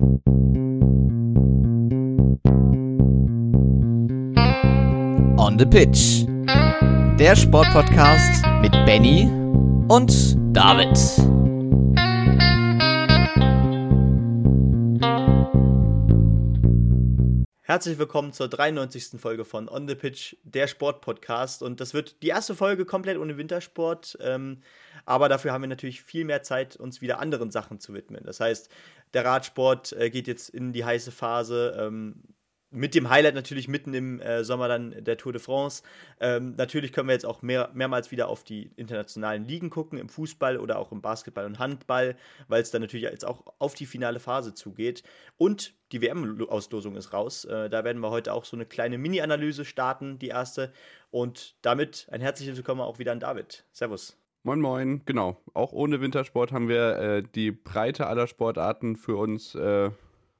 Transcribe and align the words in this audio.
On 0.00 0.06
the 5.58 5.66
Pitch. 5.66 6.24
Der 7.18 7.34
Sportpodcast 7.34 8.44
mit 8.60 8.70
Benny 8.86 9.24
und 9.88 10.36
David. 10.56 10.96
Herzlich 17.62 17.98
willkommen 17.98 18.32
zur 18.32 18.48
93. 18.48 19.20
Folge 19.20 19.44
von 19.44 19.68
On 19.68 19.88
the 19.88 19.96
Pitch, 19.96 20.36
der 20.44 20.68
Sportpodcast. 20.68 21.62
Und 21.62 21.80
das 21.80 21.92
wird 21.92 22.22
die 22.22 22.28
erste 22.28 22.54
Folge 22.54 22.84
komplett 22.84 23.18
ohne 23.18 23.36
Wintersport. 23.36 24.16
Ähm, 24.20 24.62
aber 25.04 25.28
dafür 25.28 25.52
haben 25.52 25.62
wir 25.62 25.68
natürlich 25.68 26.02
viel 26.02 26.24
mehr 26.24 26.42
Zeit, 26.42 26.76
uns 26.76 27.00
wieder 27.00 27.18
anderen 27.18 27.50
Sachen 27.50 27.80
zu 27.80 27.94
widmen. 27.94 28.22
Das 28.24 28.40
heißt, 28.40 28.70
der 29.14 29.24
Radsport 29.24 29.92
äh, 29.92 30.10
geht 30.10 30.26
jetzt 30.26 30.48
in 30.50 30.72
die 30.72 30.84
heiße 30.84 31.12
Phase. 31.12 31.76
Ähm, 31.78 32.22
mit 32.70 32.94
dem 32.94 33.08
Highlight 33.08 33.34
natürlich 33.34 33.66
mitten 33.66 33.94
im 33.94 34.20
äh, 34.20 34.44
Sommer 34.44 34.68
dann 34.68 35.02
der 35.02 35.16
Tour 35.16 35.32
de 35.32 35.40
France. 35.40 35.82
Ähm, 36.20 36.54
natürlich 36.56 36.92
können 36.92 37.08
wir 37.08 37.14
jetzt 37.14 37.24
auch 37.24 37.40
mehr, 37.40 37.70
mehrmals 37.72 38.10
wieder 38.10 38.28
auf 38.28 38.44
die 38.44 38.70
internationalen 38.76 39.46
Ligen 39.46 39.70
gucken, 39.70 39.98
im 39.98 40.08
Fußball 40.08 40.58
oder 40.58 40.78
auch 40.78 40.92
im 40.92 41.00
Basketball 41.00 41.46
und 41.46 41.58
Handball, 41.58 42.16
weil 42.48 42.60
es 42.60 42.70
dann 42.70 42.82
natürlich 42.82 43.04
jetzt 43.04 43.24
auch 43.24 43.42
auf 43.58 43.74
die 43.74 43.86
finale 43.86 44.20
Phase 44.20 44.52
zugeht. 44.52 45.02
Und 45.38 45.74
die 45.92 46.02
WM-Auslosung 46.02 46.96
ist 46.96 47.12
raus. 47.12 47.46
Äh, 47.46 47.70
da 47.70 47.84
werden 47.84 48.02
wir 48.02 48.10
heute 48.10 48.34
auch 48.34 48.44
so 48.44 48.56
eine 48.56 48.66
kleine 48.66 48.98
Mini-Analyse 48.98 49.64
starten, 49.64 50.18
die 50.18 50.28
erste. 50.28 50.72
Und 51.10 51.56
damit 51.62 52.06
ein 52.10 52.20
herzliches 52.20 52.56
Willkommen 52.56 52.82
auch 52.82 52.98
wieder 52.98 53.12
an 53.12 53.20
David. 53.20 53.64
Servus. 53.72 54.18
Moin 54.48 54.62
Moin, 54.62 55.02
genau. 55.04 55.36
Auch 55.52 55.72
ohne 55.72 56.00
Wintersport 56.00 56.52
haben 56.52 56.70
wir 56.70 56.96
äh, 56.96 57.22
die 57.34 57.50
Breite 57.50 58.06
aller 58.06 58.26
Sportarten 58.26 58.96
für 58.96 59.18
uns 59.18 59.54
äh, 59.54 59.90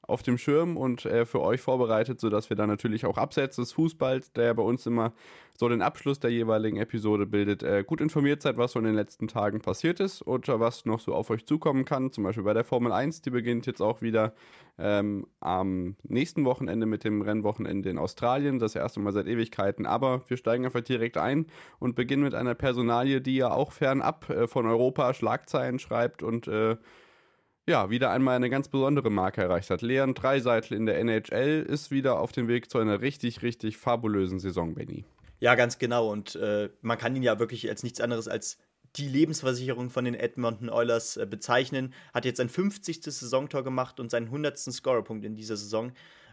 auf 0.09 0.23
dem 0.23 0.39
Schirm 0.39 0.77
und 0.77 1.05
äh, 1.05 1.27
für 1.27 1.41
euch 1.41 1.61
vorbereitet, 1.61 2.19
sodass 2.19 2.49
wir 2.49 2.57
dann 2.57 2.69
natürlich 2.69 3.05
auch 3.05 3.19
abseits 3.19 3.57
des 3.57 3.73
Fußballs, 3.73 4.33
der 4.33 4.55
bei 4.55 4.63
uns 4.63 4.87
immer 4.87 5.13
so 5.57 5.69
den 5.69 5.83
Abschluss 5.83 6.19
der 6.19 6.31
jeweiligen 6.31 6.79
Episode 6.79 7.27
bildet, 7.27 7.63
äh, 7.63 7.85
gut 7.87 8.01
informiert 8.01 8.41
seid, 8.41 8.57
was 8.57 8.73
so 8.73 8.79
in 8.79 8.87
den 8.87 8.95
letzten 8.95 9.29
Tagen 9.29 9.61
passiert 9.61 10.01
ist 10.01 10.23
und 10.23 10.49
was 10.49 10.87
noch 10.87 11.01
so 11.01 11.15
auf 11.15 11.29
euch 11.29 11.45
zukommen 11.45 11.85
kann. 11.85 12.11
Zum 12.11 12.25
Beispiel 12.25 12.45
bei 12.45 12.55
der 12.55 12.65
Formel 12.65 12.91
1, 12.91 13.21
die 13.21 13.31
beginnt 13.31 13.67
jetzt 13.67 13.83
auch 13.83 14.01
wieder 14.01 14.33
ähm, 14.79 15.27
am 15.41 15.97
nächsten 16.05 16.47
Wochenende 16.47 16.87
mit 16.87 17.05
dem 17.05 17.21
Rennwochenende 17.21 17.91
in 17.91 17.99
Australien, 17.99 18.59
das 18.59 18.77
erste 18.77 19.01
Mal 19.01 19.13
seit 19.13 19.27
Ewigkeiten. 19.27 19.85
Aber 19.85 20.23
wir 20.29 20.39
steigen 20.39 20.65
einfach 20.65 20.81
direkt 20.81 21.19
ein 21.19 21.47
und 21.81 21.97
beginnen 21.97 22.23
mit 22.23 22.35
einer 22.35 22.55
Personalie, 22.55 23.21
die 23.21 23.37
ja 23.37 23.51
auch 23.51 23.73
fernab 23.73 24.31
äh, 24.31 24.47
von 24.47 24.65
Europa 24.65 25.13
Schlagzeilen 25.13 25.79
schreibt 25.79 26.23
und 26.23 26.49
äh, 26.49 26.77
ja, 27.69 27.91
wieder 27.91 28.11
einmal 28.11 28.37
eine 28.37 28.51
ganz 28.51 28.69
besondere 28.69 29.11
Marke 29.11 29.43
erreicht 29.43 29.71
hat. 29.71 29.83
Leon 29.83 30.15
Dreiseitel 30.15 30.75
in 30.75 30.87
der 30.87 30.99
NHL 30.99 31.65
ist 31.69 31.91
wieder 31.91 32.19
auf 32.19 32.33
dem 32.33 32.49
Weg 32.49 32.71
zu 32.71 32.79
einer 32.79 33.01
richtig, 33.01 33.43
richtig 33.43 33.77
fabulösen 33.77 34.41
Saison, 34.41 34.75
Benny. 34.75 35.05
Ja, 35.39 35.55
ganz 35.55 35.79
genau. 35.79 36.11
Und 36.11 36.35
äh, 36.37 36.71
man 36.81 36.99
kann 36.99 37.15
ihn 37.15 37.23
ja 37.23 37.39
wirklich 37.39 37.69
als 37.69 37.83
nichts 37.83 38.01
anderes 38.01 38.27
als 38.27 38.59
die 38.97 39.07
Lebensversicherung 39.07 39.91
von 39.91 40.05
den 40.07 40.15
Edmonton 40.15 40.71
Oilers 40.71 41.17
äh, 41.19 41.27
bezeichnen. 41.27 41.93
Hat 42.15 42.25
jetzt 42.25 42.39
sein 42.39 42.49
50. 42.49 43.03
Saisontor 43.05 43.63
gemacht 43.63 44.01
und 44.01 44.11
seinen 44.11 44.27
100. 44.27 44.59
Scorerpunkt 44.59 45.25
in 45.25 45.37
dieser 45.37 45.57
Saison. 45.57 45.93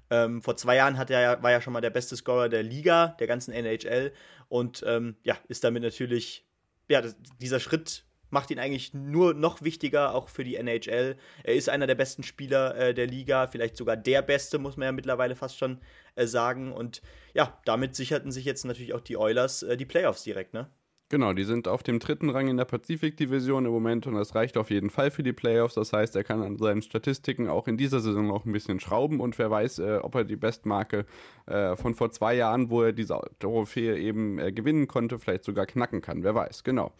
Ähm, 0.09 0.41
vor 0.41 0.55
zwei 0.55 0.77
Jahren 0.77 0.97
hat 0.97 1.09
er, 1.09 1.43
war 1.43 1.51
er 1.51 1.61
schon 1.61 1.73
mal 1.73 1.81
der 1.81 1.89
beste 1.89 2.15
Scorer 2.15 2.47
der 2.47 2.63
Liga, 2.63 3.15
der 3.19 3.27
ganzen 3.27 3.51
NHL. 3.51 4.13
Und 4.47 4.83
ähm, 4.87 5.17
ja, 5.23 5.35
ist 5.49 5.63
damit 5.63 5.83
natürlich, 5.83 6.45
ja, 6.87 7.01
dieser 7.41 7.59
Schritt 7.59 8.04
macht 8.29 8.51
ihn 8.51 8.59
eigentlich 8.59 8.93
nur 8.93 9.33
noch 9.33 9.61
wichtiger, 9.61 10.13
auch 10.13 10.29
für 10.29 10.43
die 10.43 10.55
NHL. 10.55 11.17
Er 11.43 11.55
ist 11.55 11.69
einer 11.69 11.87
der 11.87 11.95
besten 11.95 12.23
Spieler 12.23 12.75
äh, 12.75 12.93
der 12.93 13.07
Liga, 13.07 13.47
vielleicht 13.47 13.77
sogar 13.77 13.97
der 13.97 14.21
beste, 14.21 14.57
muss 14.57 14.77
man 14.77 14.87
ja 14.87 14.91
mittlerweile 14.91 15.35
fast 15.35 15.57
schon 15.57 15.79
äh, 16.15 16.27
sagen. 16.27 16.71
Und 16.71 17.01
ja, 17.33 17.59
damit 17.65 17.95
sicherten 17.95 18.31
sich 18.31 18.45
jetzt 18.45 18.65
natürlich 18.65 18.93
auch 18.93 19.01
die 19.01 19.17
Oilers 19.17 19.63
äh, 19.63 19.77
die 19.77 19.85
Playoffs 19.85 20.23
direkt, 20.23 20.53
ne? 20.53 20.69
Genau, 21.09 21.33
die 21.33 21.43
sind 21.43 21.67
auf 21.67 21.83
dem 21.83 21.99
dritten 21.99 22.31
Rang 22.31 22.47
in 22.47 22.57
der 22.57 22.65
Pazifik-Division 22.65 23.65
im 23.65 23.71
Moment 23.71 24.07
und 24.07 24.15
das 24.15 24.33
reicht 24.33 24.57
auf 24.57 24.71
jeden 24.71 24.89
Fall 24.89 25.11
für 25.11 25.21
die 25.21 25.33
Playoffs. 25.33 25.75
Das 25.75 25.93
heißt, 25.93 26.15
er 26.15 26.23
kann 26.23 26.41
an 26.41 26.57
seinen 26.57 26.81
Statistiken 26.81 27.47
auch 27.47 27.67
in 27.67 27.77
dieser 27.77 27.99
Saison 27.99 28.25
noch 28.25 28.43
ein 28.43 28.51
bisschen 28.51 28.79
schrauben 28.79 29.19
und 29.19 29.37
wer 29.37 29.51
weiß, 29.51 29.79
äh, 29.79 29.99
ob 30.01 30.15
er 30.15 30.23
die 30.23 30.35
Bestmarke 30.35 31.05
äh, 31.45 31.75
von 31.75 31.93
vor 31.93 32.09
zwei 32.09 32.33
Jahren, 32.33 32.71
wo 32.71 32.81
er 32.81 32.91
diese 32.91 33.19
Trophäe 33.37 33.99
eben 33.99 34.39
äh, 34.39 34.51
gewinnen 34.51 34.87
konnte, 34.87 35.19
vielleicht 35.19 35.43
sogar 35.43 35.67
knacken 35.67 36.01
kann. 36.01 36.23
Wer 36.23 36.33
weiß, 36.33 36.63
genau. 36.63 36.91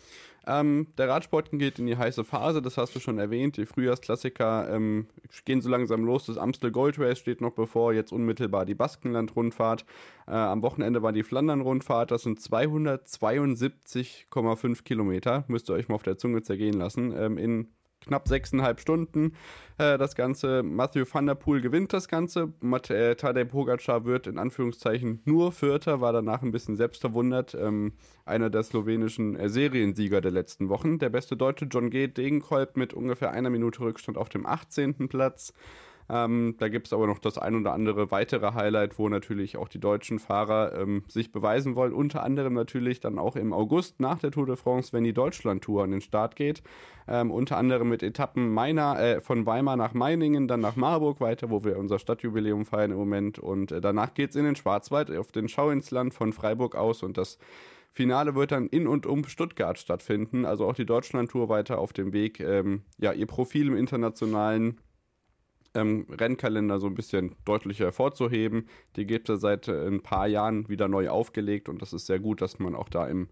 Ähm, 0.47 0.87
der 0.97 1.09
Radsport 1.09 1.49
geht 1.51 1.79
in 1.79 1.87
die 1.87 1.97
heiße 1.97 2.23
Phase, 2.23 2.61
das 2.61 2.77
hast 2.77 2.95
du 2.95 2.99
schon 2.99 3.17
erwähnt. 3.17 3.57
Die 3.57 3.65
Frühjahrsklassiker 3.65 4.69
ähm, 4.69 5.07
gehen 5.45 5.61
so 5.61 5.69
langsam 5.69 6.05
los. 6.05 6.27
Das 6.27 6.37
Amstel 6.37 6.71
Gold 6.71 6.99
Race 6.99 7.17
steht 7.19 7.41
noch 7.41 7.53
bevor, 7.53 7.93
jetzt 7.93 8.11
unmittelbar 8.11 8.65
die 8.65 8.75
Baskenland-Rundfahrt. 8.75 9.85
Äh, 10.27 10.31
am 10.31 10.61
Wochenende 10.61 11.01
war 11.01 11.13
die 11.13 11.23
Flandern-Rundfahrt, 11.23 12.11
das 12.11 12.21
sind 12.23 12.39
272,5 12.39 14.83
Kilometer, 14.83 15.45
müsst 15.47 15.69
ihr 15.69 15.73
euch 15.73 15.89
mal 15.89 15.95
auf 15.95 16.03
der 16.03 16.17
Zunge 16.17 16.41
zergehen 16.43 16.77
lassen, 16.77 17.13
ähm, 17.17 17.37
in 17.37 17.69
knapp 18.05 18.27
sechseinhalb 18.27 18.79
Stunden. 18.79 19.33
Äh, 19.77 19.97
das 19.97 20.15
Ganze, 20.15 20.63
Matthew 20.63 21.05
van 21.11 21.25
der 21.25 21.35
Poel 21.35 21.61
gewinnt 21.61 21.93
das 21.93 22.07
Ganze. 22.07 22.53
Mat 22.61 22.89
äh, 22.89 23.15
Tadej 23.15 23.45
Pogacar 23.45 24.05
wird 24.05 24.27
in 24.27 24.37
Anführungszeichen 24.37 25.21
nur 25.25 25.51
Vierter, 25.51 26.01
war 26.01 26.13
danach 26.13 26.41
ein 26.41 26.51
bisschen 26.51 26.75
selbstverwundert. 26.75 27.55
Ähm, 27.55 27.93
einer 28.25 28.49
der 28.49 28.63
slowenischen 28.63 29.35
äh, 29.35 29.49
Seriensieger 29.49 30.21
der 30.21 30.31
letzten 30.31 30.69
Wochen. 30.69 30.99
Der 30.99 31.09
beste 31.09 31.35
Deutsche 31.37 31.65
John 31.65 31.89
G. 31.89 32.07
Degenkolb 32.07 32.77
mit 32.77 32.93
ungefähr 32.93 33.31
einer 33.31 33.49
Minute 33.49 33.81
Rückstand 33.81 34.17
auf 34.17 34.29
dem 34.29 34.45
18. 34.45 35.09
Platz. 35.09 35.53
Ähm, 36.07 36.55
da 36.59 36.69
gibt 36.69 36.87
es 36.87 36.93
aber 36.93 37.07
noch 37.07 37.19
das 37.19 37.37
ein 37.37 37.55
oder 37.55 37.73
andere 37.73 38.11
weitere 38.11 38.53
Highlight, 38.53 38.99
wo 38.99 39.09
natürlich 39.09 39.57
auch 39.57 39.67
die 39.67 39.79
deutschen 39.79 40.19
Fahrer 40.19 40.77
ähm, 40.79 41.03
sich 41.07 41.31
beweisen 41.31 41.75
wollen. 41.75 41.93
Unter 41.93 42.23
anderem 42.23 42.53
natürlich 42.53 42.99
dann 42.99 43.17
auch 43.17 43.35
im 43.35 43.53
August 43.53 43.99
nach 43.99 44.19
der 44.19 44.31
Tour 44.31 44.45
de 44.45 44.55
France, 44.55 44.93
wenn 44.93 45.03
die 45.03 45.13
Deutschland-Tour 45.13 45.83
an 45.83 45.91
den 45.91 46.01
Start 46.01 46.35
geht. 46.35 46.61
Ähm, 47.07 47.31
unter 47.31 47.57
anderem 47.57 47.89
mit 47.89 48.03
Etappen 48.03 48.53
Meiner, 48.53 48.99
äh, 48.99 49.21
von 49.21 49.45
Weimar 49.45 49.77
nach 49.77 49.93
Meiningen, 49.93 50.47
dann 50.47 50.59
nach 50.59 50.75
Marburg 50.75 51.21
weiter, 51.21 51.49
wo 51.49 51.63
wir 51.63 51.77
unser 51.77 51.99
Stadtjubiläum 51.99 52.65
feiern 52.65 52.91
im 52.91 52.97
Moment. 52.97 53.39
Und 53.39 53.71
äh, 53.71 53.81
danach 53.81 54.13
geht 54.13 54.31
es 54.31 54.35
in 54.35 54.45
den 54.45 54.55
Schwarzwald, 54.55 55.15
auf 55.15 55.31
den 55.31 55.49
Schau 55.49 55.69
ins 55.71 55.91
Land 55.91 56.13
von 56.13 56.33
Freiburg 56.33 56.75
aus. 56.75 57.01
Und 57.01 57.17
das 57.17 57.39
Finale 57.91 58.35
wird 58.35 58.51
dann 58.51 58.67
in 58.67 58.87
und 58.87 59.05
um 59.05 59.23
Stuttgart 59.25 59.79
stattfinden. 59.79 60.45
Also 60.45 60.67
auch 60.67 60.75
die 60.75 60.85
Deutschland-Tour 60.85 61.47
weiter 61.49 61.79
auf 61.79 61.93
dem 61.93 62.11
Weg, 62.11 62.41
ähm, 62.41 62.81
ja, 62.97 63.13
ihr 63.13 63.25
Profil 63.25 63.67
im 63.67 63.77
internationalen 63.77 64.81
ähm, 65.75 66.07
Rennkalender 66.09 66.79
so 66.79 66.87
ein 66.87 66.95
bisschen 66.95 67.35
deutlicher 67.45 67.85
hervorzuheben. 67.85 68.67
Die 68.95 69.05
gibt 69.05 69.29
es 69.29 69.41
seit 69.41 69.67
äh, 69.67 69.87
ein 69.87 70.01
paar 70.01 70.27
Jahren 70.27 70.67
wieder 70.69 70.87
neu 70.87 71.09
aufgelegt 71.09 71.69
und 71.69 71.81
das 71.81 71.93
ist 71.93 72.07
sehr 72.07 72.19
gut, 72.19 72.41
dass 72.41 72.59
man 72.59 72.75
auch 72.75 72.89
da 72.89 73.07
im 73.07 73.29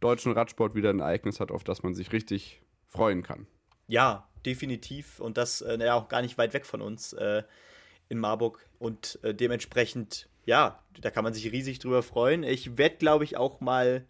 deutschen 0.00 0.32
Radsport 0.32 0.74
wieder 0.74 0.90
ein 0.90 1.00
Ereignis 1.00 1.40
hat, 1.40 1.50
auf 1.50 1.64
das 1.64 1.82
man 1.82 1.94
sich 1.94 2.12
richtig 2.12 2.60
freuen 2.86 3.22
kann. 3.22 3.46
Ja, 3.88 4.28
definitiv 4.44 5.20
und 5.20 5.36
das 5.36 5.60
äh, 5.62 5.78
ja 5.78 5.94
auch 5.94 6.08
gar 6.08 6.22
nicht 6.22 6.38
weit 6.38 6.54
weg 6.54 6.66
von 6.66 6.80
uns 6.80 7.12
äh, 7.14 7.42
in 8.08 8.18
Marburg 8.18 8.64
und 8.78 9.18
äh, 9.22 9.34
dementsprechend, 9.34 10.28
ja, 10.44 10.82
da 11.00 11.10
kann 11.10 11.24
man 11.24 11.34
sich 11.34 11.50
riesig 11.50 11.78
drüber 11.78 12.02
freuen. 12.02 12.42
Ich 12.44 12.76
werde, 12.78 12.96
glaube 12.96 13.24
ich, 13.24 13.36
auch 13.36 13.60
mal 13.60 14.04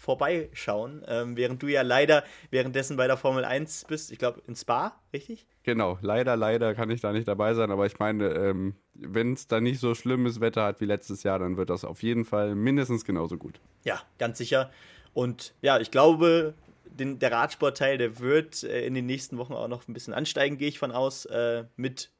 vorbeischauen, 0.00 1.04
ähm, 1.06 1.36
während 1.36 1.62
du 1.62 1.68
ja 1.68 1.82
leider 1.82 2.24
währenddessen 2.50 2.96
bei 2.96 3.06
der 3.06 3.18
Formel 3.18 3.44
1 3.44 3.84
bist, 3.84 4.10
ich 4.10 4.18
glaube 4.18 4.40
in 4.46 4.56
Spa, 4.56 4.98
richtig? 5.12 5.46
Genau, 5.62 5.98
leider, 6.00 6.36
leider 6.36 6.74
kann 6.74 6.88
ich 6.90 7.02
da 7.02 7.12
nicht 7.12 7.28
dabei 7.28 7.52
sein, 7.52 7.70
aber 7.70 7.84
ich 7.84 7.98
meine, 7.98 8.28
ähm, 8.28 8.76
wenn 8.94 9.34
es 9.34 9.46
da 9.46 9.60
nicht 9.60 9.78
so 9.78 9.94
schlimmes 9.94 10.40
Wetter 10.40 10.64
hat 10.64 10.80
wie 10.80 10.86
letztes 10.86 11.22
Jahr, 11.22 11.38
dann 11.38 11.58
wird 11.58 11.68
das 11.68 11.84
auf 11.84 12.02
jeden 12.02 12.24
Fall 12.24 12.54
mindestens 12.54 13.04
genauso 13.04 13.36
gut. 13.36 13.60
Ja, 13.84 14.00
ganz 14.18 14.38
sicher. 14.38 14.70
Und 15.12 15.54
ja, 15.60 15.78
ich 15.78 15.90
glaube, 15.90 16.54
den, 16.86 17.18
der 17.18 17.32
Radsportteil, 17.32 17.98
der 17.98 18.20
wird 18.20 18.62
äh, 18.62 18.86
in 18.86 18.94
den 18.94 19.04
nächsten 19.04 19.36
Wochen 19.36 19.52
auch 19.52 19.68
noch 19.68 19.86
ein 19.86 19.92
bisschen 19.92 20.14
ansteigen, 20.14 20.56
gehe 20.56 20.68
ich 20.68 20.78
von 20.78 20.92
aus, 20.92 21.26
äh, 21.26 21.64
mit 21.76 22.10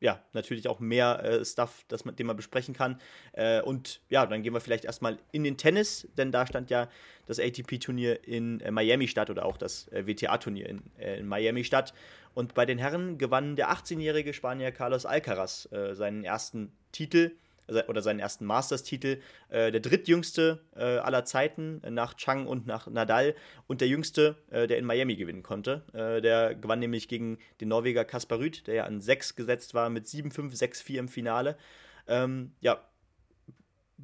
ja, 0.00 0.22
natürlich 0.32 0.66
auch 0.66 0.80
mehr 0.80 1.22
äh, 1.22 1.44
Stuff, 1.44 1.84
das 1.88 2.04
man, 2.04 2.16
den 2.16 2.26
man 2.26 2.36
besprechen 2.36 2.74
kann. 2.74 2.98
Äh, 3.32 3.60
und 3.60 4.00
ja, 4.08 4.24
dann 4.26 4.42
gehen 4.42 4.54
wir 4.54 4.60
vielleicht 4.60 4.84
erstmal 4.84 5.18
in 5.30 5.44
den 5.44 5.56
Tennis, 5.56 6.08
denn 6.16 6.32
da 6.32 6.46
stand 6.46 6.70
ja 6.70 6.88
das 7.26 7.38
ATP-Turnier 7.38 8.26
in 8.26 8.60
äh, 8.60 8.70
Miami 8.70 9.08
statt 9.08 9.30
oder 9.30 9.44
auch 9.44 9.56
das 9.56 9.88
äh, 9.88 10.06
WTA-Turnier 10.06 10.68
in, 10.68 10.82
äh, 10.98 11.18
in, 11.18 11.26
Miami 11.28 11.64
statt. 11.64 11.92
Und 12.34 12.54
bei 12.54 12.64
den 12.64 12.78
Herren 12.78 13.18
gewann 13.18 13.56
der 13.56 13.70
18-jährige 13.70 14.32
Spanier 14.32 14.72
Carlos 14.72 15.04
Alcaraz 15.04 15.68
äh, 15.70 15.94
seinen 15.94 16.24
ersten 16.24 16.72
Titel 16.92 17.32
oder 17.88 18.02
seinen 18.02 18.20
ersten 18.20 18.44
Masters-Titel. 18.44 19.20
Äh, 19.48 19.70
der 19.70 19.80
drittjüngste 19.80 20.60
äh, 20.76 20.98
aller 20.98 21.24
Zeiten 21.24 21.80
nach 21.88 22.14
Chang 22.14 22.46
und 22.46 22.66
nach 22.66 22.86
Nadal 22.86 23.34
und 23.66 23.80
der 23.80 23.88
jüngste, 23.88 24.36
äh, 24.50 24.66
der 24.66 24.78
in 24.78 24.84
Miami 24.84 25.16
gewinnen 25.16 25.42
konnte. 25.42 25.82
Äh, 25.92 26.20
der 26.20 26.54
gewann 26.54 26.80
nämlich 26.80 27.08
gegen 27.08 27.38
den 27.60 27.68
Norweger 27.68 28.04
Kaspar 28.04 28.38
Rüth, 28.38 28.66
der 28.66 28.74
ja 28.74 28.84
an 28.84 29.00
6 29.00 29.36
gesetzt 29.36 29.74
war 29.74 29.90
mit 29.90 30.06
7-5, 30.06 30.56
6-4 30.56 30.98
im 30.98 31.08
Finale. 31.08 31.56
Ähm, 32.06 32.52
ja, 32.60 32.82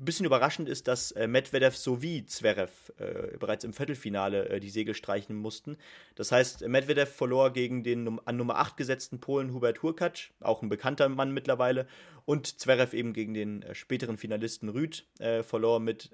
bisschen 0.05 0.27
überraschend 0.27 0.69
ist, 0.69 0.89
dass 0.89 1.13
äh, 1.13 1.27
Medvedev 1.27 1.77
sowie 1.77 2.25
Zverev 2.27 2.93
äh, 2.99 3.37
bereits 3.39 3.65
im 3.65 3.73
Viertelfinale 3.73 4.49
äh, 4.49 4.61
die 4.61 4.71
Segel 4.71 4.95
streichen 4.95 5.37
mussten. 5.37 5.77
Das 6.15 6.33
heißt, 6.33 6.67
Medvedev 6.69 7.11
verlor 7.13 7.53
gegen 7.53 7.83
den 7.83 8.21
an 8.25 8.37
Nummer 8.37 8.57
8 8.57 8.77
gesetzten 8.77 9.21
Polen 9.21 9.53
Hubert 9.53 9.83
Hurkacz, 9.83 10.31
auch 10.41 10.63
ein 10.63 10.69
bekannter 10.69 11.09
Mann 11.09 11.33
mittlerweile, 11.33 11.87
und 12.25 12.61
Zverev 12.61 12.95
eben 12.97 13.13
gegen 13.13 13.35
den 13.35 13.63
äh, 13.63 13.75
späteren 13.75 14.19
Finalisten 14.19 14.69
Rüd, 14.69 15.07
äh, 15.19 15.43
verlor 15.43 15.81
mit 15.81 16.11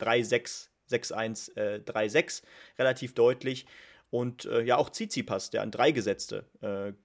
3-6, 0.00 0.68
6-1, 0.90 1.84
3-6, 1.84 2.42
relativ 2.78 3.14
deutlich. 3.14 3.66
Und 4.10 4.46
äh, 4.46 4.62
ja, 4.62 4.76
auch 4.76 4.90
Tsitsipas, 4.90 5.50
der 5.50 5.62
an 5.62 5.70
3 5.70 5.92
gesetzte, 5.92 6.44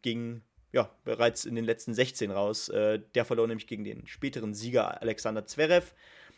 ging 0.01 0.41
ja, 0.73 0.89
bereits 1.05 1.45
in 1.45 1.55
den 1.55 1.63
letzten 1.63 1.93
16 1.93 2.31
raus. 2.31 2.67
Äh, 2.67 2.99
der 3.15 3.23
verlor 3.23 3.47
nämlich 3.47 3.67
gegen 3.67 3.85
den 3.85 4.05
späteren 4.07 4.53
Sieger 4.53 5.01
Alexander 5.01 5.45
Zverev. 5.45 5.93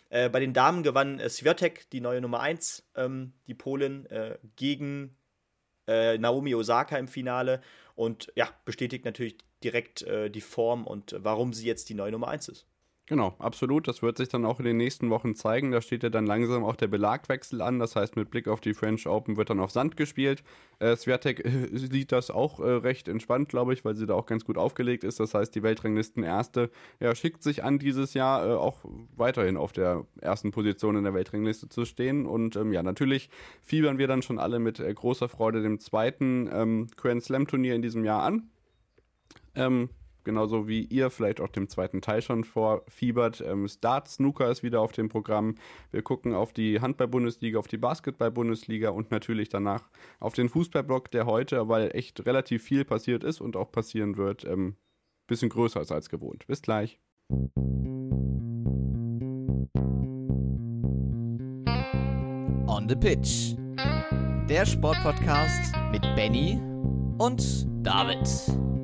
Äh, 0.09 0.29
bei 0.29 0.39
den 0.39 0.53
Damen 0.53 0.83
gewann 0.83 1.19
äh, 1.19 1.29
Swiatek, 1.29 1.89
die 1.89 2.01
neue 2.01 2.21
Nummer 2.21 2.41
1, 2.41 2.87
ähm, 2.95 3.33
die 3.47 3.55
Polin, 3.55 4.05
äh, 4.07 4.37
gegen 4.55 5.17
äh, 5.87 6.17
Naomi 6.17 6.53
Osaka 6.53 6.97
im 6.97 7.07
Finale 7.07 7.61
und 7.95 8.31
ja, 8.35 8.49
bestätigt 8.65 9.05
natürlich 9.05 9.37
direkt 9.63 10.03
äh, 10.03 10.29
die 10.29 10.41
Form 10.41 10.85
und 10.85 11.15
warum 11.17 11.53
sie 11.53 11.65
jetzt 11.65 11.89
die 11.89 11.95
neue 11.95 12.11
Nummer 12.11 12.27
1 12.27 12.49
ist. 12.49 12.67
Genau, 13.07 13.35
absolut. 13.37 13.87
Das 13.87 14.01
wird 14.01 14.17
sich 14.17 14.29
dann 14.29 14.45
auch 14.45 14.57
in 14.57 14.65
den 14.65 14.77
nächsten 14.77 15.11
Wochen 15.11 15.35
zeigen. 15.35 15.69
Da 15.69 15.79
steht 15.79 16.01
ja 16.01 16.09
dann 16.09 16.25
langsam 16.25 16.63
auch 16.63 16.75
der 16.75 16.87
Belagwechsel 16.87 17.61
an. 17.61 17.77
Das 17.77 17.95
heißt, 17.95 18.15
mit 18.15 18.31
Blick 18.31 18.47
auf 18.47 18.61
die 18.61 18.73
French 18.73 19.05
Open 19.05 19.37
wird 19.37 19.51
dann 19.51 19.59
auf 19.59 19.69
Sand 19.69 19.95
gespielt. 19.95 20.43
Äh, 20.79 20.95
Swiatek 20.95 21.45
äh, 21.45 21.67
sieht 21.77 22.11
das 22.11 22.31
auch 22.31 22.59
äh, 22.59 22.63
recht 22.63 23.07
entspannt, 23.07 23.47
glaube 23.49 23.73
ich, 23.73 23.85
weil 23.85 23.95
sie 23.95 24.07
da 24.07 24.15
auch 24.15 24.25
ganz 24.25 24.43
gut 24.43 24.57
aufgelegt 24.57 25.03
ist. 25.03 25.19
Das 25.19 25.35
heißt, 25.35 25.53
die 25.53 25.61
Weltranglisten 25.61 26.23
Erste 26.23 26.71
ja, 26.99 27.13
schickt 27.13 27.43
sich 27.43 27.63
an, 27.63 27.77
dieses 27.77 28.15
Jahr 28.15 28.49
äh, 28.49 28.53
auch 28.53 28.79
weiterhin 29.15 29.55
auf 29.55 29.71
der 29.71 30.07
ersten 30.19 30.49
Position 30.49 30.95
in 30.95 31.03
der 31.03 31.13
Weltrangliste 31.13 31.69
zu 31.69 31.85
stehen. 31.85 32.25
Und 32.25 32.55
ähm, 32.55 32.73
ja, 32.73 32.81
natürlich 32.81 33.29
fiebern 33.61 33.99
wir 33.99 34.07
dann 34.07 34.23
schon 34.23 34.39
alle 34.39 34.57
mit 34.57 34.79
äh, 34.79 34.91
großer 34.91 35.29
Freude 35.29 35.61
dem 35.61 35.79
zweiten 35.79 36.49
ähm, 36.51 36.87
Grand 36.97 37.21
Slam 37.23 37.45
Turnier 37.45 37.75
in 37.75 37.83
diesem 37.83 38.03
Jahr 38.03 38.23
an. 38.23 38.49
Ähm, 39.53 39.89
genauso 40.25 40.67
wie 40.67 40.83
ihr 40.83 41.09
vielleicht 41.09 41.39
auch 41.39 41.47
dem 41.47 41.69
zweiten 41.69 42.01
Teil 42.01 42.21
schon 42.21 42.43
vorfiebert. 42.43 43.41
Ähm, 43.41 43.67
Start 43.67 44.09
Snooker 44.09 44.51
ist 44.51 44.63
wieder 44.63 44.81
auf 44.81 44.91
dem 44.91 45.07
Programm. 45.07 45.55
Wir 45.91 46.01
gucken 46.01 46.33
auf 46.33 46.51
die 46.51 46.81
Handball-Bundesliga, 46.81 47.57
auf 47.57 47.67
die 47.67 47.77
Basketball-Bundesliga 47.77 48.89
und 48.89 49.11
natürlich 49.11 49.49
danach 49.49 49.89
auf 50.19 50.33
den 50.33 50.49
Fußballblock, 50.49 51.11
der 51.11 51.25
heute, 51.25 51.69
weil 51.69 51.91
echt 51.93 52.25
relativ 52.25 52.63
viel 52.63 52.83
passiert 52.83 53.23
ist 53.23 53.39
und 53.39 53.55
auch 53.55 53.71
passieren 53.71 54.17
wird, 54.17 54.43
ähm, 54.43 54.75
bisschen 55.27 55.49
größer 55.49 55.81
ist 55.81 55.91
als 55.91 56.09
gewohnt. 56.09 56.45
Bis 56.47 56.61
gleich. 56.61 56.99
On 62.67 62.89
the 62.89 62.95
Pitch. 62.95 63.55
Der 64.49 64.65
Sportpodcast 64.65 65.73
mit 65.91 66.01
Benny 66.15 66.59
und 67.17 67.67
David. 67.83 68.74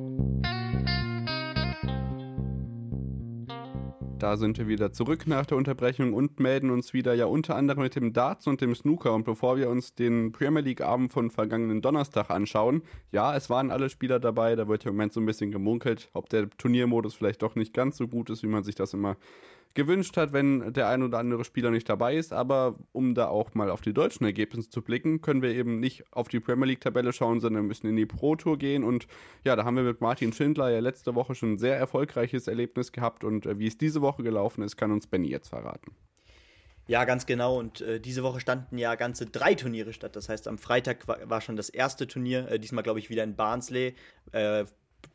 Da 4.22 4.36
sind 4.36 4.56
wir 4.56 4.68
wieder 4.68 4.92
zurück 4.92 5.26
nach 5.26 5.46
der 5.46 5.58
Unterbrechung 5.58 6.14
und 6.14 6.38
melden 6.38 6.70
uns 6.70 6.92
wieder 6.92 7.12
ja 7.12 7.24
unter 7.24 7.56
anderem 7.56 7.82
mit 7.82 7.96
dem 7.96 8.12
Darts 8.12 8.46
und 8.46 8.60
dem 8.60 8.72
Snooker. 8.72 9.12
Und 9.14 9.24
bevor 9.24 9.56
wir 9.56 9.68
uns 9.68 9.96
den 9.96 10.30
Premier 10.30 10.62
League-Abend 10.62 11.12
von 11.12 11.28
vergangenen 11.28 11.82
Donnerstag 11.82 12.30
anschauen, 12.30 12.82
ja, 13.10 13.34
es 13.34 13.50
waren 13.50 13.72
alle 13.72 13.90
Spieler 13.90 14.20
dabei. 14.20 14.54
Da 14.54 14.68
wird 14.68 14.84
ja 14.84 14.90
im 14.90 14.96
Moment 14.96 15.12
so 15.12 15.18
ein 15.18 15.26
bisschen 15.26 15.50
gemunkelt, 15.50 16.08
ob 16.12 16.28
der 16.28 16.48
Turniermodus 16.50 17.14
vielleicht 17.14 17.42
doch 17.42 17.56
nicht 17.56 17.74
ganz 17.74 17.96
so 17.96 18.06
gut 18.06 18.30
ist, 18.30 18.44
wie 18.44 18.46
man 18.46 18.62
sich 18.62 18.76
das 18.76 18.94
immer 18.94 19.16
gewünscht 19.74 20.16
hat, 20.16 20.32
wenn 20.32 20.72
der 20.72 20.88
ein 20.88 21.02
oder 21.02 21.18
andere 21.18 21.44
Spieler 21.44 21.70
nicht 21.70 21.88
dabei 21.88 22.16
ist. 22.16 22.32
Aber 22.32 22.78
um 22.92 23.14
da 23.14 23.28
auch 23.28 23.54
mal 23.54 23.70
auf 23.70 23.80
die 23.80 23.92
deutschen 23.92 24.24
Ergebnisse 24.24 24.70
zu 24.70 24.82
blicken, 24.82 25.20
können 25.20 25.42
wir 25.42 25.50
eben 25.50 25.80
nicht 25.80 26.04
auf 26.12 26.28
die 26.28 26.40
Premier 26.40 26.66
League-Tabelle 26.66 27.12
schauen, 27.12 27.40
sondern 27.40 27.66
müssen 27.66 27.88
in 27.88 27.96
die 27.96 28.06
Pro 28.06 28.36
Tour 28.36 28.58
gehen. 28.58 28.84
Und 28.84 29.06
ja, 29.44 29.56
da 29.56 29.64
haben 29.64 29.76
wir 29.76 29.82
mit 29.82 30.00
Martin 30.00 30.32
Schindler 30.32 30.70
ja 30.70 30.80
letzte 30.80 31.14
Woche 31.14 31.34
schon 31.34 31.52
ein 31.54 31.58
sehr 31.58 31.76
erfolgreiches 31.76 32.48
Erlebnis 32.48 32.92
gehabt. 32.92 33.24
Und 33.24 33.46
äh, 33.46 33.58
wie 33.58 33.66
es 33.66 33.78
diese 33.78 34.02
Woche 34.02 34.22
gelaufen 34.22 34.62
ist, 34.62 34.76
kann 34.76 34.92
uns 34.92 35.06
Benny 35.06 35.28
jetzt 35.28 35.48
verraten. 35.48 35.92
Ja, 36.88 37.04
ganz 37.04 37.26
genau. 37.26 37.58
Und 37.58 37.80
äh, 37.80 38.00
diese 38.00 38.22
Woche 38.22 38.40
standen 38.40 38.76
ja 38.76 38.96
ganze 38.96 39.26
drei 39.26 39.54
Turniere 39.54 39.92
statt. 39.92 40.16
Das 40.16 40.28
heißt, 40.28 40.48
am 40.48 40.58
Freitag 40.58 41.06
war, 41.06 41.18
war 41.30 41.40
schon 41.40 41.56
das 41.56 41.68
erste 41.68 42.06
Turnier, 42.06 42.48
äh, 42.50 42.58
diesmal 42.58 42.82
glaube 42.82 42.98
ich 42.98 43.08
wieder 43.08 43.22
in 43.24 43.36
Barnsley. 43.36 43.94
Äh, 44.32 44.64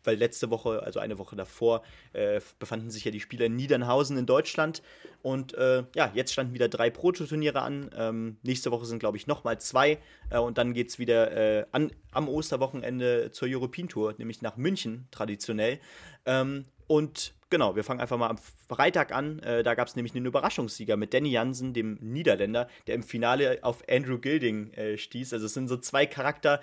weil 0.04 0.18
letzte 0.18 0.50
Woche, 0.50 0.84
also 0.84 1.00
eine 1.00 1.18
Woche 1.18 1.36
davor, 1.36 1.84
äh, 2.14 2.40
befanden 2.60 2.90
sich 2.90 3.06
ja 3.06 3.12
die 3.12 3.20
Spieler 3.20 3.46
in 3.46 3.56
Niedernhausen 3.56 4.18
in 4.18 4.26
Deutschland. 4.26 4.82
Und 5.22 5.54
äh, 5.56 5.84
ja, 5.96 6.12
jetzt 6.14 6.34
standen 6.34 6.54
wieder 6.54 6.70
drei 6.70 6.90
Prototurniere 6.90 7.62
an. 7.62 7.90
Ähm, 7.96 8.38
nächste 8.44 8.72
Woche 8.72 8.86
sind, 8.86 9.00
glaube 9.00 9.18
ich, 9.18 9.28
nochmal 9.28 9.60
zwei. 9.60 10.00
Äh, 10.30 10.40
und 10.40 10.58
dann 10.58 10.74
geht 10.74 10.90
es 10.90 11.00
wieder 11.00 11.32
äh, 11.32 11.66
an, 11.72 11.92
am 12.12 12.30
Osterwochenende 12.30 13.32
zur 13.32 13.48
European 13.50 13.88
Tour, 13.90 14.16
nämlich 14.18 14.42
nach 14.42 14.58
München 14.58 15.08
traditionell. 15.12 15.80
Ähm, 16.26 16.66
und 16.88 17.34
genau, 17.50 17.76
wir 17.76 17.84
fangen 17.84 18.00
einfach 18.00 18.18
mal 18.18 18.30
am 18.30 18.38
Freitag 18.68 19.14
an. 19.14 19.40
Äh, 19.40 19.64
da 19.64 19.76
gab 19.76 19.88
es 19.88 19.96
nämlich 19.96 20.16
einen 20.16 20.26
Überraschungssieger 20.26 20.96
mit 20.96 21.14
Danny 21.14 21.30
Jansen, 21.30 21.74
dem 21.74 21.98
Niederländer, 22.02 22.68
der 22.88 22.96
im 22.96 23.04
Finale 23.04 23.60
auf 23.62 23.84
Andrew 23.90 24.18
Gilding 24.18 24.72
äh, 24.74 24.98
stieß. 24.98 25.34
Also 25.34 25.46
es 25.46 25.54
sind 25.54 25.68
so 25.68 25.78
zwei 25.78 26.06
Charakter, 26.06 26.62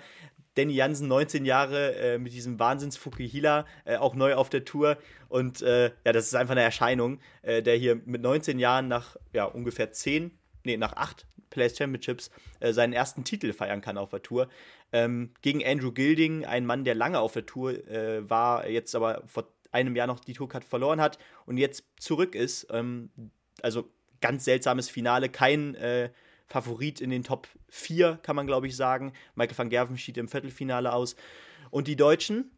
Danny 0.55 0.73
Jansen, 0.73 1.07
19 1.07 1.45
Jahre, 1.45 1.95
äh, 1.95 2.17
mit 2.17 2.33
diesem 2.33 2.59
Wahnsinns 2.59 2.97
Fukuhila, 2.97 3.65
äh, 3.85 3.97
auch 3.97 4.15
neu 4.15 4.35
auf 4.35 4.49
der 4.49 4.65
Tour. 4.65 4.97
Und 5.29 5.61
äh, 5.61 5.91
ja, 6.05 6.13
das 6.13 6.27
ist 6.27 6.35
einfach 6.35 6.53
eine 6.53 6.63
Erscheinung, 6.63 7.19
äh, 7.41 7.61
der 7.61 7.75
hier 7.75 8.01
mit 8.05 8.21
19 8.21 8.59
Jahren 8.59 8.87
nach 8.87 9.17
ja, 9.33 9.45
ungefähr 9.45 9.91
10, 9.91 10.31
nee, 10.63 10.77
nach 10.77 10.93
8 10.93 11.25
Players 11.49 11.77
Championships 11.77 12.31
äh, 12.59 12.73
seinen 12.73 12.93
ersten 12.93 13.23
Titel 13.23 13.53
feiern 13.53 13.81
kann 13.81 13.97
auf 13.97 14.09
der 14.09 14.21
Tour. 14.21 14.49
Ähm, 14.91 15.31
gegen 15.41 15.65
Andrew 15.65 15.91
Gilding, 15.91 16.45
ein 16.45 16.65
Mann, 16.65 16.83
der 16.83 16.95
lange 16.95 17.19
auf 17.19 17.33
der 17.33 17.45
Tour 17.45 17.71
äh, 17.87 18.29
war, 18.29 18.67
jetzt 18.67 18.95
aber 18.95 19.23
vor 19.25 19.47
einem 19.71 19.95
Jahr 19.95 20.07
noch 20.07 20.19
die 20.19 20.33
Tourcard 20.33 20.63
verloren 20.63 21.01
hat 21.01 21.17
und 21.45 21.57
jetzt 21.57 21.85
zurück 21.97 22.33
ist. 22.33 22.67
Ähm, 22.71 23.09
also 23.61 23.89
ganz 24.21 24.45
seltsames 24.45 24.89
Finale, 24.89 25.29
kein 25.29 25.75
Favorit 26.47 27.01
in 27.01 27.09
den 27.09 27.23
Top 27.23 27.47
4, 27.69 28.19
kann 28.21 28.35
man 28.35 28.47
glaube 28.47 28.67
ich 28.67 28.75
sagen. 28.75 29.13
Michael 29.35 29.57
van 29.57 29.69
Gerven 29.69 29.97
schied 29.97 30.17
im 30.17 30.27
Viertelfinale 30.27 30.93
aus. 30.93 31.15
Und 31.71 31.87
die 31.87 31.95
Deutschen, 31.95 32.51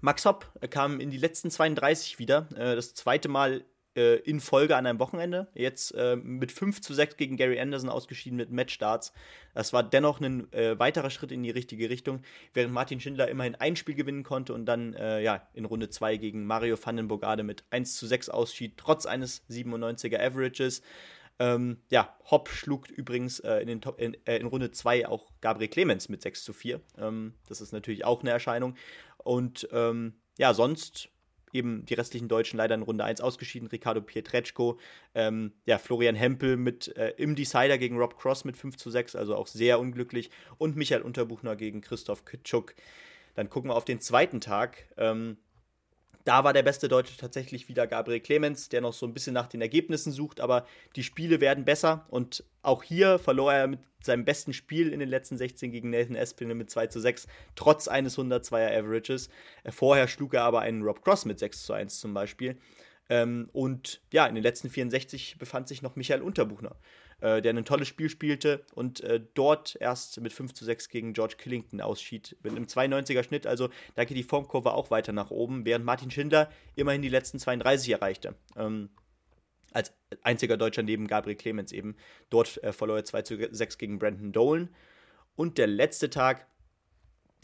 Max 0.00 0.24
Hopp 0.24 0.50
kam 0.70 1.00
in 1.00 1.10
die 1.10 1.18
letzten 1.18 1.50
32 1.50 2.18
wieder. 2.18 2.48
Äh, 2.56 2.76
das 2.76 2.94
zweite 2.94 3.28
Mal 3.28 3.64
äh, 3.96 4.16
in 4.16 4.40
Folge 4.40 4.76
an 4.76 4.86
einem 4.86 4.98
Wochenende. 4.98 5.48
Jetzt 5.54 5.92
äh, 5.92 6.16
mit 6.16 6.52
5 6.52 6.80
zu 6.80 6.94
6 6.94 7.16
gegen 7.16 7.36
Gary 7.36 7.60
Anderson 7.60 7.88
ausgeschieden 7.88 8.36
mit 8.36 8.50
Matchstarts. 8.50 9.12
Das 9.54 9.72
war 9.72 9.82
dennoch 9.82 10.20
ein 10.20 10.48
weiterer 10.50 11.10
Schritt 11.10 11.30
in 11.30 11.44
die 11.44 11.50
richtige 11.50 11.88
Richtung, 11.88 12.22
während 12.54 12.74
Martin 12.74 12.98
Schindler 12.98 13.28
immerhin 13.28 13.54
ein 13.54 13.76
Spiel 13.76 13.94
gewinnen 13.94 14.24
konnte 14.24 14.52
und 14.52 14.66
dann 14.66 14.94
ja, 14.94 15.46
in 15.52 15.64
Runde 15.64 15.88
2 15.88 16.16
gegen 16.16 16.44
Mario 16.44 16.76
Vandenbogade 16.76 17.44
mit 17.44 17.62
1 17.70 17.96
zu 17.96 18.08
6 18.08 18.30
ausschied, 18.30 18.76
trotz 18.76 19.06
eines 19.06 19.48
97er 19.48 20.18
Averages. 20.18 20.82
Ähm, 21.38 21.78
ja, 21.90 22.16
Hopp 22.30 22.48
schlug 22.48 22.88
übrigens 22.90 23.40
äh, 23.40 23.58
in, 23.58 23.80
Top, 23.80 24.00
in, 24.00 24.16
äh, 24.26 24.36
in, 24.36 24.46
Runde 24.46 24.70
2 24.70 25.08
auch 25.08 25.32
Gabriel 25.40 25.68
Clemens 25.68 26.08
mit 26.08 26.22
6 26.22 26.44
zu 26.44 26.52
4. 26.52 26.80
Ähm, 26.98 27.34
das 27.48 27.60
ist 27.60 27.72
natürlich 27.72 28.04
auch 28.04 28.20
eine 28.20 28.30
Erscheinung. 28.30 28.76
Und 29.18 29.68
ähm, 29.72 30.14
ja, 30.38 30.54
sonst 30.54 31.08
eben 31.52 31.86
die 31.86 31.94
restlichen 31.94 32.28
Deutschen 32.28 32.56
leider 32.56 32.74
in 32.74 32.82
Runde 32.82 33.04
1 33.04 33.20
ausgeschieden. 33.20 33.68
Ricardo 33.68 34.00
Pietreczko, 34.00 34.78
ähm, 35.14 35.52
ja, 35.66 35.78
Florian 35.78 36.16
Hempel 36.16 36.56
mit 36.56 36.94
äh, 36.96 37.14
im 37.16 37.36
Decider 37.36 37.78
gegen 37.78 37.96
Rob 37.96 38.18
Cross 38.18 38.44
mit 38.44 38.56
5 38.56 38.76
zu 38.76 38.90
6, 38.90 39.16
also 39.16 39.36
auch 39.36 39.46
sehr 39.46 39.78
unglücklich. 39.78 40.30
Und 40.58 40.76
Michael 40.76 41.02
Unterbuchner 41.02 41.56
gegen 41.56 41.80
Christoph 41.80 42.24
Kitschuk. 42.24 42.74
Dann 43.34 43.50
gucken 43.50 43.70
wir 43.70 43.76
auf 43.76 43.84
den 43.84 44.00
zweiten 44.00 44.40
Tag. 44.40 44.86
Ähm, 44.96 45.38
da 46.24 46.42
war 46.42 46.52
der 46.52 46.62
beste 46.62 46.88
Deutsche 46.88 47.16
tatsächlich 47.16 47.68
wieder 47.68 47.86
Gabriel 47.86 48.20
Clemens, 48.20 48.68
der 48.68 48.80
noch 48.80 48.94
so 48.94 49.06
ein 49.06 49.12
bisschen 49.12 49.34
nach 49.34 49.46
den 49.46 49.60
Ergebnissen 49.60 50.10
sucht, 50.10 50.40
aber 50.40 50.66
die 50.96 51.02
Spiele 51.02 51.40
werden 51.40 51.64
besser 51.64 52.06
und 52.08 52.44
auch 52.62 52.82
hier 52.82 53.18
verlor 53.18 53.52
er 53.52 53.66
mit 53.66 53.80
seinem 54.02 54.24
besten 54.24 54.52
Spiel 54.52 54.92
in 54.92 55.00
den 55.00 55.08
letzten 55.08 55.36
16 55.36 55.70
gegen 55.70 55.90
Nathan 55.90 56.16
Espinel 56.16 56.54
mit 56.54 56.70
2 56.70 56.88
zu 56.88 57.00
6, 57.00 57.26
trotz 57.56 57.88
eines 57.88 58.18
102er 58.18 58.76
Averages. 58.78 59.28
Vorher 59.70 60.08
schlug 60.08 60.34
er 60.34 60.44
aber 60.44 60.60
einen 60.60 60.82
Rob 60.82 61.02
Cross 61.02 61.24
mit 61.24 61.38
6 61.38 61.64
zu 61.64 61.72
1 61.72 62.00
zum 62.00 62.14
Beispiel. 62.14 62.58
Ähm, 63.10 63.48
und 63.52 64.00
ja, 64.12 64.26
in 64.26 64.34
den 64.34 64.42
letzten 64.42 64.70
64 64.70 65.36
befand 65.38 65.68
sich 65.68 65.82
noch 65.82 65.96
Michael 65.96 66.22
Unterbuchner 66.22 66.76
äh, 67.24 67.40
der 67.40 67.54
ein 67.54 67.64
tolles 67.64 67.88
Spiel 67.88 68.10
spielte 68.10 68.66
und 68.74 69.00
äh, 69.00 69.18
dort 69.32 69.78
erst 69.80 70.20
mit 70.20 70.34
5 70.34 70.52
zu 70.52 70.66
6 70.66 70.90
gegen 70.90 71.14
George 71.14 71.36
Killington 71.38 71.80
ausschied. 71.80 72.36
Mit 72.42 72.52
einem 72.52 72.66
92er 72.66 73.22
Schnitt, 73.22 73.46
also 73.46 73.70
da 73.94 74.04
geht 74.04 74.18
die 74.18 74.22
Formkurve 74.22 74.74
auch 74.74 74.90
weiter 74.90 75.12
nach 75.12 75.30
oben, 75.30 75.64
während 75.64 75.86
Martin 75.86 76.10
Schindler 76.10 76.50
immerhin 76.74 77.00
die 77.00 77.08
letzten 77.08 77.38
32 77.38 77.90
erreichte. 77.92 78.34
Ähm, 78.56 78.90
als 79.72 79.94
einziger 80.22 80.58
Deutscher 80.58 80.82
neben 80.82 81.06
Gabriel 81.06 81.36
Clemens 81.36 81.72
eben. 81.72 81.96
Dort 82.28 82.62
äh, 82.62 82.74
verlor 82.74 82.98
er 82.98 83.04
2 83.06 83.22
zu 83.22 83.48
6 83.50 83.78
gegen 83.78 83.98
Brandon 83.98 84.30
Dolan. 84.30 84.68
Und 85.34 85.56
der 85.56 85.66
letzte 85.66 86.10
Tag, 86.10 86.46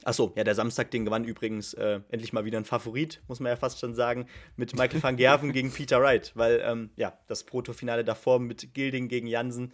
Achso, 0.05 0.33
ja, 0.35 0.45
der 0.45 0.55
Samstag, 0.55 0.91
den 0.91 1.05
gewann 1.05 1.25
übrigens 1.25 1.75
äh, 1.75 2.01
endlich 2.09 2.33
mal 2.33 2.45
wieder 2.45 2.59
ein 2.59 2.65
Favorit, 2.65 3.21
muss 3.29 3.41
man 3.41 3.51
ja 3.51 3.57
fast 3.57 3.81
schon 3.81 3.95
sagen, 3.95 4.27
mit 4.57 4.75
Michael 4.75 5.03
van 5.03 5.17
Gerven 5.17 5.53
gegen 5.53 5.73
Peter 5.73 6.01
Wright, 6.01 6.33
weil 6.35 6.63
ähm, 6.65 6.91
ja, 6.97 7.19
das 7.27 7.45
Protofinale 7.45 8.05
davor 8.05 8.39
mit 8.39 8.73
Gilding 8.73 9.09
gegen 9.09 9.27
Jansen, 9.27 9.73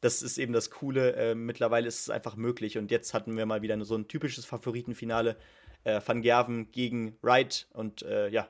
das 0.00 0.22
ist 0.22 0.38
eben 0.38 0.52
das 0.52 0.70
Coole. 0.70 1.14
Äh, 1.14 1.34
mittlerweile 1.34 1.88
ist 1.88 2.00
es 2.00 2.10
einfach 2.10 2.36
möglich 2.36 2.78
und 2.78 2.90
jetzt 2.90 3.14
hatten 3.14 3.36
wir 3.36 3.46
mal 3.46 3.62
wieder 3.62 3.82
so 3.84 3.96
ein 3.96 4.08
typisches 4.08 4.44
Favoritenfinale. 4.44 5.36
Äh, 5.84 6.00
van 6.04 6.22
Gerven 6.22 6.72
gegen 6.72 7.16
Wright 7.22 7.68
und 7.72 8.02
äh, 8.02 8.28
ja, 8.30 8.48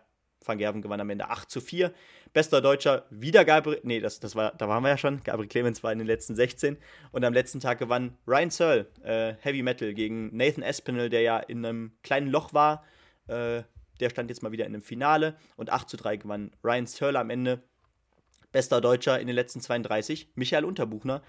Van 0.49 0.59
Gerven 0.59 0.83
gewann 0.83 1.01
am 1.01 1.11
Ende 1.11 1.29
8 1.29 1.51
zu 1.51 1.61
4. 1.61 1.93
Bester 2.33 2.61
Deutscher 2.61 3.05
wieder 3.11 3.45
Gabriel, 3.45 3.81
nee, 3.85 4.01
das, 4.01 4.21
das 4.21 4.35
war, 4.35 4.53
da 4.57 4.69
waren 4.69 4.83
wir 4.83 4.89
ja 4.89 4.99
schon. 4.99 5.23
Gabriel 5.23 5.49
Clemens 5.49 5.83
war 5.83 5.93
in 5.93 5.99
den 5.99 6.07
letzten 6.07 6.35
16. 6.35 6.79
Und 7.13 7.25
am 7.25 7.33
letzten 7.33 7.61
Tag 7.61 7.79
gewann 7.79 8.17
Ryan 8.27 8.51
Searle, 8.51 8.87
äh, 9.03 9.35
Heavy 9.41 9.63
Metal, 9.63 9.95
gegen 9.95 10.35
Nathan 10.37 10.63
Espinel, 10.63 11.09
der 11.11 11.23
ja 11.23 11.39
in 11.39 11.65
einem 11.65 11.93
kleinen 12.03 12.29
Loch 12.29 12.53
war. 12.55 12.85
Äh, 13.29 13.63
der 14.01 14.11
stand 14.11 14.31
jetzt 14.31 14.43
mal 14.43 14.53
wieder 14.53 14.67
in 14.67 14.75
einem 14.75 14.83
Finale. 14.83 15.37
Und 15.57 15.71
8 15.71 15.89
zu 15.89 15.97
3 15.97 16.17
gewann 16.17 16.51
Ryan 16.65 16.87
Searle 16.87 17.19
am 17.19 17.31
Ende. 17.31 17.63
Bester 18.51 18.81
Deutscher 18.81 19.21
in 19.21 19.27
den 19.27 19.37
letzten 19.37 19.61
32, 19.61 20.33
Michael 20.35 20.65
Unterbuchner 20.65 21.23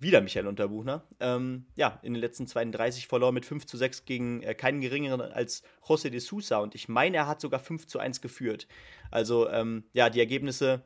wieder 0.00 0.20
Michael 0.20 0.46
Unterbuchner. 0.46 1.04
Ähm, 1.20 1.66
ja, 1.74 1.98
in 2.02 2.14
den 2.14 2.20
letzten 2.20 2.46
32 2.46 3.06
verlor 3.06 3.32
mit 3.32 3.44
5 3.44 3.66
zu 3.66 3.76
6 3.76 4.04
gegen 4.04 4.42
äh, 4.42 4.54
keinen 4.54 4.80
geringeren 4.80 5.20
als 5.20 5.62
José 5.86 6.10
de 6.10 6.20
Sousa 6.20 6.58
und 6.58 6.74
ich 6.74 6.88
meine, 6.88 7.16
er 7.16 7.26
hat 7.26 7.40
sogar 7.40 7.60
5 7.60 7.86
zu 7.86 7.98
1 7.98 8.20
geführt. 8.20 8.66
Also, 9.10 9.48
ähm, 9.48 9.84
ja, 9.92 10.10
die 10.10 10.20
Ergebnisse, 10.20 10.82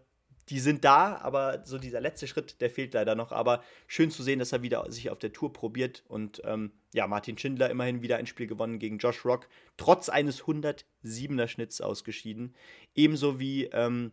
die 0.49 0.61
sind 0.61 0.85
da, 0.85 1.17
aber 1.19 1.63
so 1.65 1.79
dieser 1.79 2.01
letzte 2.01 2.27
Schritt, 2.27 2.61
der 2.61 2.71
fehlt 2.71 2.95
leider 2.95 3.15
noch. 3.15 3.33
Aber 3.33 3.63
schön 3.87 4.11
zu 4.11 4.23
sehen, 4.23 4.39
dass 4.39 4.53
er 4.53 4.63
wieder 4.63 4.91
sich 4.91 5.11
auf 5.11 5.19
der 5.19 5.33
Tour 5.33 5.53
probiert 5.53 6.05
und 6.09 6.43
ähm, 6.45 6.73
ja, 6.93 7.07
Martin 7.07 7.39
Schindler 7.39 7.71
immerhin 7.71 8.03
wieder 8.03 8.17
ein 8.17 8.27
Spiel 8.27 8.47
gewonnen 8.47 8.79
gegen 8.79 8.99
Josh 8.99 9.25
Rock, 9.25 9.49
trotz 9.77 10.09
eines 10.09 10.43
107er 10.45 11.49
Schnitts 11.49 11.81
ausgeschieden. 11.81 12.55
Ebenso 12.95 13.39
wie 13.39 13.65
ähm, 13.67 14.13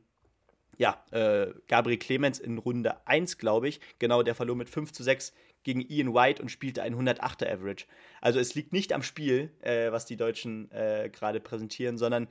ja, 0.78 1.04
äh, 1.12 1.48
Gabriel 1.68 1.98
Clemens 1.98 2.40
in 2.40 2.58
Runde 2.58 3.06
1, 3.08 3.38
glaube 3.38 3.68
ich. 3.68 3.80
Genau, 4.00 4.24
der 4.24 4.36
verlor 4.36 4.56
mit 4.56 4.70
5 4.70 4.92
zu 4.92 5.04
6 5.04 5.34
gegen 5.64 5.82
Ian 5.82 6.14
White 6.14 6.42
und 6.42 6.50
spielte 6.50 6.84
ein 6.84 6.96
108er 6.96 7.52
Average. 7.52 7.86
Also 8.22 8.40
es 8.40 8.56
liegt 8.56 8.72
nicht 8.72 8.94
am 8.94 9.04
Spiel, 9.04 9.52
äh, 9.62 9.92
was 9.92 10.06
die 10.06 10.16
Deutschen 10.16 10.72
äh, 10.72 11.10
gerade 11.12 11.40
präsentieren, 11.40 11.98
sondern 11.98 12.28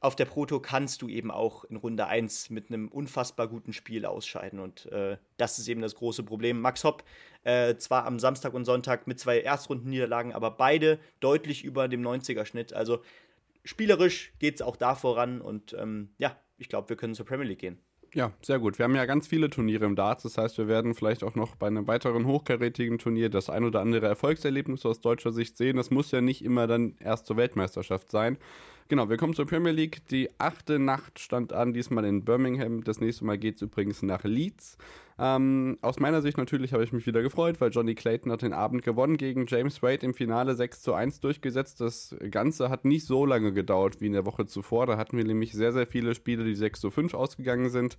auf 0.00 0.14
der 0.14 0.26
Proto 0.26 0.60
kannst 0.60 1.02
du 1.02 1.08
eben 1.08 1.30
auch 1.30 1.64
in 1.64 1.76
Runde 1.76 2.06
1 2.06 2.50
mit 2.50 2.68
einem 2.68 2.88
unfassbar 2.88 3.48
guten 3.48 3.72
Spiel 3.72 4.04
ausscheiden. 4.06 4.60
Und 4.60 4.86
äh, 4.92 5.16
das 5.36 5.58
ist 5.58 5.68
eben 5.68 5.80
das 5.80 5.94
große 5.94 6.22
Problem. 6.22 6.60
Max 6.60 6.84
Hopp 6.84 7.02
äh, 7.44 7.76
zwar 7.76 8.04
am 8.06 8.18
Samstag 8.18 8.54
und 8.54 8.64
Sonntag 8.64 9.06
mit 9.06 9.18
zwei 9.18 9.40
Erstrundenniederlagen, 9.40 10.32
aber 10.32 10.50
beide 10.50 10.98
deutlich 11.20 11.64
über 11.64 11.88
dem 11.88 12.02
90er-Schnitt. 12.02 12.72
Also 12.72 13.02
spielerisch 13.64 14.32
geht 14.38 14.56
es 14.56 14.62
auch 14.62 14.76
da 14.76 14.94
voran 14.94 15.40
und 15.40 15.72
ähm, 15.72 16.10
ja, 16.18 16.36
ich 16.58 16.68
glaube, 16.68 16.88
wir 16.88 16.96
können 16.96 17.14
zur 17.14 17.26
Premier 17.26 17.46
League 17.46 17.60
gehen. 17.60 17.78
Ja, 18.14 18.32
sehr 18.40 18.58
gut. 18.58 18.78
Wir 18.78 18.84
haben 18.84 18.94
ja 18.94 19.04
ganz 19.04 19.26
viele 19.26 19.50
Turniere 19.50 19.84
im 19.84 19.96
Darts. 19.96 20.22
Das 20.22 20.38
heißt, 20.38 20.58
wir 20.58 20.68
werden 20.68 20.94
vielleicht 20.94 21.22
auch 21.22 21.34
noch 21.34 21.56
bei 21.56 21.66
einem 21.66 21.86
weiteren 21.86 22.26
hochkarätigen 22.26 22.98
Turnier 22.98 23.28
das 23.28 23.50
ein 23.50 23.64
oder 23.64 23.80
andere 23.80 24.06
Erfolgserlebnis 24.06 24.86
aus 24.86 25.00
deutscher 25.00 25.32
Sicht 25.32 25.56
sehen. 25.56 25.76
Das 25.76 25.90
muss 25.90 26.12
ja 26.12 26.20
nicht 26.20 26.42
immer 26.42 26.66
dann 26.66 26.96
erst 26.98 27.26
zur 27.26 27.36
Weltmeisterschaft 27.36 28.10
sein. 28.10 28.38
Genau, 28.88 29.08
wir 29.08 29.16
kommen 29.16 29.34
zur 29.34 29.46
Premier 29.46 29.72
League. 29.72 30.06
Die 30.10 30.30
achte 30.38 30.78
Nacht 30.78 31.18
stand 31.18 31.52
an, 31.52 31.72
diesmal 31.72 32.04
in 32.04 32.24
Birmingham. 32.24 32.84
Das 32.84 33.00
nächste 33.00 33.24
Mal 33.24 33.36
geht 33.36 33.56
es 33.56 33.62
übrigens 33.62 34.02
nach 34.02 34.22
Leeds. 34.22 34.78
Ähm, 35.18 35.76
aus 35.80 35.98
meiner 35.98 36.22
Sicht 36.22 36.38
natürlich 36.38 36.72
habe 36.72 36.84
ich 36.84 36.92
mich 36.92 37.04
wieder 37.04 37.20
gefreut, 37.20 37.60
weil 37.60 37.70
Johnny 37.70 37.96
Clayton 37.96 38.30
hat 38.30 38.42
den 38.42 38.52
Abend 38.52 38.82
gewonnen 38.84 39.16
gegen 39.16 39.46
James 39.48 39.82
Wade 39.82 40.06
im 40.06 40.14
Finale 40.14 40.54
6 40.54 40.82
zu 40.82 40.94
1 40.94 41.20
durchgesetzt. 41.20 41.80
Das 41.80 42.14
Ganze 42.30 42.68
hat 42.68 42.84
nicht 42.84 43.06
so 43.06 43.26
lange 43.26 43.52
gedauert 43.52 44.00
wie 44.00 44.06
in 44.06 44.12
der 44.12 44.24
Woche 44.24 44.46
zuvor. 44.46 44.86
Da 44.86 44.96
hatten 44.96 45.16
wir 45.16 45.24
nämlich 45.24 45.52
sehr, 45.52 45.72
sehr 45.72 45.88
viele 45.88 46.14
Spiele, 46.14 46.44
die 46.44 46.54
6 46.54 46.80
zu 46.80 46.92
5 46.92 47.14
ausgegangen 47.14 47.70
sind. 47.70 47.98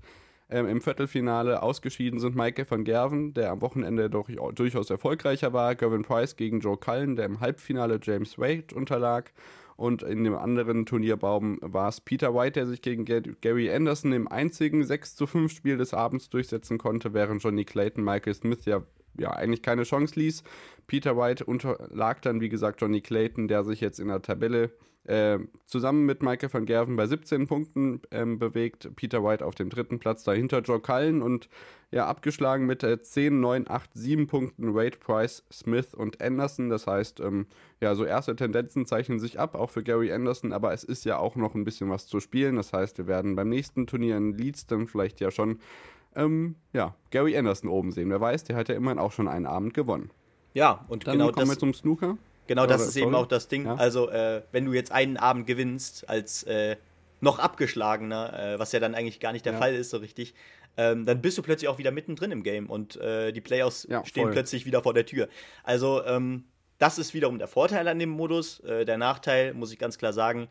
Ähm, 0.50 0.68
Im 0.68 0.80
Viertelfinale 0.80 1.62
ausgeschieden 1.62 2.22
sind 2.22 2.38
Michael 2.38 2.70
van 2.70 2.86
Gerven, 2.86 3.34
der 3.34 3.52
am 3.52 3.62
Wochenende 3.62 4.10
doch 4.10 4.30
durchaus 4.54 4.90
erfolgreicher 4.90 5.52
war. 5.52 5.76
Gavin 5.76 6.04
Price 6.04 6.38
gegen 6.38 6.62
Joe 6.62 6.78
Cullen, 6.78 7.18
der 7.18 7.26
im 7.26 7.42
Halbfinale 7.42 8.00
James 8.02 8.38
Wade 8.38 8.74
unterlag. 8.74 9.34
Und 9.78 10.02
in 10.02 10.24
dem 10.24 10.36
anderen 10.36 10.88
Turnierbaum 10.88 11.60
war 11.62 11.90
es 11.90 12.02
Peter 12.02 12.34
White, 12.34 12.54
der 12.54 12.66
sich 12.66 12.82
gegen 12.82 13.06
Gary 13.06 13.72
Anderson 13.72 14.12
im 14.12 14.28
einzigen 14.28 14.84
6 14.84 15.16
zu 15.16 15.28
5 15.28 15.52
Spiel 15.52 15.78
des 15.78 15.94
Abends 15.94 16.30
durchsetzen 16.30 16.80
konnte, 16.80 17.14
während 17.14 17.44
Johnny 17.44 17.64
Clayton 17.64 18.04
Michael 18.04 18.34
Smith 18.34 18.66
ja, 18.66 18.82
ja 19.18 19.32
eigentlich 19.32 19.62
keine 19.62 19.84
Chance 19.84 20.20
ließ. 20.20 20.44
Peter 20.88 21.18
White 21.18 21.46
unterlag 21.46 22.22
dann, 22.22 22.42
wie 22.42 22.50
gesagt, 22.50 22.82
Johnny 22.82 23.02
Clayton, 23.02 23.48
der 23.48 23.64
sich 23.64 23.82
jetzt 23.82 24.00
in 24.00 24.08
der 24.08 24.22
Tabelle 24.22 24.72
äh, 25.08 25.40
zusammen 25.66 26.06
mit 26.06 26.22
Michael 26.22 26.54
van 26.54 26.66
Gerven 26.66 26.96
bei 26.98 27.08
17 27.08 27.48
Punkten 27.48 28.02
ähm, 28.12 28.40
bewegt. 28.40 28.90
Peter 28.96 29.24
White 29.24 29.46
auf 29.46 29.56
dem 29.56 29.70
dritten 29.70 30.00
Platz, 30.00 30.24
dahinter 30.24 30.60
Joe 30.60 30.82
Cullen 30.82 31.22
und 31.22 31.50
ja, 31.92 32.06
abgeschlagen 32.06 32.66
mit 32.66 32.84
äh, 32.84 33.02
10, 33.02 33.40
9, 33.40 33.70
8, 33.70 33.90
7 33.94 34.28
Punkten 34.28 34.76
Wade, 34.76 34.98
Price, 34.98 35.46
Smith 35.52 35.94
und 35.94 36.22
Anderson. 36.22 36.70
Das 36.70 36.88
heißt, 36.88 37.22
ähm, 37.22 37.48
ja, 37.80 37.96
so 37.96 38.04
erste 38.04 38.36
Tendenzen 38.36 38.86
zeichnen 38.86 39.20
sich 39.20 39.40
ab, 39.40 39.56
auch 39.56 39.70
für 39.70 39.84
Gary 39.84 40.12
Anderson, 40.12 40.52
aber 40.52 40.74
es 40.74 40.84
ist 40.84 41.06
ja 41.06 41.18
auch 41.18 41.38
noch 41.38 41.56
ein 41.56 41.64
bisschen 41.64 41.90
was 41.90 42.08
zu 42.08 42.20
spielen. 42.20 42.58
Das 42.58 42.74
heißt, 42.74 42.98
wir 42.98 43.08
werden 43.08 43.36
beim 43.38 43.48
nächsten 43.50 43.88
Turnier 43.88 44.18
in 44.18 44.34
Leeds 44.34 44.68
dann 44.68 44.88
vielleicht 44.88 45.22
ja 45.22 45.32
schon 45.32 45.60
ähm, 46.16 46.56
ja, 46.74 46.96
Gary 47.12 47.38
Anderson 47.38 47.70
oben 47.70 47.92
sehen. 47.92 48.10
Wer 48.10 48.22
weiß, 48.22 48.44
der 48.46 48.56
hat 48.56 48.70
ja 48.70 48.76
immerhin 48.76 49.00
auch 49.00 49.12
schon 49.12 49.28
einen 49.28 49.46
Abend 49.46 49.74
gewonnen. 49.74 50.12
Ja, 50.54 50.86
und 50.88 51.06
dann 51.08 51.14
genau 51.14 51.32
kommen 51.32 51.48
das, 51.48 51.56
wir 51.56 51.60
zum 51.60 51.74
Snooker. 51.74 52.18
Genau, 52.48 52.66
das 52.66 52.88
ist 52.88 52.96
eben 52.96 53.12
sorry? 53.12 53.24
auch 53.24 53.28
das 53.28 53.48
Ding. 53.48 53.66
Ja. 53.66 53.76
Also, 53.76 54.10
äh, 54.10 54.42
wenn 54.52 54.66
du 54.66 54.74
jetzt 54.74 54.92
einen 54.92 55.18
Abend 55.18 55.46
gewinnst 55.48 56.10
als 56.10 56.44
äh, 56.44 56.78
noch 57.20 57.40
abgeschlagener, 57.40 58.54
äh, 58.54 58.60
was 58.60 58.72
ja 58.72 58.80
dann 58.80 58.96
eigentlich 58.96 59.20
gar 59.20 59.34
nicht 59.34 59.46
der 59.46 59.54
Ja. 59.54 59.60
Fall 59.60 59.76
ist, 59.76 59.90
so 59.90 59.98
richtig, 59.98 60.34
ähm, 60.78 61.06
dann 61.06 61.22
bist 61.22 61.38
du 61.38 61.42
plötzlich 61.42 61.68
auch 61.68 61.78
wieder 61.78 61.92
mittendrin 61.92 62.32
im 62.32 62.44
Game 62.44 62.70
und 62.70 62.96
äh, 62.98 63.32
die 63.32 63.42
Playoffs 63.42 63.86
Ja, 63.90 64.06
stehen 64.06 64.24
voll. 64.24 64.32
plötzlich 64.32 64.66
wieder 64.66 64.82
vor 64.82 64.94
der 64.94 65.06
Tür. 65.06 65.28
Also, 65.64 66.04
ähm, 66.06 66.46
das 66.78 67.00
ist 67.00 67.14
wiederum 67.14 67.40
der 67.40 67.48
Vorteil 67.48 67.88
an 67.88 68.00
dem 68.00 68.10
Modus. 68.10 68.60
Äh, 68.62 68.86
der 68.86 68.98
Nachteil, 68.98 69.54
muss 69.54 69.72
ich 69.72 69.80
ganz 69.80 69.98
klar 69.98 70.14
sagen, 70.14 70.48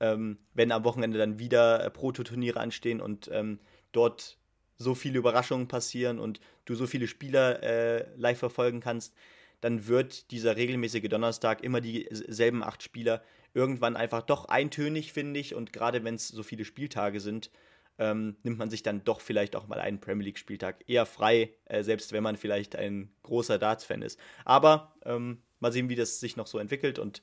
ähm, 0.00 0.38
wenn 0.54 0.70
am 0.72 0.84
Wochenende 0.84 1.18
dann 1.18 1.38
wieder 1.38 1.84
äh, 1.84 1.90
Prototurniere 1.90 2.60
anstehen 2.60 3.00
und 3.00 3.30
ähm, 3.32 3.58
dort 3.92 4.36
so 4.78 4.94
viele 4.94 5.18
Überraschungen 5.18 5.68
passieren 5.68 6.18
und 6.18 6.40
du 6.64 6.74
so 6.74 6.86
viele 6.86 7.08
Spieler 7.08 7.62
äh, 7.62 8.06
live 8.16 8.38
verfolgen 8.38 8.80
kannst, 8.80 9.14
dann 9.60 9.88
wird 9.88 10.30
dieser 10.30 10.56
regelmäßige 10.56 11.08
Donnerstag 11.08 11.62
immer 11.64 11.80
dieselben 11.80 12.62
acht 12.62 12.82
Spieler 12.82 13.22
irgendwann 13.54 13.96
einfach 13.96 14.22
doch 14.22 14.44
eintönig, 14.46 15.12
finde 15.12 15.40
ich. 15.40 15.54
Und 15.54 15.72
gerade 15.72 16.04
wenn 16.04 16.14
es 16.14 16.28
so 16.28 16.42
viele 16.44 16.64
Spieltage 16.64 17.20
sind, 17.20 17.50
ähm, 17.98 18.36
nimmt 18.44 18.58
man 18.58 18.70
sich 18.70 18.84
dann 18.84 19.02
doch 19.02 19.20
vielleicht 19.20 19.56
auch 19.56 19.66
mal 19.66 19.80
einen 19.80 20.00
Premier 20.00 20.26
League-Spieltag 20.26 20.84
eher 20.88 21.06
frei, 21.06 21.50
äh, 21.64 21.82
selbst 21.82 22.12
wenn 22.12 22.22
man 22.22 22.36
vielleicht 22.36 22.76
ein 22.76 23.10
großer 23.24 23.58
Darts-Fan 23.58 24.02
ist. 24.02 24.20
Aber 24.44 24.94
ähm, 25.04 25.42
mal 25.58 25.72
sehen, 25.72 25.88
wie 25.88 25.96
das 25.96 26.20
sich 26.20 26.36
noch 26.36 26.46
so 26.46 26.58
entwickelt 26.58 27.00
und 27.00 27.22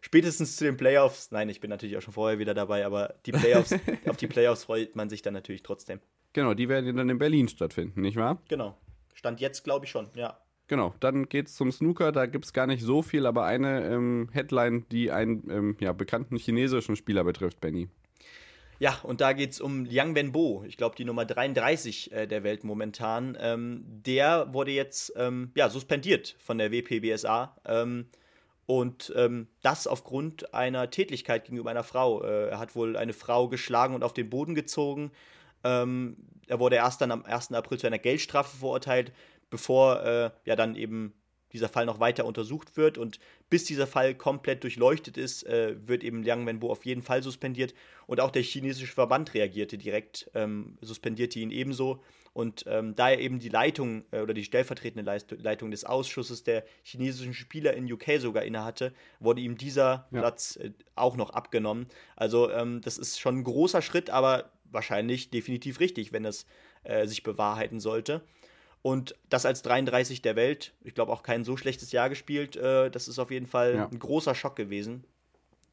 spätestens 0.00 0.56
zu 0.56 0.64
den 0.64 0.78
Playoffs, 0.78 1.30
nein, 1.30 1.50
ich 1.50 1.60
bin 1.60 1.68
natürlich 1.68 1.98
auch 1.98 2.02
schon 2.02 2.14
vorher 2.14 2.38
wieder 2.38 2.54
dabei, 2.54 2.86
aber 2.86 3.16
die 3.26 3.32
Playoffs, 3.32 3.74
auf 4.08 4.16
die 4.16 4.26
Playoffs 4.26 4.64
freut 4.64 4.96
man 4.96 5.10
sich 5.10 5.20
dann 5.20 5.34
natürlich 5.34 5.62
trotzdem. 5.62 6.00
Genau, 6.34 6.52
die 6.52 6.68
werden 6.68 6.94
dann 6.96 7.08
in 7.08 7.18
Berlin 7.18 7.48
stattfinden, 7.48 8.02
nicht 8.02 8.16
wahr? 8.16 8.42
Genau. 8.48 8.76
Stand 9.14 9.40
jetzt, 9.40 9.64
glaube 9.64 9.86
ich, 9.86 9.90
schon, 9.90 10.08
ja. 10.14 10.38
Genau, 10.66 10.94
dann 11.00 11.28
geht's 11.28 11.54
zum 11.54 11.70
Snooker. 11.70 12.10
Da 12.10 12.26
gibt 12.26 12.44
es 12.44 12.52
gar 12.52 12.66
nicht 12.66 12.82
so 12.82 13.02
viel, 13.02 13.26
aber 13.26 13.44
eine 13.44 13.86
ähm, 13.86 14.28
Headline, 14.32 14.84
die 14.90 15.10
einen 15.10 15.48
ähm, 15.50 15.76
ja, 15.78 15.92
bekannten 15.92 16.36
chinesischen 16.36 16.96
Spieler 16.96 17.22
betrifft, 17.24 17.60
Benny. 17.60 17.88
Ja, 18.80 18.98
und 19.02 19.20
da 19.20 19.32
geht 19.32 19.52
es 19.52 19.60
um 19.60 19.84
Liang 19.84 20.14
Wenbo, 20.16 20.64
ich 20.66 20.76
glaube 20.76 20.96
die 20.96 21.04
Nummer 21.04 21.24
33 21.24 22.12
äh, 22.12 22.26
der 22.26 22.42
Welt 22.42 22.64
momentan. 22.64 23.36
Ähm, 23.40 23.84
der 23.86 24.52
wurde 24.52 24.72
jetzt 24.72 25.12
ähm, 25.16 25.52
ja, 25.54 25.68
suspendiert 25.68 26.34
von 26.40 26.58
der 26.58 26.72
WPBSA. 26.72 27.56
Ähm, 27.66 28.06
und 28.66 29.12
ähm, 29.14 29.48
das 29.62 29.86
aufgrund 29.86 30.54
einer 30.54 30.90
Tätlichkeit 30.90 31.44
gegenüber 31.44 31.70
einer 31.70 31.84
Frau. 31.84 32.22
Äh, 32.22 32.48
er 32.48 32.58
hat 32.58 32.74
wohl 32.74 32.96
eine 32.96 33.12
Frau 33.12 33.48
geschlagen 33.48 33.94
und 33.94 34.02
auf 34.02 34.14
den 34.14 34.30
Boden 34.30 34.54
gezogen. 34.54 35.12
Ähm, 35.64 36.16
er 36.46 36.60
wurde 36.60 36.76
erst 36.76 37.00
dann 37.00 37.10
am 37.10 37.24
1. 37.24 37.52
April 37.52 37.78
zu 37.78 37.86
einer 37.86 37.98
Geldstrafe 37.98 38.56
verurteilt, 38.56 39.12
bevor 39.50 40.02
äh, 40.04 40.30
ja 40.44 40.56
dann 40.56 40.76
eben 40.76 41.14
dieser 41.52 41.68
Fall 41.68 41.86
noch 41.86 42.00
weiter 42.00 42.26
untersucht 42.26 42.76
wird. 42.76 42.98
Und 42.98 43.20
bis 43.48 43.64
dieser 43.64 43.86
Fall 43.86 44.14
komplett 44.14 44.64
durchleuchtet 44.64 45.16
ist, 45.16 45.46
äh, 45.46 45.76
wird 45.86 46.02
eben 46.02 46.22
Liang 46.22 46.46
Wenbo 46.46 46.70
auf 46.70 46.84
jeden 46.84 47.02
Fall 47.02 47.22
suspendiert. 47.22 47.74
Und 48.06 48.20
auch 48.20 48.32
der 48.32 48.42
chinesische 48.42 48.92
Verband 48.92 49.32
reagierte 49.34 49.78
direkt, 49.78 50.30
ähm, 50.34 50.76
suspendierte 50.80 51.38
ihn 51.38 51.50
ebenso. 51.50 52.02
Und 52.32 52.64
ähm, 52.66 52.96
da 52.96 53.10
er 53.10 53.20
eben 53.20 53.38
die 53.38 53.48
Leitung 53.48 54.04
äh, 54.10 54.20
oder 54.20 54.34
die 54.34 54.42
stellvertretende 54.42 55.04
Leist 55.08 55.30
Leitung 55.40 55.70
des 55.70 55.84
Ausschusses 55.84 56.42
der 56.42 56.64
chinesischen 56.82 57.32
Spieler 57.32 57.74
in 57.74 57.90
UK 57.90 58.18
sogar 58.18 58.42
innehatte, 58.42 58.92
wurde 59.20 59.40
ihm 59.40 59.56
dieser 59.56 60.08
Ja. 60.10 60.18
Platz 60.18 60.56
äh, 60.56 60.72
auch 60.96 61.16
noch 61.16 61.30
abgenommen. 61.30 61.86
Also 62.16 62.50
ähm, 62.50 62.80
das 62.80 62.98
ist 62.98 63.20
schon 63.20 63.38
ein 63.38 63.44
großer 63.44 63.80
Schritt, 63.82 64.10
aber 64.10 64.50
wahrscheinlich 64.74 65.30
definitiv 65.30 65.80
richtig, 65.80 66.12
wenn 66.12 66.24
es 66.24 66.46
äh, 66.82 67.06
sich 67.06 67.22
bewahrheiten 67.22 67.80
sollte. 67.80 68.22
Und 68.82 69.14
das 69.30 69.46
als 69.46 69.62
33 69.62 70.20
der 70.20 70.36
Welt. 70.36 70.74
Ich 70.82 70.94
glaube 70.94 71.10
auch 71.10 71.22
kein 71.22 71.42
so 71.42 71.56
schlechtes 71.56 71.90
Jahr 71.90 72.10
gespielt. 72.10 72.56
Äh, 72.56 72.90
das 72.90 73.08
ist 73.08 73.18
auf 73.18 73.30
jeden 73.30 73.46
Fall 73.46 73.74
ja. 73.76 73.88
ein 73.88 73.98
großer 73.98 74.34
Schock 74.34 74.56
gewesen. 74.56 75.04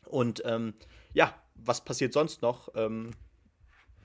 Und 0.05 0.41
ähm, 0.46 0.75
ja, 1.13 1.36
was 1.55 1.84
passiert 1.84 2.13
sonst 2.13 2.41
noch? 2.41 2.70
Ähm, 2.75 3.12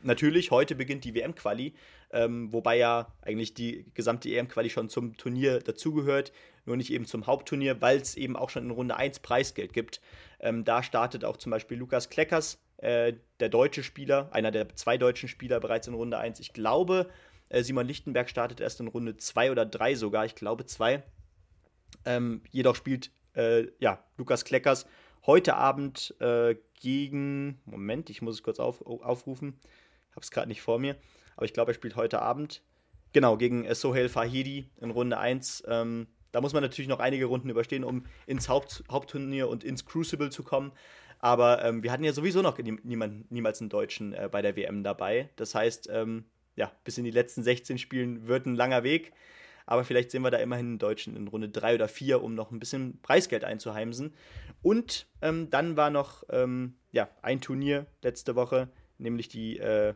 natürlich, 0.03 0.51
heute 0.51 0.75
beginnt 0.75 1.05
die 1.05 1.15
WM-Quali, 1.15 1.75
ähm, 2.11 2.53
wobei 2.53 2.79
ja 2.79 3.13
eigentlich 3.23 3.55
die 3.55 3.87
gesamte 3.95 4.29
EM-Quali 4.29 4.71
schon 4.71 4.89
zum 4.89 5.17
Turnier 5.17 5.61
dazugehört, 5.61 6.33
nur 6.65 6.77
nicht 6.77 6.93
eben 6.93 7.07
zum 7.07 7.27
Hauptturnier, 7.27 7.81
weil 7.81 7.99
es 7.99 8.17
eben 8.17 8.37
auch 8.37 8.51
schon 8.51 8.65
in 8.65 8.71
Runde 8.71 8.97
1 8.97 9.21
Preisgeld 9.21 9.73
gibt. 9.73 10.01
Ähm, 10.41 10.65
da 10.65 10.83
startet 10.83 11.25
auch 11.25 11.37
zum 11.37 11.51
Beispiel 11.51 11.79
Lukas 11.79 12.11
Kleckers, 12.11 12.59
äh, 12.79 13.15
der 13.41 13.49
deutsche 13.49 13.83
Spieler, 13.83 14.29
einer 14.33 14.51
der 14.51 14.75
zwei 14.77 14.99
deutschen 14.99 15.29
Spieler 15.29 15.61
bereits 15.61 15.89
in 15.89 15.95
Runde 15.95 16.19
1. 16.19 16.41
Ich 16.41 16.53
glaube, 16.53 17.09
äh, 17.49 17.63
Simon 17.63 17.87
Lichtenberg 17.87 18.29
startet 18.29 18.61
erst 18.61 18.81
in 18.81 18.89
Runde 18.89 19.17
2 19.17 19.51
oder 19.51 19.65
3 19.67 19.95
sogar, 19.95 20.25
ich 20.25 20.35
glaube 20.35 20.67
2. 20.67 21.03
Ähm, 22.05 22.43
jedoch 22.51 22.77
spielt 22.77 23.11
äh, 23.35 23.67
ja, 23.79 24.03
Lukas 24.17 24.45
Kleckers 24.45 24.87
heute 25.27 25.57
Abend 25.57 26.15
äh, 26.21 26.57
gegen, 26.81 27.61
Moment, 27.65 28.11
ich 28.11 28.23
muss 28.23 28.37
es 28.37 28.43
kurz 28.43 28.61
auf, 28.61 28.85
aufrufen, 28.87 29.59
habe 30.13 30.21
es 30.23 30.31
gerade 30.31 30.49
nicht 30.49 30.63
vor 30.63 30.79
mir, 30.79 30.97
aber 31.37 31.47
ich 31.47 31.53
glaube, 31.53 31.73
er 31.73 31.75
spielt 31.75 31.97
heute 31.97 32.23
Abend, 32.23 32.63
genau, 33.13 33.37
gegen 33.37 33.65
äh, 33.65 33.75
Sohail 33.75 34.09
Fahidi 34.09 34.71
in 34.81 34.91
Runde 34.91 35.19
1. 35.19 35.65
Ähm, 35.69 36.07
da 36.33 36.41
muss 36.41 36.53
man 36.53 36.63
natürlich 36.63 36.89
noch 36.89 37.01
einige 37.01 37.27
Runden 37.27 37.49
überstehen, 37.49 37.83
um 37.83 38.05
ins 38.27 38.49
Haupt, 38.49 38.85
Hauptturnier 38.91 39.49
und 39.49 39.65
ins 39.65 39.87
Crucible 39.87 40.31
zu 40.31 40.43
kommen. 40.43 40.73
Aber 41.27 41.65
ähm, 41.65 41.83
wir 41.83 41.91
hatten 41.91 42.05
ja 42.05 42.13
sowieso 42.13 42.41
noch 42.41 42.57
niemand, 42.57 43.33
niemals 43.33 43.61
einen 43.61 43.69
Deutschen 43.69 44.13
äh, 44.13 44.29
bei 44.31 44.43
der 44.43 44.55
WM 44.55 44.85
dabei. 44.85 45.29
Das 45.35 45.57
heißt, 45.57 45.89
ähm, 45.93 46.27
ja, 46.55 46.71
bis 46.85 46.99
in 46.99 47.05
die 47.05 47.11
letzten 47.11 47.43
16 47.43 47.79
Spielen 47.79 48.29
wird 48.29 48.47
ein 48.47 48.55
langer 48.55 48.85
Weg. 48.85 49.11
Aber 49.67 49.83
vielleicht 49.83 50.13
sehen 50.13 50.23
wir 50.23 50.31
da 50.31 50.39
immerhin 50.39 50.67
einen 50.67 50.79
Deutschen 50.79 51.17
in 51.17 51.27
Runde 51.27 51.49
3 51.49 51.75
oder 51.75 51.89
4, 51.89 52.23
um 52.23 52.37
noch 52.37 52.53
ein 52.53 52.61
bisschen 52.61 53.01
Preisgeld 53.03 53.43
einzuheimsen. 53.43 54.15
Und 54.63 55.09
ähm, 55.21 55.51
dann 55.51 55.77
war 55.77 55.91
noch 55.91 56.23
ähm, 56.31 56.77
ja, 56.93 57.11
ein 57.23 57.41
Turnier 57.41 57.87
letzte 58.05 58.37
Woche, 58.37 58.69
nämlich 58.99 59.27
die, 59.27 59.59
äh, 59.59 59.95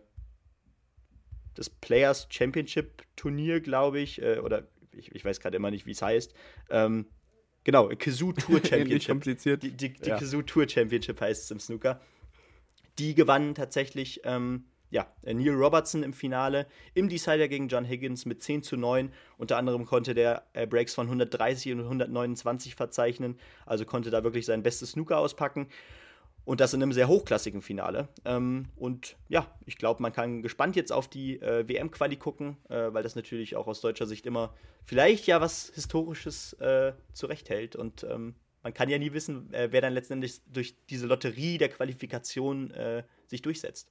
das 1.54 1.70
Players 1.70 2.26
Championship 2.28 3.04
Turnier, 3.14 3.60
glaube 3.60 4.00
ich. 4.00 4.20
Äh, 4.20 4.40
oder 4.40 4.64
ich, 4.90 5.14
ich 5.14 5.24
weiß 5.24 5.38
gerade 5.38 5.56
immer 5.56 5.70
nicht, 5.70 5.86
wie 5.86 5.92
es 5.92 6.02
heißt. 6.02 6.34
Ähm, 6.70 7.06
genau, 7.64 7.88
Kazoo 7.98 8.32
Tour 8.34 8.60
Championship. 8.64 9.22
die 9.60 9.70
die, 9.70 9.92
die 9.92 10.08
ja. 10.08 10.18
Kazoo 10.18 10.42
Tour 10.42 10.68
Championship 10.68 11.20
heißt 11.20 11.44
es 11.44 11.50
im 11.50 11.60
Snooker. 11.60 12.00
Die 12.98 13.14
gewannen 13.14 13.54
tatsächlich 13.54 14.20
ähm, 14.24 14.64
ja, 14.90 15.06
Neil 15.22 15.54
Robertson 15.54 16.02
im 16.02 16.12
Finale 16.12 16.66
im 16.94 17.08
Decider 17.08 17.48
gegen 17.48 17.68
John 17.68 17.84
Higgins 17.84 18.26
mit 18.26 18.42
10 18.42 18.62
zu 18.62 18.76
9. 18.76 19.12
Unter 19.38 19.56
anderem 19.56 19.86
konnte 19.86 20.14
der 20.14 20.44
äh, 20.52 20.66
Breaks 20.66 20.94
von 20.94 21.06
130 21.06 21.72
und 21.72 21.80
129 21.80 22.74
verzeichnen, 22.74 23.38
also 23.66 23.84
konnte 23.84 24.10
da 24.10 24.24
wirklich 24.24 24.46
sein 24.46 24.62
bestes 24.62 24.92
Snooker 24.92 25.18
auspacken. 25.18 25.68
Und 26.44 26.60
das 26.60 26.74
in 26.74 26.82
einem 26.82 26.92
sehr 26.92 27.08
hochklassigen 27.08 27.62
Finale. 27.62 28.08
Ähm, 28.24 28.66
und 28.76 29.16
ja, 29.28 29.46
ich 29.66 29.76
glaube, 29.76 30.02
man 30.02 30.12
kann 30.12 30.42
gespannt 30.42 30.74
jetzt 30.74 30.90
auf 30.90 31.08
die 31.08 31.40
äh, 31.40 31.68
WM-Quali 31.68 32.16
gucken, 32.16 32.56
äh, 32.68 32.92
weil 32.92 33.02
das 33.02 33.14
natürlich 33.14 33.56
auch 33.56 33.66
aus 33.66 33.80
deutscher 33.80 34.06
Sicht 34.06 34.26
immer 34.26 34.54
vielleicht 34.84 35.26
ja 35.26 35.40
was 35.40 35.70
Historisches 35.74 36.54
äh, 36.54 36.92
zurechthält. 37.12 37.76
Und 37.76 38.04
ähm, 38.04 38.34
man 38.62 38.74
kann 38.74 38.88
ja 38.88 38.98
nie 38.98 39.12
wissen, 39.12 39.52
äh, 39.52 39.68
wer 39.70 39.80
dann 39.80 39.92
letztendlich 39.92 40.40
durch 40.46 40.74
diese 40.88 41.06
Lotterie 41.06 41.58
der 41.58 41.68
Qualifikation 41.68 42.70
äh, 42.72 43.04
sich 43.26 43.42
durchsetzt 43.42 43.90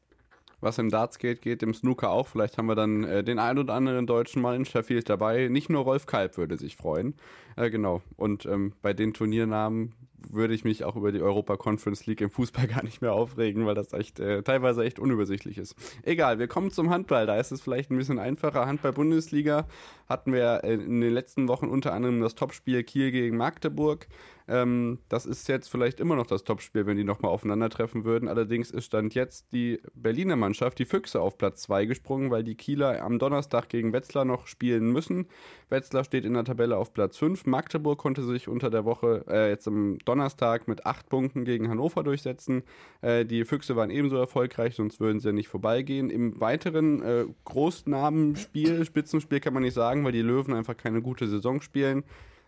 was 0.62 0.78
im 0.78 0.90
Darts 0.90 1.20
geht, 1.20 1.42
geht 1.42 1.64
im 1.64 1.74
Snooker 1.74 2.12
auch. 2.12 2.28
Vielleicht 2.28 2.58
haben 2.58 2.68
wir 2.68 2.76
dann 2.76 3.04
äh, 3.04 3.24
den 3.24 3.40
ein 3.40 3.58
oder 3.58 3.74
anderen 3.74 4.08
Deutschen 4.08 4.42
mal 4.42 4.56
in 4.56 4.66
Sheffield 4.66 5.10
dabei. 5.10 5.48
Nicht 5.48 5.70
nur 5.70 5.84
Rolf 5.84 6.06
Kalb 6.06 6.38
würde 6.38 6.58
sich 6.58 6.76
freuen. 6.76 7.16
Äh, 7.56 7.70
genau. 7.70 8.02
Und 8.18 8.46
ähm, 8.46 8.74
bei 8.82 8.94
den 8.94 9.14
Turniernamen 9.14 9.94
würde 10.28 10.54
ich 10.54 10.64
mich 10.64 10.84
auch 10.84 10.96
über 10.96 11.12
die 11.12 11.22
Europa 11.22 11.58
Conference 11.58 12.06
League 12.06 12.22
im 12.22 12.30
Fußball 12.30 12.68
gar 12.68 12.84
nicht 12.84 13.02
mehr 13.02 13.14
aufregen, 13.14 13.66
weil 13.66 13.76
das 13.76 13.94
echt 13.94 14.20
äh, 14.20 14.44
teilweise 14.44 14.84
echt 14.84 15.00
unübersichtlich 15.00 15.58
ist. 15.58 15.76
Egal, 16.04 16.40
wir 16.40 16.48
kommen 16.48 16.72
zum 16.72 16.90
Handball. 16.90 17.26
Da 17.26 17.38
ist 17.38 17.52
es 17.52 17.62
vielleicht 17.62 17.92
ein 17.92 17.98
bisschen 17.98 18.20
einfacher. 18.20 18.66
Handball-Bundesliga 18.66 19.68
hatten 20.08 20.34
wir 20.34 20.64
äh, 20.64 20.74
in 20.74 21.02
den 21.02 21.14
letzten 21.14 21.48
Wochen 21.48 21.68
unter 21.68 21.94
anderem 21.94 22.22
das 22.22 22.36
Topspiel 22.36 22.84
Kiel 22.84 23.12
gegen 23.12 23.38
Magdeburg. 23.38 24.08
Ähm, 24.50 24.98
das 25.10 25.28
ist 25.28 25.48
jetzt 25.48 25.70
vielleicht 25.70 26.00
immer 26.00 26.16
noch 26.16 26.26
das 26.26 26.44
Topspiel, 26.44 26.88
wenn 26.88 26.98
die 26.98 27.04
nochmal 27.04 27.32
aufeinandertreffen 27.32 28.04
würden. 28.04 28.28
Allerdings 28.28 28.72
ist 28.72 28.86
Stand 28.86 29.14
jetzt 29.14 29.54
die 29.54 29.80
Berliner 29.94 30.36
Mannschaft, 30.36 30.80
die 30.80 30.86
Füchse, 30.86 31.22
auf 31.22 31.38
Platz 31.38 31.62
2 31.64 31.86
gesprungen, 31.86 32.32
weil 32.32 32.44
die 32.44 32.56
Kieler 32.56 33.04
am 33.04 33.20
Donnerstag 33.20 33.70
gegen 33.70 33.94
Wetzlar 33.94 34.26
noch 34.26 34.48
spielen 34.48 34.92
müssen. 34.92 35.28
Wetzlar 35.70 36.04
steht 36.04 36.26
in 36.26 36.34
der 36.34 36.46
Tabelle 36.46 36.78
auf 36.78 36.94
Platz 36.94 37.18
5. 37.18 37.46
Magdeburg 37.46 38.00
konnte 38.00 38.24
sich 38.24 38.48
unter 38.48 38.72
der 38.72 38.86
Woche, 38.86 39.24
äh, 39.30 39.50
jetzt 39.50 39.68
am 39.68 40.00
Donnerstag, 40.00 40.68
mit 40.68 40.84
8 40.84 41.08
Punkten 41.10 41.46
gegen 41.46 41.70
Hannover 41.70 42.02
durchsetzen. 42.02 42.64
Äh, 43.02 43.26
die 43.26 43.46
Füchse 43.46 43.76
waren 43.76 43.92
ebenso 43.92 44.18
erfolgreich, 44.18 44.74
sonst 44.76 45.00
würden 45.00 45.20
sie 45.20 45.28
ja 45.28 45.34
nicht 45.34 45.48
vorbeigehen. 45.48 46.10
Im 46.10 46.42
weiteren 46.42 47.04
äh, 47.04 47.26
Großnamenspiel, 47.46 48.84
Spitzenspiel 48.84 49.42
kann 49.42 49.54
man 49.54 49.62
nicht 49.62 49.76
sagen, 49.76 50.04
weil 50.04 50.12
die 50.12 50.24
Löwen 50.24 50.56
einfach 50.56 50.76
keine 50.76 51.04
gute 51.04 51.28
Saison 51.28 51.62
spielen 51.62 52.04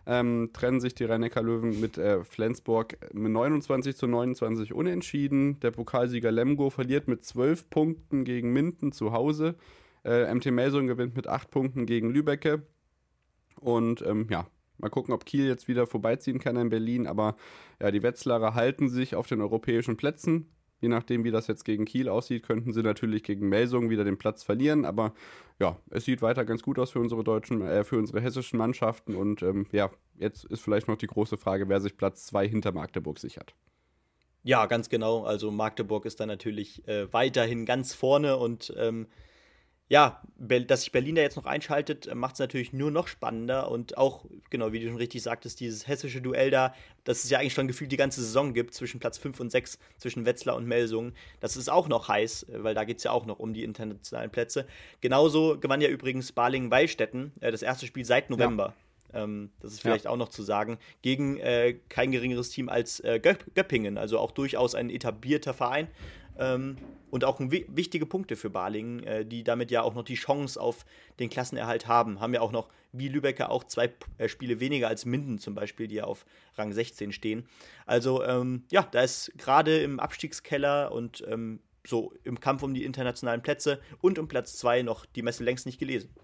ähm, 0.06 0.50
trennen 0.52 0.80
sich 0.80 0.94
die 0.94 1.04
rhein 1.04 1.22
löwen 1.22 1.80
mit 1.80 1.98
äh, 1.98 2.24
Flensburg 2.24 2.96
mit 3.12 3.32
29 3.32 3.96
zu 3.96 4.06
29 4.06 4.72
unentschieden. 4.72 5.60
Der 5.60 5.70
Pokalsieger 5.70 6.32
Lemgo 6.32 6.70
verliert 6.70 7.08
mit 7.08 7.24
12 7.24 7.70
Punkten 7.70 8.24
gegen 8.24 8.52
Minden 8.52 8.92
zu 8.92 9.12
Hause. 9.12 9.54
Äh, 10.04 10.32
MT 10.34 10.46
Melsung 10.46 10.86
gewinnt 10.86 11.14
mit 11.14 11.28
8 11.28 11.50
Punkten 11.50 11.86
gegen 11.86 12.10
Lübecke. 12.10 12.62
Und 13.60 14.02
ähm, 14.02 14.26
ja, 14.30 14.46
mal 14.78 14.90
gucken, 14.90 15.14
ob 15.14 15.24
Kiel 15.24 15.46
jetzt 15.46 15.68
wieder 15.68 15.86
vorbeiziehen 15.86 16.40
kann 16.40 16.56
in 16.56 16.68
Berlin. 16.68 17.06
Aber 17.06 17.36
ja, 17.80 17.90
die 17.90 18.02
Wetzlarer 18.02 18.54
halten 18.54 18.88
sich 18.88 19.14
auf 19.14 19.28
den 19.28 19.40
europäischen 19.40 19.96
Plätzen. 19.96 20.48
Je 20.82 20.88
nachdem, 20.88 21.22
wie 21.22 21.30
das 21.30 21.46
jetzt 21.46 21.64
gegen 21.64 21.84
Kiel 21.84 22.08
aussieht, 22.08 22.42
könnten 22.42 22.72
sie 22.72 22.82
natürlich 22.82 23.22
gegen 23.22 23.48
Melsungen 23.48 23.88
wieder 23.88 24.02
den 24.02 24.18
Platz 24.18 24.42
verlieren. 24.42 24.84
Aber 24.84 25.14
ja, 25.60 25.78
es 25.90 26.04
sieht 26.04 26.22
weiter 26.22 26.44
ganz 26.44 26.62
gut 26.62 26.76
aus 26.80 26.90
für 26.90 26.98
unsere 26.98 27.22
deutschen, 27.22 27.62
äh, 27.62 27.84
für 27.84 27.96
unsere 27.96 28.20
hessischen 28.20 28.58
Mannschaften. 28.58 29.14
Und 29.14 29.42
ähm, 29.42 29.66
ja, 29.70 29.90
jetzt 30.18 30.44
ist 30.44 30.60
vielleicht 30.60 30.88
noch 30.88 30.96
die 30.96 31.06
große 31.06 31.36
Frage, 31.38 31.68
wer 31.68 31.80
sich 31.80 31.96
Platz 31.96 32.26
2 32.26 32.48
hinter 32.48 32.72
Magdeburg 32.72 33.20
sichert. 33.20 33.54
Ja, 34.42 34.66
ganz 34.66 34.88
genau. 34.88 35.22
Also 35.22 35.52
Magdeburg 35.52 36.04
ist 36.04 36.18
da 36.18 36.26
natürlich 36.26 36.86
äh, 36.88 37.12
weiterhin 37.12 37.64
ganz 37.64 37.94
vorne 37.94 38.36
und 38.36 38.74
ähm, 38.76 39.06
ja, 39.92 40.22
dass 40.38 40.80
sich 40.80 40.90
Berlin 40.90 41.16
da 41.16 41.20
jetzt 41.20 41.36
noch 41.36 41.44
einschaltet, 41.44 42.06
äh, 42.06 42.14
macht 42.14 42.32
es 42.32 42.38
natürlich 42.38 42.72
nur 42.72 42.90
noch 42.90 43.08
spannender 43.08 43.70
und 43.70 43.98
auch, 43.98 44.24
genau, 44.48 44.72
wie 44.72 44.80
du 44.80 44.86
schon 44.86 44.96
richtig 44.96 45.22
sagtest, 45.22 45.60
dieses 45.60 45.86
hessische 45.86 46.22
Duell 46.22 46.50
da, 46.50 46.74
das 47.04 47.24
es 47.24 47.30
ja 47.30 47.38
eigentlich 47.38 47.52
schon 47.52 47.68
gefühlt 47.68 47.92
die 47.92 47.98
ganze 47.98 48.22
Saison 48.22 48.54
gibt, 48.54 48.72
zwischen 48.72 49.00
Platz 49.00 49.18
5 49.18 49.38
und 49.40 49.52
6, 49.52 49.78
zwischen 49.98 50.24
Wetzlar 50.24 50.56
und 50.56 50.64
Melsungen, 50.64 51.12
das 51.40 51.58
ist 51.58 51.70
auch 51.70 51.88
noch 51.88 52.08
heiß, 52.08 52.44
äh, 52.44 52.64
weil 52.64 52.74
da 52.74 52.84
geht 52.84 52.96
es 52.98 53.04
ja 53.04 53.10
auch 53.10 53.26
noch 53.26 53.38
um 53.38 53.52
die 53.52 53.64
internationalen 53.64 54.30
Plätze. 54.30 54.66
Genauso 55.02 55.58
gewann 55.60 55.82
ja 55.82 55.90
übrigens 55.90 56.32
Balingen-Weilstätten, 56.32 57.32
äh, 57.42 57.50
das 57.50 57.60
erste 57.60 57.84
Spiel 57.84 58.06
seit 58.06 58.30
November. 58.30 58.72
Ja. 59.12 59.24
Ähm, 59.24 59.50
das 59.60 59.72
ist 59.72 59.82
vielleicht 59.82 60.06
ja. 60.06 60.10
auch 60.10 60.16
noch 60.16 60.30
zu 60.30 60.42
sagen, 60.42 60.78
gegen 61.02 61.36
äh, 61.36 61.74
kein 61.90 62.12
geringeres 62.12 62.48
Team 62.48 62.70
als 62.70 63.00
äh, 63.00 63.20
Göppingen, 63.20 63.98
also 63.98 64.18
auch 64.18 64.30
durchaus 64.30 64.74
ein 64.74 64.88
etablierter 64.88 65.52
Verein. 65.52 65.88
Ähm, 66.38 66.76
und 67.10 67.24
auch 67.24 67.40
wichtige 67.40 68.06
Punkte 68.06 68.36
für 68.36 68.48
Balingen, 68.48 69.02
äh, 69.04 69.26
die 69.26 69.44
damit 69.44 69.70
ja 69.70 69.82
auch 69.82 69.94
noch 69.94 70.04
die 70.04 70.14
Chance 70.14 70.60
auf 70.60 70.86
den 71.18 71.28
Klassenerhalt 71.28 71.86
haben. 71.86 72.20
Haben 72.20 72.32
ja 72.32 72.40
auch 72.40 72.52
noch, 72.52 72.70
wie 72.92 73.08
Lübecker, 73.08 73.50
auch 73.50 73.64
zwei 73.64 73.92
äh, 74.16 74.28
Spiele 74.28 74.60
weniger 74.60 74.88
als 74.88 75.04
Minden 75.04 75.38
zum 75.38 75.54
Beispiel, 75.54 75.88
die 75.88 75.96
ja 75.96 76.04
auf 76.04 76.24
Rang 76.56 76.72
16 76.72 77.12
stehen. 77.12 77.46
Also 77.84 78.24
ähm, 78.24 78.64
ja, 78.70 78.88
da 78.90 79.02
ist 79.02 79.32
gerade 79.36 79.82
im 79.82 80.00
Abstiegskeller 80.00 80.90
und 80.92 81.22
ähm, 81.28 81.60
so 81.86 82.14
im 82.24 82.40
Kampf 82.40 82.62
um 82.62 82.74
die 82.74 82.84
internationalen 82.84 83.42
Plätze 83.42 83.80
und 84.00 84.18
um 84.18 84.28
Platz 84.28 84.56
2 84.56 84.82
noch 84.82 85.04
die 85.04 85.22
Messe 85.22 85.44
längst 85.44 85.66
nicht 85.66 85.78
gelesen. 85.78 86.14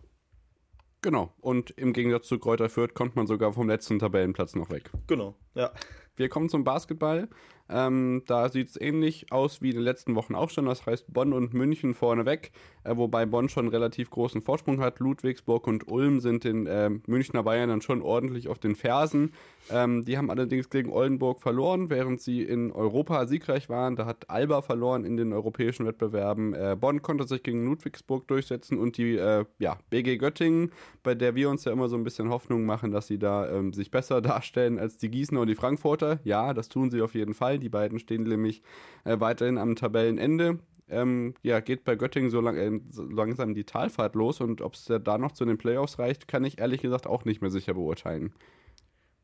Genau, 1.00 1.32
und 1.40 1.70
im 1.70 1.92
Gegensatz 1.92 2.26
zu 2.26 2.38
Kräuter 2.38 2.68
Fürth 2.68 2.94
kommt 2.94 3.14
man 3.14 3.26
sogar 3.26 3.52
vom 3.52 3.68
letzten 3.68 3.98
Tabellenplatz 3.98 4.56
noch 4.56 4.70
weg. 4.70 4.90
Genau, 5.06 5.36
ja. 5.54 5.72
Wir 6.16 6.28
kommen 6.28 6.48
zum 6.48 6.64
Basketball. 6.64 7.28
Ähm, 7.70 8.22
da 8.26 8.48
sieht 8.48 8.68
es 8.70 8.80
ähnlich 8.80 9.30
aus 9.30 9.60
wie 9.60 9.70
in 9.70 9.76
den 9.76 9.84
letzten 9.84 10.14
Wochen 10.14 10.34
auch 10.34 10.50
schon. 10.50 10.66
Das 10.66 10.86
heißt 10.86 11.12
Bonn 11.12 11.32
und 11.32 11.54
München 11.54 11.94
vorneweg, 11.94 12.52
äh, 12.84 12.96
wobei 12.96 13.26
Bonn 13.26 13.48
schon 13.48 13.66
einen 13.66 13.74
relativ 13.74 14.10
großen 14.10 14.42
Vorsprung 14.42 14.80
hat. 14.80 15.00
Ludwigsburg 15.00 15.66
und 15.66 15.90
Ulm 15.90 16.20
sind 16.20 16.44
den 16.44 16.66
äh, 16.66 16.90
Münchner 17.06 17.42
Bayern 17.42 17.68
dann 17.68 17.82
schon 17.82 18.02
ordentlich 18.02 18.48
auf 18.48 18.58
den 18.58 18.74
Fersen. 18.74 19.32
Ähm, 19.70 20.04
die 20.04 20.16
haben 20.16 20.30
allerdings 20.30 20.70
gegen 20.70 20.90
Oldenburg 20.90 21.42
verloren, 21.42 21.90
während 21.90 22.20
sie 22.20 22.42
in 22.42 22.72
Europa 22.72 23.26
siegreich 23.26 23.68
waren. 23.68 23.96
Da 23.96 24.06
hat 24.06 24.30
Alba 24.30 24.62
verloren 24.62 25.04
in 25.04 25.16
den 25.16 25.32
europäischen 25.32 25.86
Wettbewerben. 25.86 26.54
Äh, 26.54 26.76
Bonn 26.78 27.02
konnte 27.02 27.26
sich 27.26 27.42
gegen 27.42 27.66
Ludwigsburg 27.66 28.26
durchsetzen 28.28 28.78
und 28.78 28.96
die 28.96 29.16
äh, 29.16 29.44
ja, 29.58 29.78
BG 29.90 30.16
Göttingen, 30.16 30.72
bei 31.02 31.14
der 31.14 31.34
wir 31.34 31.50
uns 31.50 31.64
ja 31.64 31.72
immer 31.72 31.88
so 31.88 31.96
ein 31.96 32.04
bisschen 32.04 32.30
Hoffnung 32.30 32.64
machen, 32.64 32.90
dass 32.90 33.06
sie 33.06 33.18
da 33.18 33.50
ähm, 33.50 33.72
sich 33.72 33.90
besser 33.90 34.20
darstellen 34.22 34.78
als 34.78 34.96
die 34.96 35.10
Gießener 35.10 35.42
und 35.42 35.48
die 35.48 35.54
Frankfurter. 35.54 36.20
Ja, 36.24 36.54
das 36.54 36.68
tun 36.68 36.90
sie 36.90 37.02
auf 37.02 37.14
jeden 37.14 37.34
Fall. 37.34 37.57
Die 37.60 37.68
beiden 37.68 37.98
stehen 37.98 38.24
nämlich 38.24 38.62
äh, 39.04 39.18
weiterhin 39.20 39.58
am 39.58 39.76
Tabellenende. 39.76 40.58
ähm, 40.88 41.34
ja, 41.42 41.60
geht 41.60 41.84
bei 41.84 41.96
Göttingen 41.96 42.30
so, 42.30 42.40
lang, 42.40 42.56
äh, 42.56 42.80
so, 42.90 43.04
langsam 43.04 43.54
die 43.54 43.64
Talfahrt 43.64 44.14
los 44.14 44.40
und 44.40 44.60
ob 44.62 44.74
es 44.74 44.90
da 45.02 45.18
noch 45.18 45.32
zu 45.32 45.44
den 45.44 45.58
Playoffs 45.58 45.98
reicht, 45.98 46.28
kann 46.28 46.44
ich 46.44 46.58
ehrlich 46.58 46.82
gesagt 46.82 47.06
auch 47.06 47.24
nicht 47.24 47.42
mehr 47.42 47.50
sicher 47.50 47.74
beurteilen. 47.74 48.32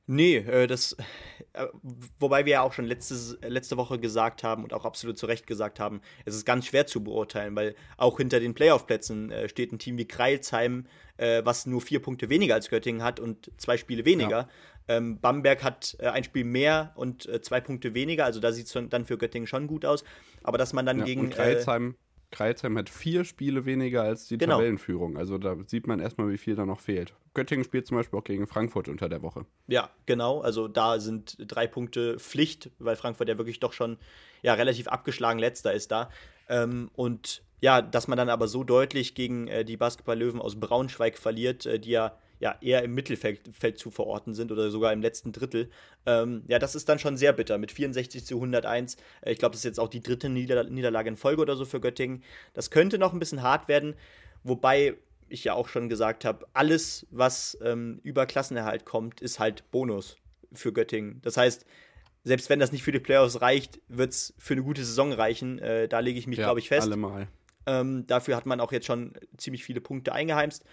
Nee, 0.06 0.36
äh, 0.36 0.66
das, 0.66 0.96
äh, 1.54 1.66
wobei 2.18 2.44
wir 2.44 2.52
ja 2.52 2.62
auch 2.62 2.74
schon 2.74 2.84
letztes, 2.84 3.38
letzte 3.40 3.78
Woche 3.78 3.98
gesagt 3.98 4.42
haben 4.44 4.62
und 4.62 4.74
auch 4.74 4.84
absolut 4.84 5.16
zu 5.16 5.24
Recht 5.24 5.46
gesagt 5.46 5.80
haben, 5.80 6.02
es 6.26 6.34
ist 6.34 6.44
ganz 6.44 6.66
schwer 6.66 6.86
zu 6.86 7.02
beurteilen, 7.02 7.56
weil 7.56 7.74
auch 7.96 8.18
hinter 8.18 8.38
den 8.38 8.52
Playoff-Plätzen 8.52 9.30
äh, 9.30 9.48
steht 9.48 9.72
ein 9.72 9.78
Team 9.78 9.96
wie 9.96 10.06
Kreilsheim, 10.06 10.86
was 11.16 11.64
nur 11.64 11.80
vier 11.80 12.02
Punkte 12.02 12.28
weniger 12.28 12.54
als 12.54 12.68
Göttingen 12.70 13.04
hat 13.04 13.20
und 13.20 13.52
zwei 13.56 13.76
Spiele 13.76 14.04
weniger. 14.04 14.30
Ja. 14.30 14.48
Ähm, 14.86 15.20
Bamberg 15.20 15.62
hat 15.62 15.96
äh, 15.98 16.08
ein 16.08 16.24
Spiel 16.24 16.44
mehr 16.44 16.92
und 16.94 17.26
äh, 17.26 17.40
zwei 17.40 17.60
Punkte 17.60 17.94
weniger, 17.94 18.24
also 18.24 18.40
da 18.40 18.52
sieht 18.52 18.66
es 18.66 18.88
dann 18.90 19.04
für 19.04 19.16
Göttingen 19.16 19.46
schon 19.46 19.66
gut 19.66 19.84
aus. 19.84 20.04
Aber 20.42 20.58
dass 20.58 20.72
man 20.72 20.84
dann 20.84 20.98
ja, 20.98 21.04
gegen. 21.04 21.30
Kreilsheim, 21.30 21.96
Kreilsheim 22.30 22.76
hat 22.76 22.90
vier 22.90 23.24
Spiele 23.24 23.64
weniger 23.64 24.02
als 24.02 24.26
die 24.26 24.36
genau. 24.36 24.56
Tabellenführung. 24.56 25.16
Also 25.16 25.38
da 25.38 25.56
sieht 25.66 25.86
man 25.86 26.00
erstmal, 26.00 26.30
wie 26.30 26.38
viel 26.38 26.56
da 26.56 26.66
noch 26.66 26.80
fehlt. 26.80 27.14
Göttingen 27.32 27.64
spielt 27.64 27.86
zum 27.86 27.96
Beispiel 27.96 28.18
auch 28.18 28.24
gegen 28.24 28.46
Frankfurt 28.46 28.88
unter 28.88 29.08
der 29.08 29.22
Woche. 29.22 29.46
Ja, 29.68 29.90
genau. 30.06 30.40
Also 30.40 30.68
da 30.68 31.00
sind 31.00 31.36
drei 31.38 31.66
Punkte 31.66 32.18
Pflicht, 32.18 32.70
weil 32.78 32.96
Frankfurt 32.96 33.28
ja 33.28 33.38
wirklich 33.38 33.60
doch 33.60 33.72
schon 33.72 33.98
ja, 34.42 34.54
relativ 34.54 34.88
abgeschlagen 34.88 35.38
letzter 35.38 35.72
ist 35.72 35.90
da. 35.92 36.10
Ähm, 36.48 36.90
und 36.94 37.42
ja, 37.60 37.80
dass 37.80 38.08
man 38.08 38.18
dann 38.18 38.28
aber 38.28 38.48
so 38.48 38.64
deutlich 38.64 39.14
gegen 39.14 39.48
äh, 39.48 39.64
die 39.64 39.76
Basketball-Löwen 39.76 40.40
aus 40.40 40.58
Braunschweig 40.58 41.16
verliert, 41.16 41.66
äh, 41.66 41.78
die 41.78 41.90
ja 41.90 42.18
ja, 42.40 42.56
eher 42.60 42.82
im 42.82 42.94
Mittelfeld 42.94 43.40
Feld 43.52 43.78
zu 43.78 43.90
verorten 43.90 44.34
sind 44.34 44.52
oder 44.52 44.70
sogar 44.70 44.92
im 44.92 45.00
letzten 45.00 45.32
Drittel. 45.32 45.70
Ähm, 46.06 46.42
ja, 46.48 46.58
das 46.58 46.74
ist 46.74 46.88
dann 46.88 46.98
schon 46.98 47.16
sehr 47.16 47.32
bitter 47.32 47.58
mit 47.58 47.72
64 47.72 48.24
zu 48.24 48.36
101. 48.36 48.96
Äh, 49.22 49.32
ich 49.32 49.38
glaube, 49.38 49.52
das 49.52 49.60
ist 49.60 49.64
jetzt 49.64 49.80
auch 49.80 49.88
die 49.88 50.02
dritte 50.02 50.28
Nieder 50.28 50.64
Niederlage 50.64 51.08
in 51.08 51.16
Folge 51.16 51.42
oder 51.42 51.56
so 51.56 51.64
für 51.64 51.80
Göttingen. 51.80 52.22
Das 52.52 52.70
könnte 52.70 52.98
noch 52.98 53.12
ein 53.12 53.18
bisschen 53.18 53.42
hart 53.42 53.68
werden, 53.68 53.94
wobei 54.42 54.96
ich 55.28 55.44
ja 55.44 55.54
auch 55.54 55.68
schon 55.68 55.88
gesagt 55.88 56.24
habe, 56.24 56.46
alles, 56.52 57.06
was 57.10 57.58
ähm, 57.62 58.00
über 58.02 58.26
Klassenerhalt 58.26 58.84
kommt, 58.84 59.20
ist 59.20 59.38
halt 59.38 59.70
Bonus 59.70 60.16
für 60.52 60.72
Göttingen. 60.72 61.20
Das 61.22 61.36
heißt, 61.36 61.64
selbst 62.24 62.48
wenn 62.50 62.58
das 62.58 62.72
nicht 62.72 62.82
für 62.82 62.92
die 62.92 63.00
Playoffs 63.00 63.40
reicht, 63.40 63.80
wird 63.88 64.10
es 64.10 64.34
für 64.38 64.54
eine 64.54 64.62
gute 64.62 64.84
Saison 64.84 65.12
reichen. 65.12 65.58
Äh, 65.58 65.88
da 65.88 66.00
lege 66.00 66.18
ich 66.18 66.26
mich, 66.26 66.38
ja, 66.38 66.44
glaube 66.44 66.60
ich, 66.60 66.68
fest. 66.68 66.86
Allemal. 66.86 67.28
Ähm, 67.66 68.06
dafür 68.06 68.36
hat 68.36 68.46
man 68.46 68.60
auch 68.60 68.72
jetzt 68.72 68.86
schon 68.86 69.12
ziemlich 69.36 69.64
viele 69.64 69.80
Punkte 69.80 70.12
eingeheimst. 70.12 70.64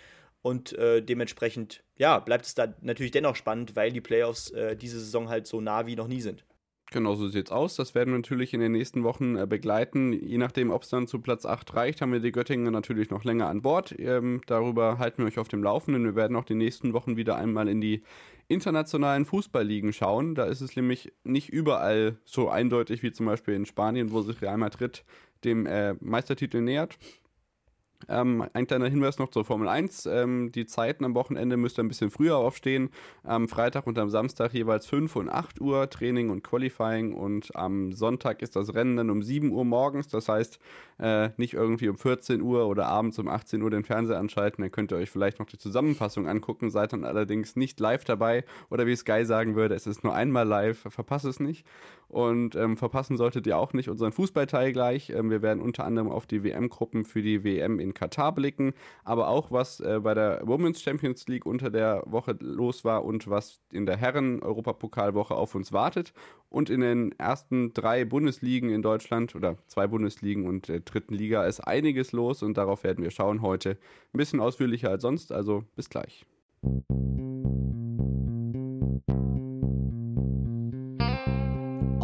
Und 0.41 0.73
äh, 0.73 1.01
dementsprechend, 1.01 1.84
ja, 1.97 2.19
bleibt 2.19 2.45
es 2.45 2.56
da 2.56 2.73
natürlich 2.82 3.12
dennoch 3.12 3.36
spannend, 3.36 3.75
weil 3.75 3.91
die 3.91 4.01
Playoffs 4.01 4.49
äh, 4.51 4.75
diese 4.75 4.99
Saison 4.99 5.30
halt 5.30 5.45
so 5.45 5.62
nah 5.62 5.86
wie 5.86 5.95
noch 5.95 6.08
nie 6.08 6.21
sind. 6.21 6.45
Genau, 6.93 7.15
so 7.15 7.30
sieht 7.30 7.47
es 7.47 7.51
aus. 7.54 7.77
Das 7.77 7.95
werden 7.95 8.12
wir 8.12 8.17
natürlich 8.17 8.54
in 8.54 8.60
den 8.60 8.73
nächsten 8.73 9.06
Wochen 9.06 9.38
äh, 9.38 9.47
begleiten. 9.47 10.12
Je 10.12 10.38
nachdem, 10.38 10.71
ob 10.71 10.84
es 10.84 10.89
dann 10.89 11.08
zu 11.08 11.21
Platz 11.21 11.45
8 11.45 11.73
reicht, 11.73 12.01
haben 12.01 12.12
wir 12.12 12.19
die 12.19 12.34
Göttingen 12.34 12.73
natürlich 12.73 13.10
noch 13.10 13.23
länger 13.23 13.47
an 13.47 13.62
Bord. 13.62 13.95
Ähm, 13.97 14.41
darüber 14.45 14.97
halten 14.97 15.19
wir 15.19 15.27
euch 15.27 15.39
auf 15.39 15.47
dem 15.47 15.63
Laufenden. 15.63 16.04
Wir 16.04 16.15
werden 16.15 16.36
auch 16.36 16.43
die 16.43 16.54
nächsten 16.54 16.91
Wochen 16.91 17.15
wieder 17.15 17.38
einmal 17.38 17.69
in 17.69 17.80
die 17.80 18.04
internationalen 18.49 19.23
Fußballligen 19.23 19.93
schauen. 19.93 20.36
Da 20.36 20.43
ist 20.43 20.60
es 20.60 20.75
nämlich 20.75 21.13
nicht 21.23 21.47
überall 21.47 22.17
so 22.25 22.49
eindeutig 22.49 23.04
wie 23.04 23.13
zum 23.13 23.25
Beispiel 23.25 23.54
in 23.54 23.65
Spanien, 23.65 24.12
wo 24.12 24.21
sich 24.21 24.41
Real 24.41 24.58
Madrid 24.58 25.06
dem 25.45 25.65
äh, 25.65 25.93
Meistertitel 26.01 26.60
nähert. 26.60 26.97
Ähm, 28.10 28.46
ein 28.54 28.68
kleiner 28.68 28.88
Hinweis 28.88 29.20
noch 29.20 29.30
zur 29.30 29.46
Formel 29.46 29.68
1. 29.68 30.06
Ähm, 30.06 30.52
die 30.52 30.66
Zeiten 30.66 31.06
am 31.06 31.16
Wochenende 31.16 31.58
müsst 31.58 31.80
ihr 31.80 31.84
ein 31.84 31.88
bisschen 31.88 32.12
früher 32.12 32.38
aufstehen. 32.38 32.90
Am 33.24 33.48
Freitag 33.48 33.88
und 33.88 33.98
am 33.98 34.10
Samstag 34.10 34.54
jeweils 34.54 34.86
5 34.88 35.16
und 35.16 35.30
8 35.30 35.62
Uhr 35.62 35.90
Training 35.90 36.30
und 36.30 36.44
Qualifying 36.44 37.14
und 37.14 37.56
am 37.56 37.94
Sonntag 37.94 38.42
ist 38.42 38.56
das 38.56 38.74
Rennen 38.74 38.98
dann 38.98 39.10
um 39.10 39.22
7 39.22 39.52
Uhr 39.52 39.66
morgens. 39.66 40.08
Das 40.08 40.30
heißt, 40.30 40.60
äh, 41.00 41.30
nicht 41.38 41.54
irgendwie 41.54 41.90
um 41.90 41.98
14 41.98 42.42
Uhr 42.42 42.68
oder 42.68 42.88
abends 42.88 43.18
um 43.20 43.28
18 43.28 43.62
Uhr 43.62 43.70
den 43.70 43.84
Fernseher 43.84 44.20
anschalten. 44.20 44.62
Dann 44.62 44.72
könnt 44.72 44.92
ihr 44.92 44.98
euch 44.98 45.10
vielleicht 45.10 45.40
noch 45.40 45.48
die 45.48 45.58
Zusammenfassung 45.58 46.28
angucken. 46.28 46.70
Seid 46.70 46.94
dann 46.94 47.04
allerdings 47.04 47.56
nicht 47.56 47.80
live 47.80 48.04
dabei 48.04 48.44
oder 48.70 48.86
wie 48.86 48.96
Sky 48.96 49.26
sagen 49.26 49.56
würde, 49.56 49.76
es 49.76 49.88
ist 49.88 50.04
nur 50.04 50.14
einmal 50.14 50.48
live. 50.48 50.86
Verpasst 50.90 51.26
es 51.26 51.40
nicht. 51.40 51.66
Und 52.12 52.56
ähm, 52.58 52.76
verpassen 52.76 53.15
solltet 53.15 53.47
ihr 53.47 53.58
auch 53.58 53.71
nicht 53.71 53.88
unseren 53.88 54.12
Fußballteil 54.12 54.74
gleich. 54.74 55.12
Ähm, 55.12 55.30
wir 55.30 55.41
werden 55.41 55.62
unter 55.62 55.86
anderem 55.86 56.10
auf 56.10 56.26
die 56.26 56.43
WM-Gruppen 56.43 57.06
für 57.06 57.21
die 57.21 57.45
WM 57.45 57.80
in 57.80 57.93
Katar 57.93 58.36
blicken, 58.36 58.74
aber 59.06 59.30
auch 59.30 59.50
was 59.50 59.80
äh, 59.80 60.02
bei 60.04 60.13
der 60.13 60.41
Women's 60.43 60.82
Champions 60.82 61.26
League 61.30 61.45
unter 61.45 61.69
der 61.69 62.04
Woche 62.06 62.36
los 62.41 62.84
war 62.84 63.06
und 63.06 63.30
was 63.30 63.62
in 63.71 63.86
der 63.86 63.95
Herren-Europapokalwoche 63.95 65.34
auf 65.34 65.56
uns 65.56 65.71
wartet. 65.71 66.12
Und 66.50 66.69
in 66.69 66.82
den 66.82 67.17
ersten 67.17 67.74
drei 67.74 68.04
Bundesligen 68.04 68.71
in 68.71 68.82
Deutschland 68.82 69.34
oder 69.34 69.56
zwei 69.67 69.88
Bundesligen 69.88 70.45
und 70.45 70.67
der 70.67 70.82
dritten 70.82 71.13
Liga 71.13 71.45
ist 71.45 71.62
einiges 71.62 72.12
los 72.12 72.43
und 72.43 72.58
darauf 72.58 72.84
werden 72.84 73.06
wir 73.06 73.12
schauen 73.12 73.41
heute. 73.41 73.78
Ein 74.13 74.17
bisschen 74.17 74.41
ausführlicher 74.41 74.89
als 74.89 75.04
sonst, 75.04 75.32
also 75.32 75.63
bis 75.78 75.89
gleich. 75.89 76.26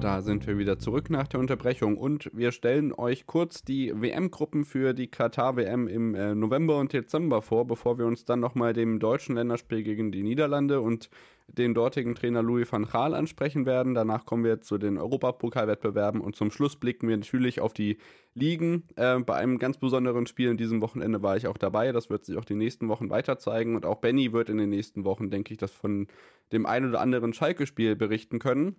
Da 0.00 0.22
sind 0.22 0.46
wir 0.46 0.56
wieder 0.56 0.78
zurück 0.78 1.10
nach 1.10 1.28
der 1.28 1.40
Unterbrechung 1.40 1.98
und 1.98 2.30
wir 2.32 2.52
stellen 2.52 2.94
euch 2.94 3.26
kurz 3.26 3.62
die 3.62 3.92
WM-Gruppen 3.94 4.64
für 4.64 4.94
die 4.94 5.08
Katar-WM 5.08 5.88
im 5.88 6.14
äh, 6.14 6.34
November 6.34 6.78
und 6.78 6.94
Dezember 6.94 7.42
vor, 7.42 7.66
bevor 7.66 7.98
wir 7.98 8.06
uns 8.06 8.24
dann 8.24 8.40
nochmal 8.40 8.72
dem 8.72 8.98
deutschen 8.98 9.34
Länderspiel 9.34 9.82
gegen 9.82 10.10
die 10.10 10.22
Niederlande 10.22 10.80
und 10.80 11.10
den 11.48 11.74
dortigen 11.74 12.14
Trainer 12.14 12.42
Louis 12.42 12.72
van 12.72 12.86
Gaal 12.86 13.12
ansprechen 13.14 13.66
werden. 13.66 13.92
Danach 13.92 14.24
kommen 14.24 14.42
wir 14.42 14.62
zu 14.62 14.78
den 14.78 14.96
Europapokalwettbewerben 14.96 16.22
und 16.22 16.34
zum 16.34 16.50
Schluss 16.50 16.76
blicken 16.76 17.06
wir 17.06 17.18
natürlich 17.18 17.60
auf 17.60 17.74
die 17.74 17.98
Ligen. 18.32 18.84
Äh, 18.96 19.18
bei 19.18 19.34
einem 19.34 19.58
ganz 19.58 19.76
besonderen 19.76 20.26
Spiel 20.26 20.48
in 20.48 20.56
diesem 20.56 20.80
Wochenende 20.80 21.22
war 21.22 21.36
ich 21.36 21.46
auch 21.46 21.58
dabei. 21.58 21.92
Das 21.92 22.08
wird 22.08 22.24
sich 22.24 22.38
auch 22.38 22.46
die 22.46 22.54
nächsten 22.54 22.88
Wochen 22.88 23.10
weiter 23.10 23.38
zeigen 23.38 23.76
und 23.76 23.84
auch 23.84 23.96
Benny 23.96 24.32
wird 24.32 24.48
in 24.48 24.56
den 24.56 24.70
nächsten 24.70 25.04
Wochen, 25.04 25.28
denke 25.28 25.52
ich, 25.52 25.58
das 25.58 25.72
von 25.72 26.06
dem 26.52 26.64
ein 26.64 26.88
oder 26.88 27.02
anderen 27.02 27.34
Schalke-Spiel 27.34 27.96
berichten 27.96 28.38
können. 28.38 28.76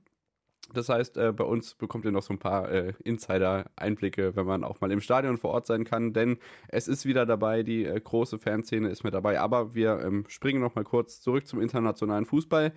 Das 0.73 0.89
heißt, 0.89 1.17
äh, 1.17 1.34
bei 1.34 1.43
uns 1.43 1.73
bekommt 1.73 2.05
ihr 2.05 2.12
noch 2.12 2.23
so 2.23 2.34
ein 2.34 2.39
paar 2.39 2.69
äh, 2.71 2.93
Insider-Einblicke, 3.03 4.36
wenn 4.36 4.45
man 4.45 4.63
auch 4.63 4.81
mal 4.81 4.91
im 4.91 5.01
Stadion 5.01 5.38
vor 5.38 5.51
Ort 5.51 5.67
sein 5.67 5.84
kann, 5.84 6.13
denn 6.13 6.38
es 6.69 6.88
ist 6.88 7.05
wieder 7.05 7.25
dabei, 7.25 7.63
die 7.63 7.86
äh, 7.86 7.99
große 7.99 8.39
Fanszene 8.39 8.89
ist 8.89 9.03
mit 9.03 9.13
dabei. 9.13 9.39
Aber 9.39 9.75
wir 9.75 9.99
ähm, 9.99 10.25
springen 10.27 10.62
noch 10.62 10.75
mal 10.75 10.84
kurz 10.84 11.21
zurück 11.21 11.47
zum 11.47 11.62
internationalen 11.62 12.25
Fußball. 12.25 12.73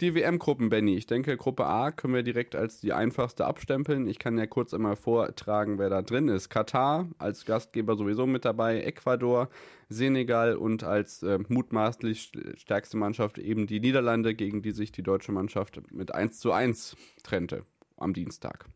Die 0.00 0.12
WM-Gruppen, 0.14 0.70
Benny. 0.70 0.96
Ich 0.96 1.06
denke, 1.06 1.36
Gruppe 1.36 1.66
A 1.66 1.92
können 1.92 2.14
wir 2.14 2.24
direkt 2.24 2.56
als 2.56 2.80
die 2.80 2.92
einfachste 2.92 3.44
abstempeln. 3.44 4.08
Ich 4.08 4.18
kann 4.18 4.36
ja 4.36 4.46
kurz 4.46 4.74
einmal 4.74 4.96
vortragen, 4.96 5.78
wer 5.78 5.88
da 5.88 6.02
drin 6.02 6.26
ist. 6.26 6.48
Katar 6.48 7.08
als 7.18 7.44
Gastgeber 7.44 7.94
sowieso 7.94 8.26
mit 8.26 8.44
dabei, 8.44 8.80
Ecuador, 8.82 9.48
Senegal 9.88 10.56
und 10.56 10.82
als 10.82 11.22
äh, 11.22 11.38
mutmaßlich 11.46 12.32
stärkste 12.56 12.96
Mannschaft 12.96 13.38
eben 13.38 13.68
die 13.68 13.78
Niederlande, 13.78 14.34
gegen 14.34 14.62
die 14.62 14.72
sich 14.72 14.90
die 14.90 15.04
deutsche 15.04 15.30
Mannschaft 15.30 15.80
mit 15.92 16.12
1 16.12 16.40
zu 16.40 16.50
1 16.50 16.96
trennte 17.22 17.64
am 17.96 18.14
Dienstag. 18.14 18.66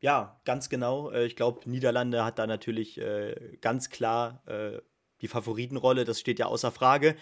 Ja, 0.00 0.40
ganz 0.44 0.68
genau. 0.68 1.10
Äh, 1.12 1.26
ich 1.26 1.36
glaube, 1.36 1.68
Niederlande 1.70 2.24
hat 2.24 2.40
da 2.40 2.48
natürlich 2.48 3.00
äh, 3.00 3.56
ganz 3.60 3.88
klar 3.88 4.42
äh, 4.46 4.80
die 5.20 5.28
Favoritenrolle, 5.28 6.04
das 6.04 6.18
steht 6.18 6.40
ja 6.40 6.46
außer 6.46 6.72
Frage. 6.72 7.14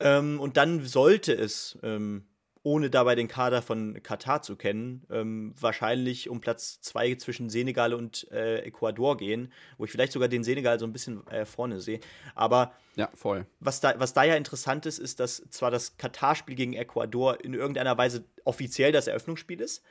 Ähm, 0.00 0.40
und 0.40 0.56
dann 0.56 0.80
sollte 0.80 1.34
es 1.34 1.78
ähm, 1.82 2.24
ohne 2.64 2.90
dabei 2.90 3.14
den 3.14 3.28
Kader 3.28 3.60
von 3.60 4.02
Katar 4.02 4.42
zu 4.42 4.56
kennen, 4.56 5.04
ähm, 5.10 5.54
wahrscheinlich 5.58 6.28
um 6.28 6.40
Platz 6.40 6.80
zwei 6.80 7.14
zwischen 7.16 7.50
Senegal 7.50 7.92
und 7.92 8.30
äh, 8.30 8.60
Ecuador 8.60 9.16
gehen, 9.16 9.52
wo 9.78 9.84
ich 9.84 9.90
vielleicht 9.90 10.12
sogar 10.12 10.28
den 10.28 10.44
Senegal 10.44 10.78
so 10.78 10.86
ein 10.86 10.92
bisschen 10.92 11.26
äh, 11.26 11.44
vorne 11.44 11.80
sehe. 11.80 12.00
Aber 12.34 12.72
ja, 12.94 13.10
voll. 13.14 13.46
Was 13.58 13.80
da, 13.80 13.98
was 13.98 14.12
da 14.12 14.22
ja 14.22 14.36
interessant 14.36 14.86
ist, 14.86 14.98
ist, 14.98 15.18
dass 15.18 15.42
zwar 15.50 15.70
das 15.70 15.96
Katar-Spiel 15.96 16.54
gegen 16.54 16.74
Ecuador 16.74 17.42
in 17.42 17.54
irgendeiner 17.54 17.98
Weise 17.98 18.24
offiziell 18.44 18.92
das 18.92 19.08
Eröffnungsspiel 19.08 19.60
ist, 19.60 19.82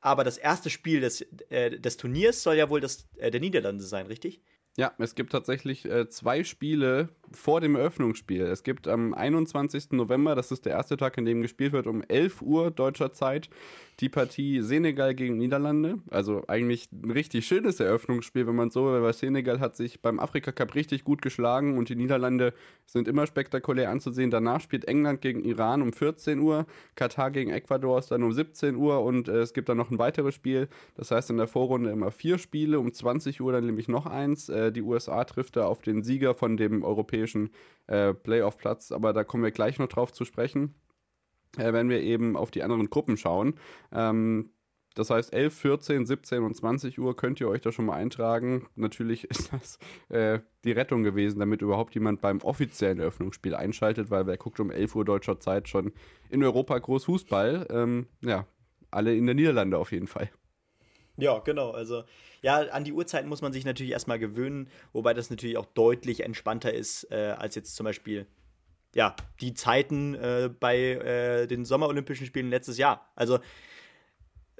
aber 0.00 0.22
das 0.22 0.38
erste 0.38 0.70
Spiel 0.70 1.00
des, 1.00 1.22
äh, 1.50 1.78
des 1.78 1.96
Turniers 1.96 2.42
soll 2.42 2.56
ja 2.56 2.68
wohl 2.68 2.80
das 2.80 3.08
äh, 3.16 3.30
der 3.30 3.40
Niederlande 3.40 3.84
sein, 3.84 4.06
richtig? 4.06 4.42
Ja, 4.78 4.92
es 4.98 5.16
gibt 5.16 5.32
tatsächlich 5.32 5.86
äh, 5.86 6.08
zwei 6.08 6.44
Spiele 6.44 7.08
vor 7.32 7.60
dem 7.60 7.74
Eröffnungsspiel. 7.74 8.42
Es 8.42 8.62
gibt 8.62 8.86
am 8.86 9.12
21. 9.12 9.90
November, 9.90 10.36
das 10.36 10.52
ist 10.52 10.66
der 10.66 10.74
erste 10.74 10.96
Tag, 10.96 11.18
an 11.18 11.24
dem 11.24 11.42
gespielt 11.42 11.72
wird, 11.72 11.88
um 11.88 12.00
11 12.02 12.42
Uhr 12.42 12.70
deutscher 12.70 13.12
Zeit, 13.12 13.50
die 14.00 14.08
Partie 14.08 14.62
Senegal 14.62 15.14
gegen 15.14 15.36
Niederlande. 15.36 15.98
Also 16.10 16.44
eigentlich 16.46 16.88
ein 16.92 17.10
richtig 17.10 17.46
schönes 17.46 17.80
Eröffnungsspiel, 17.80 18.46
wenn 18.46 18.54
man 18.54 18.70
so 18.70 18.86
will, 18.86 19.02
weil 19.02 19.12
Senegal 19.12 19.58
hat 19.58 19.76
sich 19.76 20.00
beim 20.00 20.20
Afrika 20.20 20.52
Cup 20.52 20.76
richtig 20.76 21.02
gut 21.02 21.20
geschlagen 21.20 21.76
und 21.76 21.88
die 21.88 21.96
Niederlande 21.96 22.54
sind 22.86 23.08
immer 23.08 23.26
spektakulär 23.26 23.90
anzusehen. 23.90 24.30
Danach 24.30 24.60
spielt 24.60 24.84
England 24.84 25.20
gegen 25.20 25.44
Iran 25.44 25.82
um 25.82 25.92
14 25.92 26.38
Uhr, 26.38 26.66
Katar 26.94 27.32
gegen 27.32 27.50
Ecuador 27.50 27.98
ist 27.98 28.12
dann 28.12 28.22
um 28.22 28.32
17 28.32 28.76
Uhr 28.76 29.02
und 29.02 29.28
äh, 29.28 29.40
es 29.40 29.52
gibt 29.52 29.68
dann 29.68 29.76
noch 29.76 29.90
ein 29.90 29.98
weiteres 29.98 30.34
Spiel. 30.34 30.68
Das 30.94 31.10
heißt 31.10 31.30
in 31.30 31.36
der 31.36 31.48
Vorrunde 31.48 31.90
immer 31.90 32.12
vier 32.12 32.38
Spiele, 32.38 32.78
um 32.78 32.92
20 32.92 33.40
Uhr 33.40 33.52
dann 33.52 33.66
nämlich 33.66 33.88
noch 33.88 34.06
eins. 34.06 34.48
Äh, 34.48 34.67
Äh, 34.68 34.72
die 34.72 34.82
USA 34.82 35.24
trifft 35.24 35.56
da 35.56 35.66
auf 35.66 35.82
den 35.82 36.02
Sieger 36.02 36.34
von 36.34 36.56
dem 36.56 36.84
europäischen 36.84 37.50
äh, 37.86 38.14
Playoff-Platz, 38.14 38.92
aber 38.92 39.12
da 39.12 39.24
kommen 39.24 39.42
wir 39.42 39.50
gleich 39.50 39.78
noch 39.78 39.88
drauf 39.88 40.12
zu 40.12 40.24
sprechen. 40.24 40.74
Äh, 41.56 41.72
wenn 41.72 41.88
wir 41.88 42.00
eben 42.02 42.36
auf 42.36 42.50
die 42.50 42.62
anderen 42.62 42.90
Gruppen 42.90 43.16
schauen. 43.16 43.54
Ähm, 43.92 44.50
das 44.94 45.10
heißt, 45.10 45.32
11, 45.32 45.54
14, 45.54 46.06
17 46.06 46.42
und 46.42 46.54
20 46.56 46.98
Uhr 46.98 47.16
könnt 47.16 47.40
ihr 47.40 47.48
euch 47.48 47.60
da 47.60 47.70
schon 47.70 47.86
mal 47.86 47.94
eintragen. 47.94 48.66
Natürlich 48.74 49.24
ist 49.30 49.52
das 49.52 49.78
äh, 50.08 50.40
die 50.64 50.72
Rettung 50.72 51.04
gewesen, 51.04 51.38
damit 51.38 51.62
überhaupt 51.62 51.94
jemand 51.94 52.20
beim 52.20 52.40
offiziellen 52.40 52.98
Eröffnungsspiel 52.98 53.54
einschaltet, 53.54 54.10
weil 54.10 54.26
wer 54.26 54.36
guckt 54.36 54.60
um 54.60 54.70
11 54.70 54.94
Uhr 54.96 55.04
deutscher 55.04 55.40
Zeit 55.40 55.68
schon 55.68 55.92
in 56.30 56.42
Europa 56.42 56.78
groß 56.78 57.04
Fußball? 57.04 57.68
Ähm, 57.70 58.06
ja, 58.22 58.46
alle 58.90 59.14
in 59.14 59.26
der 59.26 59.34
Niederlande 59.34 59.78
auf 59.78 59.92
jeden 59.92 60.08
Fall. 60.08 60.30
Ja, 61.18 61.40
genau. 61.40 61.72
Also, 61.72 62.04
ja, 62.42 62.58
an 62.60 62.84
die 62.84 62.92
Uhrzeiten 62.92 63.28
muss 63.28 63.42
man 63.42 63.52
sich 63.52 63.64
natürlich 63.64 63.92
erstmal 63.92 64.20
gewöhnen, 64.20 64.70
wobei 64.92 65.14
das 65.14 65.30
natürlich 65.30 65.58
auch 65.58 65.66
deutlich 65.66 66.20
entspannter 66.20 66.72
ist, 66.72 67.10
äh, 67.10 67.34
als 67.36 67.56
jetzt 67.56 67.74
zum 67.74 67.84
Beispiel, 67.84 68.26
ja, 68.94 69.16
die 69.40 69.52
Zeiten 69.52 70.14
äh, 70.14 70.48
bei 70.48 70.78
äh, 70.78 71.46
den 71.48 71.64
Sommerolympischen 71.64 72.26
Spielen 72.26 72.50
letztes 72.50 72.78
Jahr. 72.78 73.10
Also, 73.16 73.40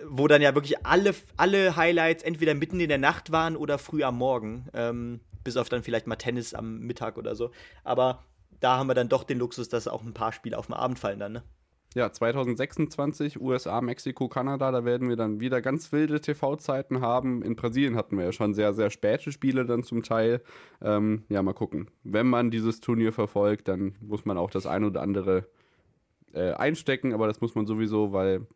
wo 0.05 0.27
dann 0.27 0.43
ja 0.43 0.55
wirklich 0.55 0.85
alle, 0.85 1.15
alle 1.37 1.77
Highlights 1.77 2.25
entweder 2.25 2.55
mitten 2.55 2.81
in 2.81 2.89
der 2.89 2.99
Nacht 2.99 3.31
waren 3.31 3.57
oder 3.57 3.79
früh 3.79 4.03
am 4.03 4.19
Morgen. 4.19 4.69
Ähm, 4.75 5.21
bis 5.45 5.57
auf 5.57 5.69
dann 5.69 5.83
vielleicht 5.83 6.09
mal 6.09 6.17
Tennis 6.17 6.55
am 6.55 6.81
Mittag 6.81 7.19
oder 7.19 7.37
so. 7.37 7.53
Aber 7.85 8.25
da 8.61 8.79
haben 8.79 8.89
wir 8.89 8.95
dann 8.95 9.09
doch 9.09 9.25
den 9.25 9.39
Luxus, 9.39 9.69
dass 9.69 9.89
auch 9.89 10.03
ein 10.03 10.15
paar 10.15 10.33
Spiele 10.33 10.59
auf 10.59 10.67
den 10.67 10.75
Abend 10.75 10.99
fallen 10.99 11.21
dann, 11.21 11.33
ne? 11.33 11.43
Ja, 11.99 12.13
2026 12.13 13.41
USA, 13.41 13.81
Mexiko, 13.81 14.29
Kanada, 14.29 14.71
da 14.71 14.85
werden 14.85 15.09
wir 15.09 15.17
dann 15.17 15.41
wieder 15.41 15.61
ganz 15.61 15.91
wilde 15.91 16.21
TV-Zeiten 16.21 17.01
haben. 17.01 17.43
In 17.43 17.57
Brasilien 17.57 17.97
hatten 17.97 18.17
wir 18.17 18.25
ja 18.25 18.31
schon 18.31 18.55
sehr, 18.55 18.73
sehr 18.73 18.91
späte 18.91 19.33
Spiele 19.33 19.67
dann 19.67 19.83
zum 19.83 20.05
Teil. 20.05 20.41
Ähm, 20.81 21.25
ja, 21.29 21.43
mal 21.43 21.55
gucken. 21.55 21.91
Wenn 22.05 22.29
man 22.29 22.53
dieses 22.53 22.79
Turnier 22.79 23.13
verfolgt, 23.13 23.67
dann 23.67 23.97
muss 24.01 24.25
man 24.25 24.39
auch 24.39 24.51
das 24.51 24.65
ein 24.65 24.85
oder 24.85 25.03
andere 25.03 25.49
äh, 26.33 26.53
einstecken, 26.53 27.13
aber 27.15 27.27
das 27.27 27.41
muss 27.41 27.57
man 27.57 27.67
sowieso, 27.67 28.13
weil 28.13 28.47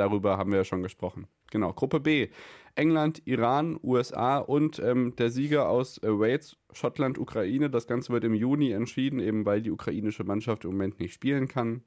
darüber 0.00 0.38
haben 0.38 0.50
wir 0.50 0.58
ja 0.58 0.64
schon 0.64 0.82
gesprochen. 0.82 1.26
Genau, 1.50 1.72
Gruppe 1.72 2.00
B. 2.00 2.28
England, 2.74 3.22
Iran, 3.26 3.78
USA 3.82 4.38
und 4.38 4.78
ähm, 4.78 5.14
der 5.16 5.30
Sieger 5.30 5.68
aus 5.68 5.98
äh, 5.98 6.08
Wales, 6.08 6.56
Schottland, 6.72 7.18
Ukraine. 7.18 7.68
Das 7.68 7.86
Ganze 7.86 8.12
wird 8.12 8.24
im 8.24 8.34
Juni 8.34 8.70
entschieden, 8.70 9.18
eben 9.20 9.44
weil 9.44 9.60
die 9.60 9.70
ukrainische 9.70 10.24
Mannschaft 10.24 10.64
im 10.64 10.70
Moment 10.70 11.00
nicht 11.00 11.12
spielen 11.12 11.48
kann. 11.48 11.82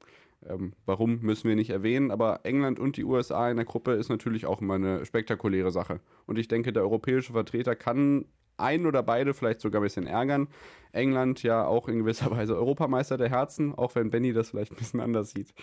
Ähm, 0.48 0.74
warum 0.86 1.20
müssen 1.20 1.48
wir 1.48 1.56
nicht 1.56 1.70
erwähnen, 1.70 2.10
aber 2.10 2.40
England 2.44 2.78
und 2.78 2.96
die 2.96 3.04
USA 3.04 3.50
in 3.50 3.56
der 3.56 3.64
Gruppe 3.64 3.92
ist 3.92 4.08
natürlich 4.08 4.46
auch 4.46 4.60
immer 4.60 4.74
eine 4.74 5.04
spektakuläre 5.04 5.70
Sache. 5.70 6.00
Und 6.26 6.38
ich 6.38 6.48
denke, 6.48 6.72
der 6.72 6.82
europäische 6.82 7.32
Vertreter 7.32 7.74
kann 7.76 8.26
ein 8.56 8.86
oder 8.86 9.02
beide 9.02 9.34
vielleicht 9.34 9.60
sogar 9.60 9.80
ein 9.80 9.84
bisschen 9.84 10.06
ärgern. 10.06 10.48
England 10.92 11.42
ja 11.42 11.66
auch 11.66 11.88
in 11.88 12.00
gewisser 12.00 12.30
Weise 12.30 12.56
Europameister 12.56 13.16
der 13.16 13.30
Herzen, 13.30 13.74
auch 13.74 13.94
wenn 13.94 14.10
Benny 14.10 14.32
das 14.32 14.50
vielleicht 14.50 14.72
ein 14.72 14.78
bisschen 14.78 15.00
anders 15.00 15.30
sieht. 15.30 15.54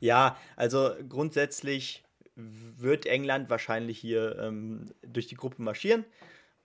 Ja, 0.00 0.36
also 0.56 0.90
grundsätzlich 1.08 2.04
wird 2.34 3.06
England 3.06 3.50
wahrscheinlich 3.50 3.98
hier 3.98 4.38
ähm, 4.38 4.92
durch 5.02 5.26
die 5.26 5.34
Gruppe 5.34 5.60
marschieren. 5.60 6.04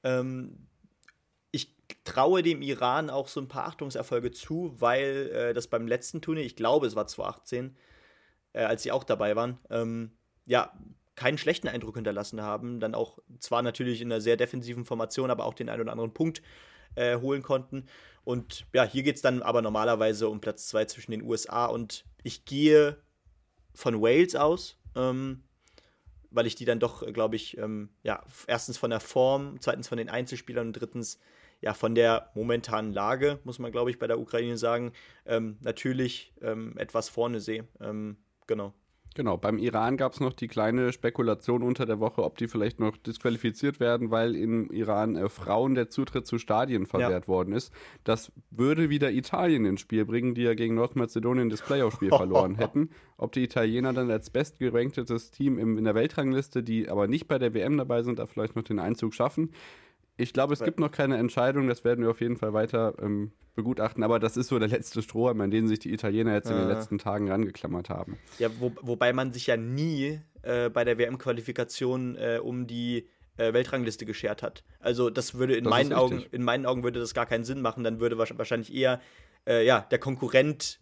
Ähm, 0.03 0.67
traue 2.03 2.43
dem 2.43 2.61
Iran 2.61 3.09
auch 3.09 3.27
so 3.27 3.39
ein 3.39 3.47
paar 3.47 3.67
Achtungserfolge 3.67 4.31
zu, 4.31 4.75
weil 4.79 5.31
äh, 5.33 5.53
das 5.53 5.67
beim 5.67 5.87
letzten 5.87 6.21
Turnier, 6.21 6.43
ich 6.43 6.55
glaube, 6.55 6.87
es 6.87 6.95
war 6.95 7.07
2018, 7.07 7.75
äh, 8.53 8.63
als 8.63 8.83
sie 8.83 8.91
auch 8.91 9.03
dabei 9.03 9.35
waren, 9.35 9.59
ähm, 9.69 10.11
ja, 10.45 10.73
keinen 11.15 11.37
schlechten 11.37 11.67
Eindruck 11.67 11.95
hinterlassen 11.95 12.41
haben. 12.41 12.79
Dann 12.79 12.95
auch 12.95 13.19
zwar 13.39 13.61
natürlich 13.61 14.01
in 14.01 14.11
einer 14.11 14.21
sehr 14.21 14.37
defensiven 14.37 14.85
Formation, 14.85 15.29
aber 15.29 15.45
auch 15.45 15.53
den 15.53 15.69
einen 15.69 15.81
oder 15.81 15.91
anderen 15.91 16.13
Punkt 16.13 16.41
äh, 16.95 17.17
holen 17.17 17.43
konnten. 17.43 17.85
Und 18.23 18.65
ja, 18.73 18.83
hier 18.83 19.03
geht 19.03 19.17
es 19.17 19.21
dann 19.21 19.41
aber 19.41 19.61
normalerweise 19.61 20.29
um 20.29 20.41
Platz 20.41 20.67
2 20.67 20.85
zwischen 20.85 21.11
den 21.11 21.23
USA 21.23 21.65
und 21.65 22.05
ich 22.23 22.45
gehe 22.45 22.97
von 23.73 24.01
Wales 24.01 24.35
aus, 24.35 24.79
ähm, 24.95 25.43
weil 26.31 26.47
ich 26.47 26.55
die 26.55 26.65
dann 26.65 26.79
doch, 26.79 27.05
glaube 27.13 27.35
ich, 27.35 27.57
ähm, 27.57 27.89
ja, 28.01 28.23
erstens 28.47 28.77
von 28.77 28.89
der 28.89 29.01
Form, 29.01 29.57
zweitens 29.59 29.87
von 29.87 29.97
den 29.97 30.09
Einzelspielern 30.09 30.67
und 30.67 30.73
drittens 30.73 31.19
ja 31.63 31.73
von 31.73 31.95
der 31.95 32.29
momentanen 32.35 32.93
Lage, 32.93 33.39
muss 33.45 33.57
man, 33.57 33.71
glaube 33.71 33.89
ich, 33.89 33.97
bei 33.97 34.07
der 34.07 34.19
Ukraine 34.19 34.57
sagen, 34.57 34.91
ähm, 35.25 35.57
natürlich 35.61 36.33
ähm, 36.41 36.77
etwas 36.77 37.07
vorne 37.09 37.39
sehe. 37.39 37.65
Ähm, 37.79 38.17
genau. 38.47 38.73
Genau, 39.15 39.37
beim 39.37 39.59
Iran 39.59 39.95
gab 39.95 40.13
es 40.13 40.19
noch 40.19 40.33
die 40.33 40.47
kleine 40.47 40.91
Spekulation 40.91 41.61
unter 41.61 41.85
der 41.85 41.99
Woche, 41.99 42.23
ob 42.23 42.37
die 42.37 42.47
vielleicht 42.47 42.79
noch 42.79 42.97
disqualifiziert 42.97 43.79
werden, 43.79 44.09
weil 44.09 44.35
im 44.35 44.71
Iran 44.71 45.15
äh, 45.15 45.29
Frauen 45.29 45.75
der 45.75 45.89
Zutritt 45.89 46.25
zu 46.25 46.39
Stadien 46.39 46.87
verwehrt 46.87 47.25
ja. 47.25 47.27
worden 47.27 47.53
ist. 47.53 47.71
Das 48.03 48.31
würde 48.49 48.89
wieder 48.89 49.11
Italien 49.11 49.65
ins 49.65 49.81
Spiel 49.81 50.05
bringen, 50.05 50.33
die 50.33 50.41
ja 50.41 50.55
gegen 50.55 50.75
Nordmazedonien 50.75 51.49
das 51.49 51.61
Playoff-Spiel 51.61 52.09
verloren 52.15 52.55
hätten. 52.55 52.89
Ob 53.17 53.31
die 53.31 53.43
Italiener 53.43 53.93
dann 53.93 54.09
als 54.09 54.31
bestgeranktetes 54.31 55.29
Team 55.29 55.59
im, 55.59 55.77
in 55.77 55.83
der 55.83 55.95
Weltrangliste, 55.95 56.63
die 56.63 56.89
aber 56.89 57.07
nicht 57.07 57.27
bei 57.27 57.37
der 57.37 57.53
WM 57.53 57.77
dabei 57.77 58.01
sind, 58.01 58.17
da 58.17 58.25
vielleicht 58.25 58.55
noch 58.55 58.63
den 58.63 58.79
Einzug 58.79 59.13
schaffen. 59.13 59.51
Ich 60.15 60.33
glaube, 60.33 60.53
es 60.53 60.59
gibt 60.63 60.79
noch 60.79 60.91
keine 60.91 61.17
Entscheidung, 61.17 61.67
das 61.67 61.83
werden 61.83 62.03
wir 62.03 62.11
auf 62.11 62.21
jeden 62.21 62.37
Fall 62.37 62.53
weiter 62.53 62.93
ähm, 63.01 63.31
begutachten, 63.55 64.03
aber 64.03 64.19
das 64.19 64.37
ist 64.37 64.47
so 64.47 64.59
der 64.59 64.67
letzte 64.67 65.01
Strohhalm, 65.01 65.41
an 65.41 65.49
den 65.49 65.67
sich 65.67 65.79
die 65.79 65.91
Italiener 65.91 66.33
jetzt 66.33 66.49
in 66.49 66.57
den 66.57 66.67
letzten 66.67 66.99
Tagen 66.99 67.29
rangeklammert 67.29 67.89
haben. 67.89 68.17
Ja, 68.37 68.49
wo, 68.59 68.71
wobei 68.81 69.11
man 69.11 69.31
sich 69.31 69.47
ja 69.47 69.57
nie 69.57 70.19
äh, 70.43 70.69
bei 70.69 70.83
der 70.83 70.97
WM-Qualifikation 70.97 72.15
äh, 72.15 72.39
um 72.41 72.67
die 72.67 73.07
äh, 73.37 73.53
Weltrangliste 73.53 74.05
geschert 74.05 74.43
hat. 74.43 74.63
Also 74.79 75.09
das 75.09 75.33
würde 75.33 75.55
in 75.55 75.63
das 75.63 75.71
meinen 75.71 75.93
Augen, 75.93 76.23
in 76.31 76.43
meinen 76.43 76.65
Augen 76.65 76.83
würde 76.83 76.99
das 76.99 77.13
gar 77.13 77.25
keinen 77.25 77.43
Sinn 77.43 77.61
machen. 77.61 77.83
Dann 77.83 77.99
würde 77.99 78.17
wahrscheinlich 78.17 78.73
eher 78.73 79.01
äh, 79.47 79.65
ja, 79.65 79.81
der 79.81 79.99
Konkurrent 79.99 80.79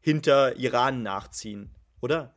hinter 0.00 0.56
Iran 0.56 1.02
nachziehen, 1.02 1.74
oder? 2.00 2.36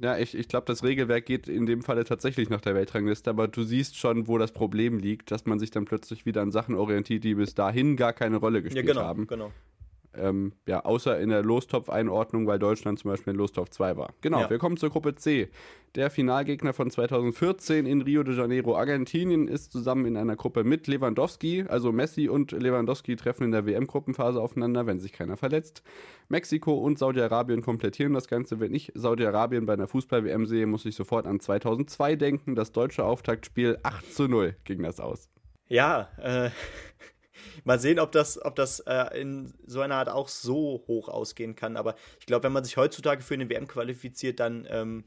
Ja, 0.00 0.18
ich, 0.18 0.34
ich 0.34 0.48
glaube, 0.48 0.66
das 0.66 0.82
Regelwerk 0.82 1.26
geht 1.26 1.48
in 1.48 1.66
dem 1.66 1.82
Falle 1.82 2.04
tatsächlich 2.04 2.50
nach 2.50 2.60
der 2.60 2.74
Weltrangliste, 2.74 3.30
aber 3.30 3.48
du 3.48 3.62
siehst 3.62 3.96
schon, 3.96 4.26
wo 4.26 4.36
das 4.36 4.52
Problem 4.52 4.98
liegt, 4.98 5.30
dass 5.30 5.46
man 5.46 5.58
sich 5.58 5.70
dann 5.70 5.84
plötzlich 5.84 6.26
wieder 6.26 6.42
an 6.42 6.50
Sachen 6.50 6.74
orientiert, 6.74 7.24
die 7.24 7.34
bis 7.34 7.54
dahin 7.54 7.96
gar 7.96 8.12
keine 8.12 8.36
Rolle 8.36 8.62
gespielt 8.62 8.86
ja, 8.86 8.92
genau, 8.92 9.04
haben. 9.04 9.26
Genau. 9.26 9.52
Ähm, 10.18 10.52
ja, 10.66 10.84
außer 10.84 11.18
in 11.18 11.28
der 11.28 11.42
Lostopf-Einordnung, 11.42 12.46
weil 12.46 12.58
Deutschland 12.58 12.98
zum 12.98 13.10
Beispiel 13.10 13.32
in 13.32 13.38
Lostopf 13.38 13.70
2 13.70 13.96
war. 13.96 14.14
Genau, 14.20 14.40
ja. 14.40 14.50
wir 14.50 14.58
kommen 14.58 14.76
zur 14.76 14.90
Gruppe 14.90 15.14
C. 15.14 15.48
Der 15.94 16.10
Finalgegner 16.10 16.74
von 16.74 16.90
2014 16.90 17.86
in 17.86 18.02
Rio 18.02 18.22
de 18.22 18.36
Janeiro, 18.36 18.76
Argentinien, 18.76 19.48
ist 19.48 19.72
zusammen 19.72 20.04
in 20.04 20.16
einer 20.18 20.36
Gruppe 20.36 20.62
mit 20.62 20.86
Lewandowski. 20.86 21.64
Also 21.68 21.90
Messi 21.90 22.28
und 22.28 22.52
Lewandowski 22.52 23.16
treffen 23.16 23.44
in 23.44 23.52
der 23.52 23.64
WM-Gruppenphase 23.64 24.40
aufeinander, 24.40 24.86
wenn 24.86 25.00
sich 25.00 25.12
keiner 25.12 25.38
verletzt. 25.38 25.82
Mexiko 26.28 26.74
und 26.74 26.98
Saudi-Arabien 26.98 27.62
komplettieren 27.62 28.12
das 28.12 28.28
Ganze. 28.28 28.60
Wenn 28.60 28.74
ich 28.74 28.92
Saudi-Arabien 28.94 29.64
bei 29.64 29.72
einer 29.72 29.88
Fußball-WM 29.88 30.44
sehe, 30.44 30.66
muss 30.66 30.84
ich 30.84 30.94
sofort 30.94 31.26
an 31.26 31.40
2002 31.40 32.16
denken. 32.16 32.54
Das 32.54 32.72
deutsche 32.72 33.04
Auftaktspiel 33.04 33.78
8 33.82 34.12
zu 34.12 34.28
0 34.28 34.54
ging 34.64 34.82
das 34.82 35.00
aus. 35.00 35.30
Ja, 35.68 36.08
äh, 36.18 36.50
mal 37.64 37.78
sehen, 37.78 37.98
ob 37.98 38.12
das, 38.12 38.42
ob 38.44 38.56
das 38.56 38.80
äh, 38.80 39.20
in 39.20 39.52
so 39.66 39.80
einer 39.80 39.96
Art 39.96 40.08
auch 40.08 40.28
so 40.28 40.84
hoch 40.86 41.08
ausgehen 41.08 41.56
kann. 41.56 41.76
Aber 41.76 41.94
ich 42.20 42.26
glaube, 42.26 42.44
wenn 42.44 42.52
man 42.52 42.64
sich 42.64 42.76
heutzutage 42.76 43.22
für 43.22 43.34
eine 43.34 43.48
WM 43.48 43.66
qualifiziert, 43.66 44.40
dann 44.40 44.66
ähm, 44.70 45.04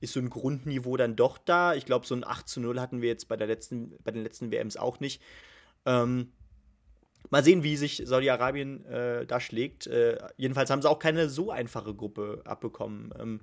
ist 0.00 0.14
so 0.14 0.20
ein 0.20 0.30
Grundniveau 0.30 0.96
dann 0.96 1.16
doch 1.16 1.38
da. 1.38 1.74
Ich 1.74 1.86
glaube, 1.86 2.06
so 2.06 2.14
ein 2.14 2.24
8 2.24 2.48
zu 2.48 2.60
0 2.60 2.80
hatten 2.80 3.02
wir 3.02 3.08
jetzt 3.08 3.28
bei, 3.28 3.36
der 3.36 3.46
letzten, 3.46 3.96
bei 4.02 4.10
den 4.10 4.22
letzten 4.22 4.50
WMs 4.50 4.76
auch 4.76 5.00
nicht. 5.00 5.22
Ähm, 5.86 6.32
mal 7.30 7.44
sehen, 7.44 7.62
wie 7.62 7.76
sich 7.76 8.02
Saudi-Arabien 8.04 8.84
äh, 8.86 9.26
da 9.26 9.40
schlägt. 9.40 9.86
Äh, 9.86 10.18
jedenfalls 10.36 10.70
haben 10.70 10.82
sie 10.82 10.90
auch 10.90 10.98
keine 10.98 11.28
so 11.28 11.50
einfache 11.50 11.94
Gruppe 11.94 12.42
abbekommen. 12.44 13.12
Ähm, 13.18 13.40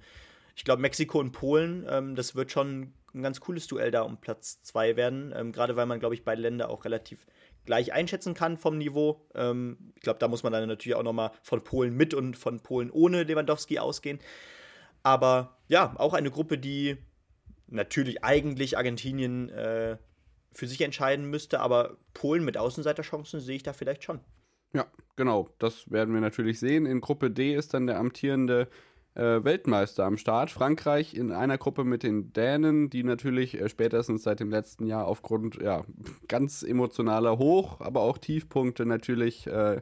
ich 0.55 0.65
glaube, 0.65 0.81
Mexiko 0.81 1.19
und 1.19 1.31
Polen, 1.31 1.85
ähm, 1.89 2.15
das 2.15 2.35
wird 2.35 2.51
schon 2.51 2.93
ein 3.13 3.23
ganz 3.23 3.39
cooles 3.39 3.67
Duell 3.67 3.91
da 3.91 4.01
um 4.01 4.17
Platz 4.17 4.61
2 4.63 4.97
werden. 4.97 5.33
Ähm, 5.35 5.51
Gerade 5.53 5.75
weil 5.75 5.85
man, 5.85 5.99
glaube 5.99 6.15
ich, 6.15 6.25
beide 6.25 6.41
Länder 6.41 6.69
auch 6.69 6.83
relativ 6.83 7.25
gleich 7.65 7.93
einschätzen 7.93 8.33
kann 8.33 8.57
vom 8.57 8.77
Niveau. 8.77 9.25
Ähm, 9.35 9.93
ich 9.95 10.01
glaube, 10.01 10.19
da 10.19 10.27
muss 10.27 10.43
man 10.43 10.51
dann 10.51 10.67
natürlich 10.67 10.95
auch 10.95 11.03
nochmal 11.03 11.31
von 11.43 11.63
Polen 11.63 11.95
mit 11.95 12.13
und 12.13 12.37
von 12.37 12.59
Polen 12.61 12.91
ohne 12.91 13.23
Lewandowski 13.23 13.79
ausgehen. 13.79 14.19
Aber 15.03 15.57
ja, 15.67 15.93
auch 15.97 16.13
eine 16.13 16.31
Gruppe, 16.31 16.57
die 16.57 16.97
natürlich 17.67 18.23
eigentlich 18.23 18.77
Argentinien 18.77 19.49
äh, 19.49 19.97
für 20.51 20.67
sich 20.67 20.81
entscheiden 20.81 21.25
müsste, 21.25 21.59
aber 21.59 21.97
Polen 22.13 22.43
mit 22.43 22.57
Außenseiterchancen 22.57 23.39
sehe 23.39 23.55
ich 23.55 23.63
da 23.63 23.73
vielleicht 23.73 24.03
schon. 24.03 24.19
Ja, 24.73 24.85
genau, 25.15 25.49
das 25.59 25.89
werden 25.91 26.13
wir 26.13 26.21
natürlich 26.21 26.59
sehen. 26.59 26.85
In 26.85 27.01
Gruppe 27.01 27.31
D 27.31 27.55
ist 27.55 27.73
dann 27.73 27.87
der 27.87 27.97
amtierende 27.97 28.67
äh, 29.15 29.43
Weltmeister 29.43 30.05
am 30.05 30.17
Start. 30.17 30.51
Frankreich 30.51 31.13
in 31.13 31.31
einer 31.31 31.57
Gruppe 31.57 31.83
mit 31.83 32.03
den 32.03 32.33
Dänen, 32.33 32.89
die 32.89 33.03
natürlich 33.03 33.59
äh, 33.59 33.69
spätestens 33.69 34.23
seit 34.23 34.39
dem 34.39 34.49
letzten 34.49 34.85
Jahr 34.85 35.07
aufgrund 35.07 35.61
ja, 35.61 35.83
ganz 36.27 36.63
emotionaler 36.63 37.37
Hoch-, 37.37 37.81
aber 37.81 38.01
auch 38.01 38.17
Tiefpunkte 38.17 38.85
natürlich 38.85 39.47
äh, 39.47 39.81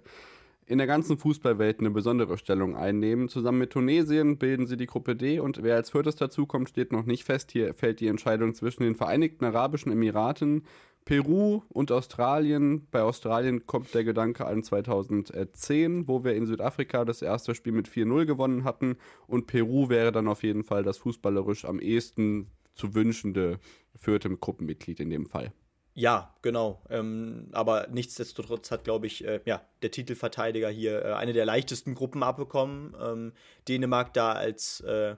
in 0.67 0.79
der 0.79 0.87
ganzen 0.87 1.17
Fußballwelt 1.17 1.79
eine 1.79 1.91
besondere 1.91 2.37
Stellung 2.37 2.75
einnehmen. 2.75 3.29
Zusammen 3.29 3.59
mit 3.59 3.71
Tunesien 3.71 4.37
bilden 4.37 4.67
sie 4.67 4.75
die 4.75 4.85
Gruppe 4.85 5.15
D 5.15 5.39
und 5.39 5.63
wer 5.63 5.75
als 5.75 5.91
viertes 5.91 6.17
dazukommt, 6.17 6.67
steht 6.67 6.91
noch 6.91 7.05
nicht 7.05 7.23
fest. 7.23 7.51
Hier 7.51 7.73
fällt 7.73 8.01
die 8.01 8.07
Entscheidung 8.07 8.53
zwischen 8.53 8.83
den 8.83 8.95
Vereinigten 8.95 9.45
Arabischen 9.45 9.93
Emiraten, 9.93 10.63
Peru 11.07 11.61
und 11.69 11.89
Australien. 11.89 12.85
Bei 12.91 13.01
Australien 13.01 13.65
kommt 13.65 13.93
der 13.93 14.03
Gedanke 14.03 14.45
an 14.45 14.61
2010, 14.61 16.05
wo 16.05 16.25
wir 16.25 16.35
in 16.35 16.45
Südafrika 16.45 17.05
das 17.05 17.21
erste 17.21 17.55
Spiel 17.55 17.71
mit 17.71 17.87
4-0 17.87 18.25
gewonnen 18.25 18.65
hatten. 18.65 18.97
Und 19.25 19.47
Peru 19.47 19.87
wäre 19.87 20.11
dann 20.11 20.27
auf 20.27 20.43
jeden 20.43 20.65
Fall 20.65 20.83
das 20.83 20.97
fußballerisch 20.97 21.63
am 21.63 21.79
ehesten 21.79 22.51
zu 22.75 22.93
wünschende 22.93 23.59
vierte 23.95 24.29
Gruppenmitglied 24.29 24.99
in 24.99 25.09
dem 25.09 25.27
Fall. 25.27 25.53
Ja, 25.93 26.35
genau. 26.41 26.83
Ähm, 26.89 27.47
aber 27.53 27.87
nichtsdestotrotz 27.89 28.69
hat, 28.69 28.83
glaube 28.83 29.07
ich, 29.07 29.23
äh, 29.23 29.39
ja, 29.45 29.61
der 29.83 29.91
Titelverteidiger 29.91 30.67
hier 30.67 31.05
äh, 31.05 31.13
eine 31.13 31.31
der 31.31 31.45
leichtesten 31.45 31.95
Gruppen 31.95 32.21
abbekommen. 32.21 32.93
Ähm, 33.01 33.31
Dänemark 33.69 34.13
da 34.13 34.33
als 34.33 34.81
äh, 34.81 35.15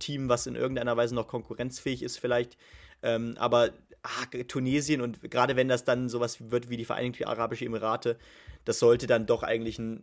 Team, 0.00 0.28
was 0.28 0.48
in 0.48 0.56
irgendeiner 0.56 0.96
Weise 0.96 1.14
noch 1.14 1.28
konkurrenzfähig 1.28 2.02
ist, 2.02 2.18
vielleicht. 2.18 2.58
Ähm, 3.02 3.36
aber 3.38 3.70
ach, 4.02 4.26
Tunesien 4.48 5.00
und 5.00 5.30
gerade 5.30 5.56
wenn 5.56 5.68
das 5.68 5.84
dann 5.84 6.08
sowas 6.08 6.50
wird 6.50 6.68
wie 6.68 6.76
die 6.76 6.84
Vereinigten 6.84 7.24
Arabischen 7.24 7.66
Emirate, 7.66 8.18
das 8.64 8.78
sollte 8.78 9.06
dann 9.06 9.26
doch 9.26 9.42
eigentlich 9.42 9.78
ein 9.78 10.02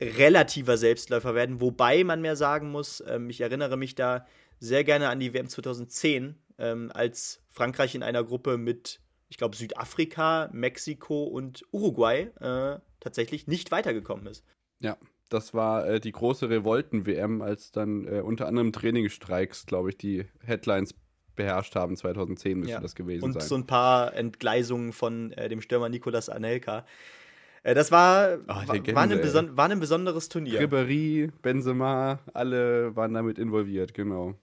relativer 0.00 0.76
Selbstläufer 0.76 1.34
werden. 1.34 1.60
Wobei 1.60 2.04
man 2.04 2.22
mehr 2.22 2.36
sagen 2.36 2.70
muss, 2.70 3.02
ähm, 3.06 3.28
ich 3.30 3.40
erinnere 3.40 3.76
mich 3.76 3.94
da 3.94 4.26
sehr 4.58 4.84
gerne 4.84 5.08
an 5.08 5.20
die 5.20 5.32
WM 5.34 5.48
2010, 5.48 6.36
ähm, 6.58 6.90
als 6.94 7.42
Frankreich 7.48 7.94
in 7.94 8.02
einer 8.02 8.24
Gruppe 8.24 8.58
mit, 8.58 9.00
ich 9.28 9.36
glaube, 9.36 9.56
Südafrika, 9.56 10.50
Mexiko 10.52 11.24
und 11.24 11.64
Uruguay 11.72 12.30
äh, 12.40 12.78
tatsächlich 13.00 13.46
nicht 13.46 13.70
weitergekommen 13.70 14.26
ist. 14.26 14.44
Ja, 14.80 14.96
das 15.28 15.54
war 15.54 15.86
äh, 15.86 16.00
die 16.00 16.12
große 16.12 16.50
Revolten-WM, 16.50 17.40
als 17.40 17.72
dann 17.72 18.06
äh, 18.06 18.20
unter 18.20 18.46
anderem 18.46 18.72
Trainingsstreiks, 18.72 19.66
glaube 19.66 19.90
ich, 19.90 19.96
die 19.96 20.26
Headlines 20.44 20.94
beherrscht 21.40 21.74
haben. 21.74 21.96
2010 21.96 22.58
müsste 22.58 22.74
ja. 22.74 22.80
das 22.80 22.94
gewesen 22.94 23.24
und 23.24 23.32
sein. 23.32 23.42
Und 23.42 23.48
so 23.48 23.54
ein 23.54 23.66
paar 23.66 24.14
Entgleisungen 24.14 24.92
von 24.92 25.32
äh, 25.32 25.48
dem 25.48 25.60
Stürmer 25.60 25.88
Nicolas 25.88 26.28
Anelka. 26.28 26.84
Äh, 27.62 27.74
das 27.74 27.90
war, 27.90 28.38
oh, 28.48 28.72
Legende, 28.72 28.94
war, 28.94 29.02
ein 29.02 29.56
war, 29.56 29.70
ein 29.70 29.80
besonderes 29.80 30.28
Turnier. 30.28 30.60
Ribéry, 30.60 31.30
Benzema, 31.42 32.20
alle 32.34 32.94
waren 32.96 33.14
damit 33.14 33.38
involviert, 33.38 33.94
genau. 33.94 34.34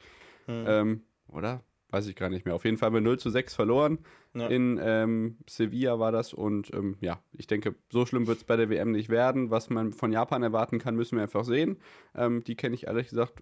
Hm. 0.47 0.65
Ähm, 0.67 1.02
oder? 1.30 1.63
Weiß 1.89 2.08
ich 2.08 2.15
gar 2.15 2.30
nicht 2.30 2.45
mehr. 2.45 2.56
Auf 2.56 2.65
jeden 2.65 2.78
Fall 2.78 2.88
haben 2.88 2.95
wir 2.95 3.02
0 3.02 3.19
zu 3.19 3.30
6 3.30 3.54
verloren. 3.54 4.00
Ja. 4.34 4.47
In 4.47 4.80
ähm, 4.82 5.38
Sevilla 5.47 6.00
war 6.00 6.12
das 6.12 6.34
und 6.34 6.73
ähm, 6.73 6.97
ja, 7.02 7.19
ich 7.34 7.47
denke, 7.47 7.76
so 7.89 8.06
schlimm 8.06 8.28
wird 8.28 8.39
es 8.39 8.43
bei 8.43 8.56
der 8.56 8.69
WM 8.69 8.91
nicht 8.91 9.10
werden. 9.10 9.50
Was 9.50 9.69
man 9.69 9.93
von 9.93 10.12
Japan 10.12 10.43
erwarten 10.43 10.80
kann, 10.80 10.95
müssen 10.95 11.17
wir 11.17 11.23
einfach 11.23 11.45
sehen. 11.45 11.78
Ähm, 12.15 12.43
die 12.43 12.56
kenne 12.56 12.76
ich 12.76 12.88
ehrlich 12.88 13.10
gesagt 13.10 13.41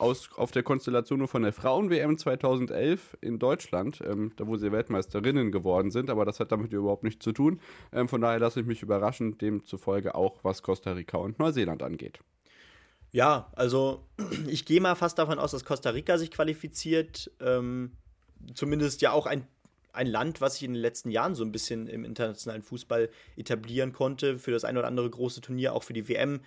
aus, 0.00 0.30
auf 0.36 0.50
der 0.50 0.62
Konstellation 0.62 1.18
nur 1.18 1.28
von 1.28 1.42
der 1.42 1.52
Frauen-WM 1.52 2.16
2011 2.16 3.18
in 3.20 3.38
Deutschland, 3.38 4.00
ähm, 4.04 4.32
da 4.36 4.46
wo 4.46 4.56
sie 4.56 4.72
Weltmeisterinnen 4.72 5.52
geworden 5.52 5.90
sind, 5.90 6.10
aber 6.10 6.24
das 6.24 6.40
hat 6.40 6.52
damit 6.52 6.72
überhaupt 6.72 7.04
nichts 7.04 7.22
zu 7.22 7.32
tun. 7.32 7.60
Ähm, 7.92 8.08
von 8.08 8.20
daher 8.20 8.38
lasse 8.38 8.60
ich 8.60 8.66
mich 8.66 8.82
überraschen, 8.82 9.38
demzufolge 9.38 10.14
auch 10.14 10.42
was 10.42 10.62
Costa 10.62 10.92
Rica 10.92 11.18
und 11.18 11.38
Neuseeland 11.38 11.82
angeht. 11.82 12.20
Ja, 13.12 13.50
also 13.54 14.04
ich 14.46 14.64
gehe 14.64 14.80
mal 14.80 14.94
fast 14.94 15.18
davon 15.18 15.38
aus, 15.38 15.50
dass 15.52 15.64
Costa 15.64 15.90
Rica 15.90 16.18
sich 16.18 16.30
qualifiziert. 16.30 17.30
Ähm, 17.40 17.92
zumindest 18.54 19.02
ja 19.02 19.12
auch 19.12 19.26
ein, 19.26 19.46
ein 19.92 20.06
Land, 20.06 20.40
was 20.40 20.54
sich 20.54 20.64
in 20.64 20.74
den 20.74 20.82
letzten 20.82 21.10
Jahren 21.10 21.34
so 21.34 21.44
ein 21.44 21.52
bisschen 21.52 21.86
im 21.88 22.04
internationalen 22.04 22.62
Fußball 22.62 23.10
etablieren 23.36 23.92
konnte. 23.92 24.38
Für 24.38 24.52
das 24.52 24.64
ein 24.64 24.76
oder 24.76 24.86
andere 24.86 25.10
große 25.10 25.40
Turnier, 25.40 25.74
auch 25.74 25.82
für 25.82 25.92
die 25.92 26.08
WM. 26.08 26.40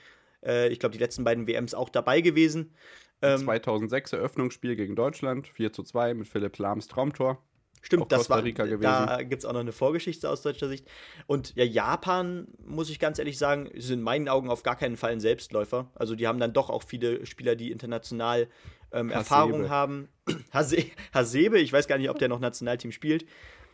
Äh, 0.44 0.70
ich 0.70 0.80
glaube, 0.80 0.94
die 0.94 1.00
letzten 1.00 1.24
beiden 1.24 1.48
WMs 1.48 1.74
auch 1.74 1.90
dabei 1.90 2.22
gewesen. 2.22 2.74
Ähm, 3.22 3.40
2006 3.40 4.14
Eröffnungsspiel 4.14 4.76
gegen 4.76 4.96
Deutschland, 4.96 5.48
4 5.48 5.72
zu 5.72 5.84
2 5.84 6.14
mit 6.14 6.28
Philipp 6.28 6.58
Lahms 6.58 6.88
Traumtor. 6.88 7.42
Stimmt, 7.84 8.14
das 8.14 8.30
war, 8.30 8.42
da 8.42 9.24
gibt 9.24 9.42
es 9.42 9.46
auch 9.46 9.52
noch 9.52 9.60
eine 9.60 9.74
Vorgeschichte 9.74 10.30
aus 10.30 10.42
deutscher 10.42 10.70
Sicht. 10.70 10.88
Und 11.28 11.54
ja, 11.56 11.66
Japan, 11.66 12.48
muss 12.66 12.90
ich 12.90 12.98
ganz 12.98 13.20
ehrlich 13.20 13.38
sagen, 13.38 13.66
ist 13.68 13.92
in 13.92 14.02
meinen 14.02 14.30
Augen 14.30 14.50
auf 14.50 14.64
gar 14.64 14.78
keinen 14.78 14.96
Fall 14.96 15.12
ein 15.12 15.20
Selbstläufer. 15.20 15.92
Also 15.94 16.16
die 16.16 16.26
haben 16.26 16.40
dann 16.40 16.54
doch 16.54 16.70
auch 16.70 16.84
viele 16.84 17.26
Spieler, 17.26 17.58
die 17.58 17.72
international 17.72 18.48
ähm, 18.94 19.10
Erfahrung 19.10 19.70
haben. 19.70 20.08
Hase 20.54 20.86
Hasebe, 21.14 21.60
ich 21.60 21.74
weiß 21.74 21.88
gar 21.88 21.98
nicht, 21.98 22.10
ob 22.10 22.18
der 22.20 22.30
noch 22.30 22.40
Nationalteam 22.40 22.94
spielt. 22.94 23.26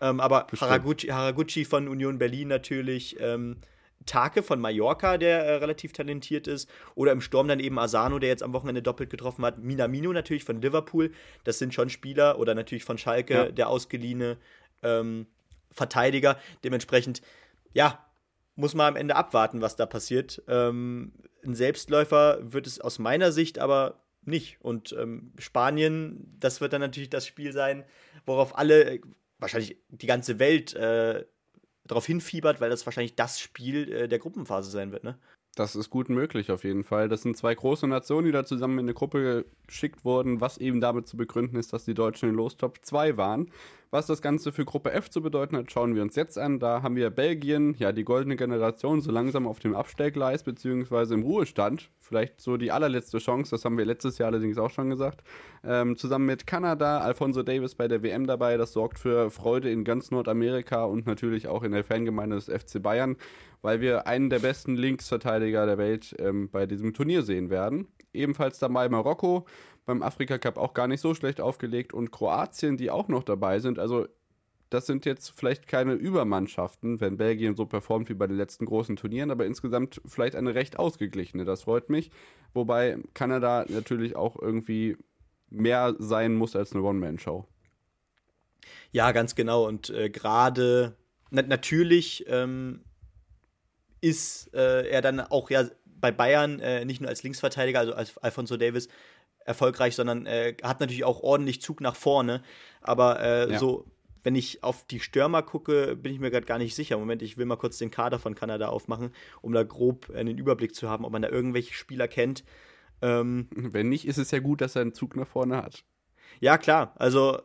Ähm, 0.01 0.19
aber 0.19 0.47
Haraguchi, 0.59 1.07
Haraguchi, 1.09 1.63
von 1.63 1.87
Union 1.87 2.17
Berlin 2.17 2.47
natürlich. 2.47 3.15
Ähm, 3.19 3.57
Take 4.05 4.43
von 4.43 4.59
Mallorca, 4.59 5.17
der 5.17 5.43
äh, 5.43 5.55
relativ 5.55 5.93
talentiert 5.93 6.47
ist. 6.47 6.69
Oder 6.95 7.11
im 7.11 7.21
Sturm 7.21 7.47
dann 7.47 7.59
eben 7.59 7.77
Asano, 7.77 8.19
der 8.19 8.29
jetzt 8.29 8.43
am 8.43 8.53
Wochenende 8.53 8.81
doppelt 8.81 9.09
getroffen 9.09 9.45
hat. 9.45 9.59
Minamino 9.59 10.11
natürlich 10.13 10.43
von 10.43 10.61
Liverpool. 10.61 11.11
Das 11.43 11.59
sind 11.59 11.73
schon 11.73 11.89
Spieler. 11.89 12.39
Oder 12.39 12.55
natürlich 12.55 12.83
von 12.83 12.97
Schalke, 12.97 13.33
ja. 13.33 13.51
der 13.51 13.69
ausgeliehene 13.69 14.37
ähm, 14.83 15.27
Verteidiger. 15.71 16.37
Dementsprechend, 16.63 17.21
ja, 17.73 18.05
muss 18.55 18.73
man 18.73 18.87
am 18.87 18.95
Ende 18.95 19.15
abwarten, 19.15 19.61
was 19.61 19.75
da 19.75 19.85
passiert. 19.85 20.41
Ähm, 20.47 21.13
ein 21.43 21.55
Selbstläufer 21.55 22.39
wird 22.41 22.67
es 22.67 22.81
aus 22.81 22.99
meiner 22.99 23.31
Sicht 23.31 23.59
aber 23.59 24.01
nicht. 24.23 24.57
Und 24.61 24.93
ähm, 24.99 25.33
Spanien, 25.37 26.35
das 26.39 26.61
wird 26.61 26.73
dann 26.73 26.81
natürlich 26.81 27.09
das 27.09 27.25
Spiel 27.25 27.53
sein, 27.53 27.85
worauf 28.25 28.57
alle, 28.57 28.99
wahrscheinlich 29.39 29.77
die 29.89 30.07
ganze 30.07 30.39
Welt 30.39 30.73
äh, 30.73 31.25
darauf 31.89 32.05
hinfiebert, 32.05 32.61
weil 32.61 32.69
das 32.69 32.85
wahrscheinlich 32.85 33.15
das 33.15 33.39
Spiel 33.39 33.91
äh, 33.91 34.07
der 34.07 34.19
Gruppenphase 34.19 34.71
sein 34.71 34.91
wird, 34.91 35.03
ne? 35.03 35.17
Das 35.55 35.75
ist 35.75 35.89
gut 35.89 36.09
möglich 36.09 36.51
auf 36.51 36.63
jeden 36.63 36.83
Fall. 36.83 37.09
Das 37.09 37.23
sind 37.23 37.35
zwei 37.35 37.53
große 37.53 37.87
Nationen, 37.87 38.27
die 38.27 38.31
da 38.31 38.45
zusammen 38.45 38.79
in 38.79 38.85
eine 38.85 38.93
Gruppe 38.93 39.45
geschickt 39.67 40.05
wurden, 40.05 40.39
was 40.39 40.57
eben 40.57 40.79
damit 40.79 41.07
zu 41.07 41.17
begründen 41.17 41.57
ist, 41.57 41.73
dass 41.73 41.85
die 41.85 41.95
Deutschen 41.95 42.29
in 42.29 42.35
Los 42.35 42.55
Top 42.55 42.77
2 42.81 43.17
waren. 43.17 43.51
Was 43.91 44.05
das 44.05 44.21
Ganze 44.21 44.51
für 44.51 44.65
Gruppe 44.65 44.91
F 44.91 45.09
zu 45.09 45.19
bedeuten 45.19 45.57
hat, 45.57 45.71
schauen 45.71 45.95
wir 45.95 46.03
uns 46.03 46.15
jetzt 46.15 46.37
an. 46.37 46.59
Da 46.59 46.83
haben 46.83 46.95
wir 46.95 47.09
Belgien, 47.09 47.73
ja, 47.79 47.91
die 47.91 48.03
goldene 48.03 48.35
Generation, 48.35 49.01
so 49.01 49.11
langsam 49.11 49.47
auf 49.47 49.57
dem 49.57 49.75
Abstellgleis, 49.75 50.43
beziehungsweise 50.43 51.15
im 51.15 51.23
Ruhestand. 51.23 51.89
Vielleicht 51.99 52.39
so 52.39 52.57
die 52.57 52.71
allerletzte 52.71 53.17
Chance, 53.17 53.49
das 53.49 53.65
haben 53.65 53.79
wir 53.79 53.85
letztes 53.85 54.19
Jahr 54.19 54.27
allerdings 54.29 54.59
auch 54.59 54.69
schon 54.69 54.91
gesagt. 54.91 55.23
Ähm, 55.63 55.97
zusammen 55.97 56.27
mit 56.27 56.45
Kanada, 56.45 56.99
Alfonso 56.99 57.41
Davis 57.41 57.73
bei 57.73 57.87
der 57.87 58.03
WM 58.03 58.27
dabei. 58.27 58.57
Das 58.57 58.73
sorgt 58.73 58.99
für 58.99 59.31
Freude 59.31 59.71
in 59.71 59.83
ganz 59.83 60.11
Nordamerika 60.11 60.83
und 60.83 61.07
natürlich 61.07 61.47
auch 61.47 61.63
in 61.63 61.71
der 61.71 61.83
Fangemeinde 61.83 62.35
des 62.35 62.45
FC 62.45 62.79
Bayern, 62.83 63.17
weil 63.63 63.81
wir 63.81 64.05
einen 64.05 64.29
der 64.29 64.39
besten 64.39 64.75
Linksverteidiger 64.75 65.65
der 65.65 65.79
Welt 65.79 66.15
ähm, 66.19 66.47
bei 66.51 66.67
diesem 66.67 66.93
Turnier 66.93 67.23
sehen 67.23 67.49
werden. 67.49 67.87
Ebenfalls 68.13 68.59
dabei 68.59 68.89
Marokko, 68.89 69.45
beim 69.85 70.01
Afrika 70.01 70.37
Cup 70.37 70.57
auch 70.57 70.73
gar 70.73 70.87
nicht 70.87 71.01
so 71.01 71.13
schlecht 71.13 71.41
aufgelegt 71.41 71.93
und 71.93 72.11
Kroatien, 72.11 72.77
die 72.77 72.91
auch 72.91 73.07
noch 73.07 73.23
dabei 73.23 73.59
sind. 73.59 73.79
Also 73.79 74.07
das 74.69 74.85
sind 74.85 75.05
jetzt 75.05 75.31
vielleicht 75.35 75.67
keine 75.67 75.93
Übermannschaften, 75.93 77.01
wenn 77.01 77.17
Belgien 77.17 77.55
so 77.55 77.65
performt 77.65 78.09
wie 78.09 78.13
bei 78.13 78.27
den 78.27 78.37
letzten 78.37 78.65
großen 78.65 78.95
Turnieren, 78.95 79.31
aber 79.31 79.45
insgesamt 79.45 80.01
vielleicht 80.05 80.35
eine 80.35 80.53
recht 80.53 80.77
ausgeglichene. 80.77 81.43
Das 81.43 81.63
freut 81.63 81.89
mich. 81.89 82.11
Wobei 82.53 82.99
Kanada 83.13 83.65
natürlich 83.67 84.15
auch 84.15 84.39
irgendwie 84.39 84.97
mehr 85.49 85.95
sein 85.97 86.35
muss 86.35 86.55
als 86.55 86.73
eine 86.73 86.83
One-Man-Show. 86.83 87.45
Ja, 88.91 89.11
ganz 89.11 89.35
genau. 89.35 89.67
Und 89.67 89.89
äh, 89.89 90.09
gerade 90.09 90.95
na 91.31 91.41
natürlich 91.41 92.25
ähm, 92.27 92.83
ist 94.01 94.53
äh, 94.53 94.87
er 94.87 95.01
dann 95.01 95.19
auch 95.19 95.49
ja 95.49 95.65
bei 95.99 96.11
Bayern 96.11 96.59
äh, 96.59 96.85
nicht 96.85 97.01
nur 97.01 97.09
als 97.09 97.23
Linksverteidiger, 97.23 97.79
also 97.79 97.93
als 97.93 98.17
Alfonso 98.17 98.57
Davis, 98.57 98.89
erfolgreich, 99.45 99.95
sondern 99.95 100.25
äh, 100.25 100.55
hat 100.63 100.79
natürlich 100.79 101.03
auch 101.03 101.21
ordentlich 101.21 101.61
Zug 101.61 101.81
nach 101.81 101.95
vorne. 101.95 102.43
Aber 102.81 103.19
äh, 103.19 103.51
ja. 103.51 103.59
so, 103.59 103.85
wenn 104.23 104.35
ich 104.35 104.63
auf 104.63 104.85
die 104.85 104.99
Stürmer 104.99 105.41
gucke, 105.41 105.95
bin 105.95 106.13
ich 106.13 106.19
mir 106.19 106.29
gerade 106.29 106.45
gar 106.45 106.59
nicht 106.59 106.75
sicher. 106.75 106.97
Moment, 106.97 107.21
ich 107.21 107.37
will 107.37 107.45
mal 107.45 107.55
kurz 107.55 107.77
den 107.77 107.91
Kader 107.91 108.19
von 108.19 108.35
Kanada 108.35 108.69
aufmachen, 108.69 109.11
um 109.41 109.51
da 109.53 109.63
grob 109.63 110.11
einen 110.11 110.37
Überblick 110.37 110.75
zu 110.75 110.89
haben, 110.89 111.05
ob 111.05 111.11
man 111.11 111.21
da 111.21 111.29
irgendwelche 111.29 111.73
Spieler 111.73 112.07
kennt. 112.07 112.43
Ähm, 113.01 113.47
wenn 113.51 113.89
nicht, 113.89 114.05
ist 114.05 114.17
es 114.17 114.31
ja 114.31 114.39
gut, 114.39 114.61
dass 114.61 114.75
er 114.75 114.83
einen 114.83 114.93
Zug 114.93 115.15
nach 115.15 115.27
vorne 115.27 115.57
hat. 115.57 115.83
Ja, 116.39 116.57
klar. 116.57 116.93
Also, 116.97 117.39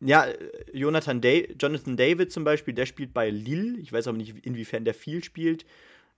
ja, 0.00 0.26
Jonathan, 0.72 1.20
Day 1.20 1.54
Jonathan 1.60 1.96
David 1.96 2.32
zum 2.32 2.44
Beispiel, 2.44 2.72
der 2.72 2.86
spielt 2.86 3.12
bei 3.12 3.28
Lille. 3.28 3.78
Ich 3.78 3.92
weiß 3.92 4.08
aber 4.08 4.16
nicht, 4.16 4.46
inwiefern 4.46 4.84
der 4.84 4.94
viel 4.94 5.22
spielt. 5.22 5.66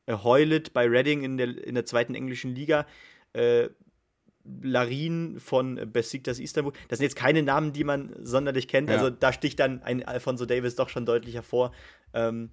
Äh, 0.07 0.16
Heulet 0.22 0.72
bei 0.72 0.86
Reading 0.86 1.22
in 1.22 1.36
der, 1.36 1.64
in 1.64 1.74
der 1.74 1.84
zweiten 1.84 2.14
englischen 2.14 2.55
Liga. 2.55 2.86
Äh, 3.32 3.68
Larin 4.44 5.38
von 5.38 5.92
Besiktas 5.92 6.38
Istanbul. 6.38 6.72
Das 6.88 6.98
sind 6.98 7.05
jetzt 7.05 7.16
keine 7.16 7.42
Namen, 7.42 7.72
die 7.72 7.84
man 7.84 8.12
sonderlich 8.22 8.66
kennt. 8.66 8.90
Ja. 8.90 8.96
Also 8.96 9.11
da 9.11 9.32
sticht 9.32 9.61
dann 9.61 9.82
ein 9.82 10.05
Alfonso 10.05 10.46
Davis 10.46 10.74
doch 10.74 10.88
schon 10.88 11.07
deutlich 11.07 11.34
hervor. 11.34 11.72
Ähm, 12.12 12.50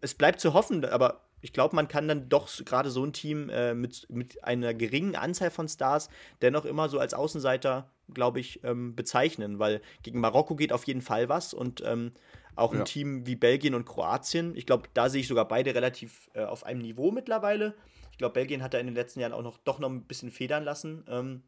es 0.00 0.14
bleibt 0.14 0.40
zu 0.40 0.52
hoffen, 0.52 0.84
aber 0.84 1.28
ich 1.42 1.52
glaube, 1.52 1.74
man 1.74 1.88
kann 1.88 2.08
dann 2.08 2.28
doch 2.28 2.48
gerade 2.64 2.90
so 2.90 3.04
ein 3.04 3.12
Team 3.12 3.48
äh, 3.48 3.74
mit, 3.74 4.06
mit 4.10 4.44
einer 4.44 4.74
geringen 4.74 5.16
Anzahl 5.16 5.50
von 5.50 5.68
Stars 5.68 6.10
dennoch 6.42 6.64
immer 6.64 6.88
so 6.88 6.98
als 6.98 7.14
Außenseiter, 7.14 7.90
glaube 8.12 8.40
ich, 8.40 8.62
ähm, 8.64 8.94
bezeichnen, 8.94 9.58
weil 9.58 9.80
gegen 10.02 10.20
Marokko 10.20 10.54
geht 10.54 10.72
auf 10.72 10.84
jeden 10.84 11.02
Fall 11.02 11.28
was 11.28 11.54
und 11.54 11.82
ähm, 11.86 12.12
auch 12.56 12.72
ein 12.72 12.78
ja. 12.78 12.84
Team 12.84 13.26
wie 13.26 13.36
Belgien 13.36 13.74
und 13.74 13.84
Kroatien, 13.84 14.56
ich 14.56 14.66
glaube, 14.66 14.88
da 14.94 15.08
sehe 15.08 15.20
ich 15.20 15.28
sogar 15.28 15.46
beide 15.48 15.74
relativ 15.74 16.30
äh, 16.34 16.44
auf 16.44 16.64
einem 16.64 16.80
Niveau 16.80 17.10
mittlerweile. 17.10 17.74
Ich 18.12 18.18
glaube, 18.18 18.34
Belgien 18.34 18.62
hat 18.62 18.74
da 18.74 18.78
in 18.78 18.86
den 18.86 18.94
letzten 18.94 19.20
Jahren 19.20 19.32
auch 19.32 19.42
noch 19.42 19.58
doch 19.58 19.78
noch 19.78 19.88
ein 19.88 20.04
bisschen 20.04 20.30
federn 20.30 20.64
lassen. 20.64 21.04
Ähm, 21.08 21.42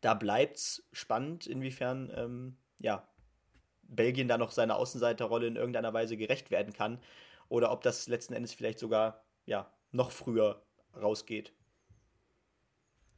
da 0.00 0.14
bleibt 0.14 0.56
es 0.56 0.88
spannend, 0.92 1.46
inwiefern 1.46 2.12
ähm, 2.14 2.56
ja, 2.78 3.08
Belgien 3.82 4.28
da 4.28 4.38
noch 4.38 4.50
seiner 4.50 4.76
Außenseiterrolle 4.76 5.46
in 5.46 5.56
irgendeiner 5.56 5.94
Weise 5.94 6.16
gerecht 6.16 6.50
werden 6.50 6.72
kann 6.72 6.98
oder 7.48 7.70
ob 7.70 7.82
das 7.82 8.08
letzten 8.08 8.34
Endes 8.34 8.52
vielleicht 8.52 8.78
sogar 8.78 9.24
ja, 9.46 9.72
noch 9.90 10.10
früher 10.10 10.62
rausgeht. 11.00 11.52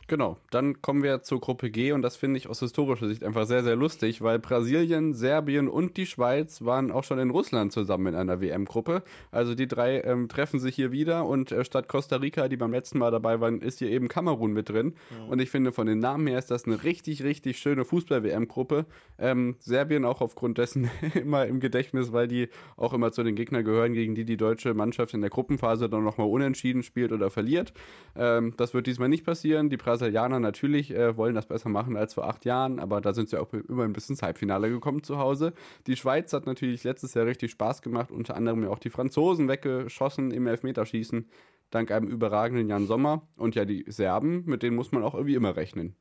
Genau, 0.07 0.37
dann 0.51 0.83
kommen 0.83 1.03
wir 1.03 1.23
zur 1.23 1.41
Gruppe 1.41 1.71
G 1.71 1.93
und 1.93 2.03
das 2.03 2.17
finde 2.17 2.37
ich 2.37 2.49
aus 2.49 2.61
historischer 2.61 3.09
Sicht 3.09 3.25
einfach 3.25 3.47
sehr, 3.47 3.63
sehr 3.63 3.77
lustig, 3.77 4.21
weil 4.21 4.39
Brasilien, 4.39 5.15
Serbien 5.15 5.69
und 5.69 5.97
die 5.97 6.05
Schweiz 6.05 6.63
waren 6.63 6.91
auch 6.91 7.05
schon 7.05 7.19
in 7.19 7.31
Russland 7.31 7.73
zusammen 7.73 8.09
in 8.09 8.15
einer 8.15 8.41
WM-Gruppe. 8.41 9.03
Also 9.31 9.55
die 9.55 9.67
drei 9.67 10.01
ähm, 10.01 10.29
treffen 10.29 10.61
sich 10.61 10.75
hier 10.75 10.93
wieder 10.93 11.25
und 11.25 11.53
äh, 11.53 11.65
statt 11.65 11.89
Costa 11.89 12.17
Rica, 12.17 12.49
die 12.49 12.57
beim 12.57 12.73
letzten 12.73 12.99
Mal 12.99 13.11
dabei 13.11 13.41
waren, 13.41 13.63
ist 13.63 13.79
hier 13.79 13.91
eben 13.91 14.09
Kamerun 14.09 14.53
mit 14.53 14.69
drin. 14.69 14.95
Mhm. 15.11 15.29
Und 15.31 15.41
ich 15.41 15.51
finde, 15.51 15.73
von 15.73 15.87
den 15.87 16.01
Namen 16.01 16.27
her 16.27 16.39
ist 16.39 16.51
das 16.51 16.67
eine 16.67 16.85
richtig, 16.85 17.23
richtig 17.23 17.59
schöne 17.59 17.85
Fußball-WM-Gruppe. 17.87 18.85
Ähm, 19.19 19.57
Serbien 19.61 20.05
auch 20.05 20.21
aufgrund 20.21 20.59
dessen 20.59 20.91
immer 21.15 21.47
im 21.47 21.61
Gedächtnis, 21.61 22.13
weil 22.13 22.29
die 22.29 22.49
auch 22.77 22.93
immer 22.93 23.11
zu 23.13 23.23
den 23.23 23.37
Gegnern 23.37 23.65
gehören, 23.65 23.95
gegen 23.95 24.15
die 24.15 24.27
die 24.27 24.37
deutsche 24.37 24.75
Mannschaft 24.75 25.15
in 25.15 25.23
der 25.23 25.31
Gruppenphase 25.31 25.89
dann 25.89 26.05
nochmal 26.05 26.29
unentschieden 26.29 26.83
spielt 26.83 27.13
oder 27.13 27.31
verliert. 27.31 27.73
Ähm, 28.17 28.53
das 28.59 28.75
wird 28.75 28.87
diesmal 28.87 29.09
nicht 29.09 29.25
passieren. 29.25 29.71
Die 29.71 29.79
Brasilianer 29.95 30.41
natürlich 30.41 30.91
äh, 30.91 31.17
wollen 31.17 31.37
das 31.37 31.47
besser 31.47 31.69
machen 31.69 31.97
als 31.97 32.15
vor 32.15 32.27
acht 32.27 32.45
Jahren, 32.45 32.81
aber 32.81 33.01
da 33.01 33.15
sind 33.15 33.29
sie 33.29 33.41
auch 33.41 33.53
immer 33.53 33.85
ein 33.85 33.93
bisschen 33.93 34.15
ins 34.15 34.23
Halbfinale 34.23 34.69
gekommen 34.69 35.05
zu 35.05 35.19
Hause. 35.19 35.55
Die 35.87 35.97
Schweiz 35.97 36.33
hat 36.33 36.47
natürlich 36.47 36.83
letztes 36.83 37.15
Jahr 37.15 37.27
richtig 37.27 37.53
Spaß 37.53 37.81
gemacht, 37.81 38.11
unter 38.11 38.35
anderem 38.35 38.65
ja 38.65 38.71
auch 38.71 38.81
die 38.81 38.91
Franzosen 38.91 39.47
weggeschossen 39.47 40.33
im 40.33 40.49
Elfmeterschießen, 40.49 41.29
dank 41.71 41.93
einem 41.93 42.09
überragenden 42.09 42.69
Jan 42.69 42.89
Sommer. 42.89 43.29
Und 43.37 43.55
ja, 43.55 43.65
die 43.65 43.85
Serben, 43.87 44.43
mit 44.47 44.65
denen 44.65 44.75
muss 44.75 44.91
man 44.91 45.05
auch 45.05 45.15
irgendwie 45.15 45.37
immer 45.37 45.55
rechnen. 45.55 45.95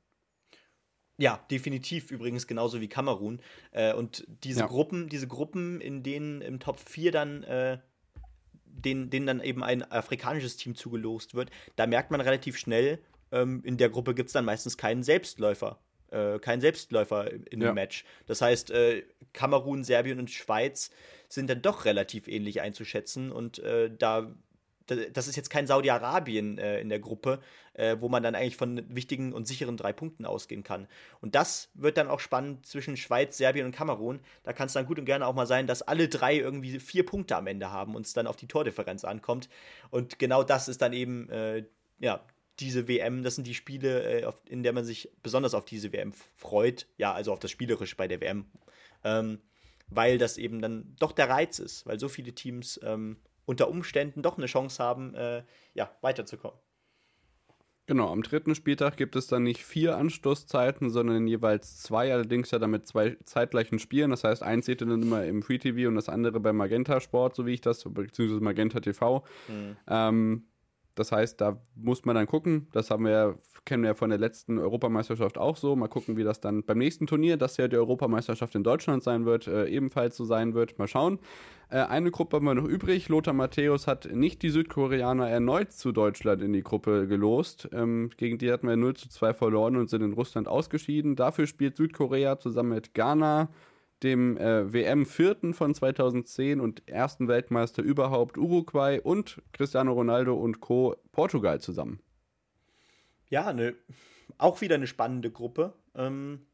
Ja, 1.18 1.46
definitiv 1.52 2.10
übrigens 2.10 2.48
genauso 2.48 2.82
wie 2.82 2.88
Kamerun. 2.88 3.42
Äh, 3.72 3.94
und 3.94 4.26
diese 4.44 4.62
ja. 4.62 4.66
Gruppen, 4.66 5.08
diese 5.08 5.28
Gruppen, 5.28 5.80
in 5.82 6.02
denen 6.02 6.42
im 6.42 6.60
Top 6.60 6.80
4 6.80 7.12
dann 7.12 7.44
äh, 7.44 7.78
denen, 8.66 9.12
denen 9.12 9.28
dann 9.28 9.42
eben 9.42 9.64
ein 9.64 9.84
afrikanisches 9.84 10.58
Team 10.58 10.74
zugelost 10.74 11.36
wird, 11.36 11.52
da 11.76 11.86
merkt 11.86 12.10
man 12.10 12.22
relativ 12.22 12.58
schnell, 12.58 13.00
ähm, 13.34 13.62
in 13.66 13.78
der 13.78 13.90
Gruppe 13.90 14.14
gibt 14.14 14.28
es 14.28 14.34
dann 14.34 14.46
meistens 14.46 14.78
keinen 14.78 15.04
Selbstläufer. 15.04 15.80
Äh, 16.12 16.40
keinen 16.40 16.62
Selbstläufer 16.62 17.32
in 17.32 17.62
ja. 17.62 17.72
dem 17.72 17.76
Match. 17.76 18.06
Das 18.28 18.42
heißt, 18.42 18.72
äh, 18.72 19.04
Kamerun, 19.34 19.84
Serbien 19.84 20.20
und 20.20 20.30
Schweiz 20.30 20.92
sind 21.28 21.50
dann 21.50 21.62
doch 21.62 21.86
relativ 21.86 22.28
ähnlich 22.28 22.62
einzuschätzen 22.62 23.32
und 23.32 23.60
äh, 23.60 23.90
da 23.92 24.34
das 24.86 25.30
ist 25.30 25.38
jetzt 25.38 25.50
kein 25.50 25.66
Saudi-Arabien 25.66 26.58
äh, 26.58 26.82
in 26.82 26.90
der 26.90 27.00
Gruppe, 27.00 27.40
äh, 27.74 27.96
wo 28.02 28.10
man 28.10 28.22
dann 28.22 28.36
eigentlich 28.36 28.58
von 28.58 28.84
wichtigen 28.94 29.32
und 29.32 29.48
sicheren 29.48 29.78
drei 29.78 29.94
Punkten 29.94 30.26
ausgehen 30.26 30.64
kann. 30.64 30.88
Und 31.22 31.36
das 31.36 31.70
wird 31.74 31.98
dann 31.98 32.10
auch 32.10 32.20
spannend 32.20 32.66
zwischen 32.66 32.98
Schweiz, 32.98 33.38
Serbien 33.38 33.66
und 33.66 33.72
Kamerun. 33.72 34.20
Da 34.44 34.52
kann 34.52 34.68
es 34.68 34.74
dann 34.74 34.86
gut 34.86 35.00
und 35.00 35.06
gerne 35.06 35.26
auch 35.26 35.34
mal 35.36 35.48
sein, 35.48 35.68
dass 35.68 35.84
alle 35.84 36.10
drei 36.10 36.36
irgendwie 36.36 36.82
vier 36.82 37.06
Punkte 37.06 37.38
am 37.38 37.48
Ende 37.48 37.72
haben 37.72 37.96
und 37.96 38.06
es 38.06 38.12
dann 38.12 38.28
auf 38.28 38.36
die 38.36 38.48
Tordifferenz 38.48 39.06
ankommt. 39.06 39.48
Und 39.90 40.20
genau 40.20 40.44
das 40.44 40.68
ist 40.68 40.82
dann 40.82 40.92
eben 40.92 41.30
äh, 41.30 41.64
ja, 42.00 42.22
diese 42.60 42.88
WM, 42.88 43.24
das 43.24 43.36
sind 43.36 43.48
die 43.48 43.56
Spiele, 43.56 44.04
äh, 44.04 44.32
in 44.48 44.64
der 44.64 44.74
man 44.74 44.86
sich 44.86 45.10
besonders 45.22 45.54
auf 45.54 45.66
diese 45.66 45.92
WM 45.92 46.14
freut. 46.36 46.88
Ja, 46.98 47.14
also 47.14 47.34
auf 47.34 47.40
das 47.40 47.52
Spielerische 47.52 47.96
bei 47.96 48.08
der 48.08 48.22
WM. 48.22 48.46
Ähm, 49.04 49.40
weil 49.90 50.18
das 50.18 50.38
eben 50.38 50.62
dann 50.62 50.96
doch 51.00 51.12
der 51.12 51.30
Reiz 51.30 51.60
ist, 51.60 51.86
weil 51.86 52.00
so 52.00 52.08
viele 52.08 52.34
Teams 52.34 52.80
ähm, 52.84 53.18
unter 53.46 53.70
Umständen 53.70 54.22
doch 54.22 54.38
eine 54.38 54.48
Chance 54.48 54.82
haben, 54.82 55.14
äh, 55.16 55.44
ja, 55.74 55.92
weiterzukommen. 56.02 56.58
Genau, 57.86 58.10
am 58.10 58.24
dritten 58.24 58.56
Spieltag 58.56 58.96
gibt 58.96 59.18
es 59.18 59.28
dann 59.28 59.44
nicht 59.44 59.62
vier 59.62 59.98
Anstoßzeiten, 59.98 60.90
sondern 60.90 61.28
jeweils 61.28 61.80
zwei, 61.80 62.14
allerdings 62.14 62.50
ja 62.52 62.60
damit 62.60 62.88
zwei 62.88 63.18
zeitgleichen 63.26 63.78
Spielen. 63.78 64.12
Das 64.12 64.24
heißt, 64.24 64.42
eins 64.42 64.68
seht 64.68 64.82
ihr 64.82 64.88
dann 64.88 65.02
immer 65.02 65.26
im 65.26 65.44
Free 65.44 65.58
TV 65.58 65.90
und 65.90 65.96
das 65.96 66.08
andere 66.08 66.40
bei 66.40 66.54
Magenta 66.54 67.02
Sport, 67.02 67.36
so 67.36 67.46
wie 67.46 67.54
ich 67.54 67.62
das, 67.62 67.84
beziehungsweise 67.84 68.40
Magenta 68.40 68.80
TV. 68.80 69.26
Mhm. 69.50 69.76
Ähm, 69.88 70.46
das 70.96 71.12
heißt, 71.12 71.42
da 71.42 71.60
muss 71.76 72.06
man 72.06 72.16
dann 72.16 72.28
gucken. 72.28 72.68
Das 72.72 72.92
haben 72.92 73.06
wir, 73.06 73.40
kennen 73.66 73.84
wir 73.84 73.90
ja 73.90 73.94
von 73.96 74.10
der 74.10 74.20
letzten 74.20 74.60
Europameisterschaft 74.60 75.38
auch 75.38 75.58
so. 75.58 75.76
Mal 75.76 75.88
gucken, 75.88 76.18
wie 76.18 76.24
das 76.24 76.40
dann 76.40 76.64
beim 76.64 76.78
nächsten 76.78 77.08
Turnier, 77.08 77.38
das 77.38 77.58
ja 77.58 77.68
die 77.68 77.78
Europameisterschaft 77.78 78.54
in 78.56 78.64
Deutschland 78.64 79.04
sein 79.04 79.26
wird, 79.26 79.48
äh, 79.48 79.66
ebenfalls 79.68 80.16
so 80.16 80.26
sein 80.26 80.54
wird. 80.54 80.78
Mal 80.78 80.88
schauen. 80.88 81.20
Äh, 81.70 81.80
eine 81.80 82.12
Gruppe 82.12 82.38
haben 82.38 82.46
wir 82.46 82.54
noch 82.54 82.68
übrig. 82.68 83.10
Lothar 83.10 83.34
Matthäus 83.34 83.88
hat 83.88 84.14
nicht 84.14 84.44
die 84.44 84.50
Südkoreaner 84.50 85.28
erneut 85.28 85.72
zu 85.72 85.92
Deutschland 85.92 86.42
in 86.44 86.54
die 86.54 86.64
Gruppe 86.64 87.08
gelost. 87.08 87.68
Ähm, 87.74 88.12
gegen 88.18 88.38
die 88.38 88.52
hatten 88.52 88.68
wir 88.68 88.76
0 88.76 88.96
zu 88.96 89.10
2 89.10 89.34
verloren 89.34 89.78
und 89.78 89.90
sind 89.90 90.04
in 90.04 90.14
Russland 90.14 90.48
ausgeschieden. 90.48 91.16
Dafür 91.16 91.48
spielt 91.48 91.78
Südkorea 91.78 92.38
zusammen 92.38 92.70
mit 92.70 92.94
Ghana, 92.94 93.50
dem 94.04 94.38
äh, 94.38 94.72
WM-Vierten 94.72 95.54
von 95.54 95.74
2010 95.74 96.60
und 96.60 96.88
ersten 96.88 97.28
Weltmeister 97.28 97.82
überhaupt 97.82 98.38
Uruguay 98.38 99.00
und 99.02 99.42
Cristiano 99.54 99.94
Ronaldo 99.94 100.36
und 100.36 100.60
Co. 100.60 100.96
Portugal 101.12 101.60
zusammen. 101.62 102.00
Ja, 103.30 103.54
ne, 103.54 103.76
auch 104.38 104.62
wieder 104.62 104.76
eine 104.76 104.88
spannende 104.88 105.32
Gruppe, 105.32 105.74
ähm, 105.96 106.46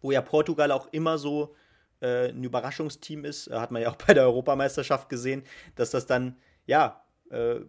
wo 0.00 0.10
ja 0.10 0.20
Portugal 0.20 0.70
auch 0.72 0.88
immer 0.92 1.18
so 1.18 1.54
äh, 2.00 2.28
ein 2.28 2.44
Überraschungsteam 2.44 3.24
ist. 3.24 3.50
Hat 3.50 3.70
man 3.70 3.82
ja 3.82 3.90
auch 3.90 3.96
bei 4.06 4.14
der 4.14 4.24
Europameisterschaft 4.24 5.08
gesehen, 5.08 5.44
dass 5.76 5.90
das 5.90 6.06
dann, 6.06 6.36
ja, 6.66 7.04
äh, 7.30 7.60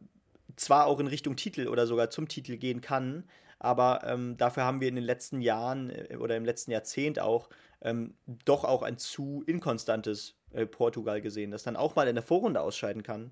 zwar 0.55 0.87
auch 0.87 0.99
in 0.99 1.07
Richtung 1.07 1.35
Titel 1.35 1.67
oder 1.67 1.87
sogar 1.87 2.09
zum 2.09 2.27
Titel 2.27 2.57
gehen 2.57 2.81
kann, 2.81 3.23
aber 3.59 4.01
ähm, 4.05 4.37
dafür 4.37 4.63
haben 4.63 4.81
wir 4.81 4.87
in 4.87 4.95
den 4.95 5.03
letzten 5.03 5.41
Jahren 5.41 5.89
äh, 5.89 6.17
oder 6.17 6.35
im 6.37 6.45
letzten 6.45 6.71
Jahrzehnt 6.71 7.19
auch 7.19 7.49
ähm, 7.81 8.15
doch 8.45 8.63
auch 8.63 8.81
ein 8.81 8.97
zu 8.97 9.43
inkonstantes 9.45 10.35
äh, 10.51 10.65
Portugal 10.65 11.21
gesehen, 11.21 11.51
das 11.51 11.63
dann 11.63 11.75
auch 11.75 11.95
mal 11.95 12.07
in 12.07 12.15
der 12.15 12.23
Vorrunde 12.23 12.61
ausscheiden 12.61 13.03
kann. 13.03 13.31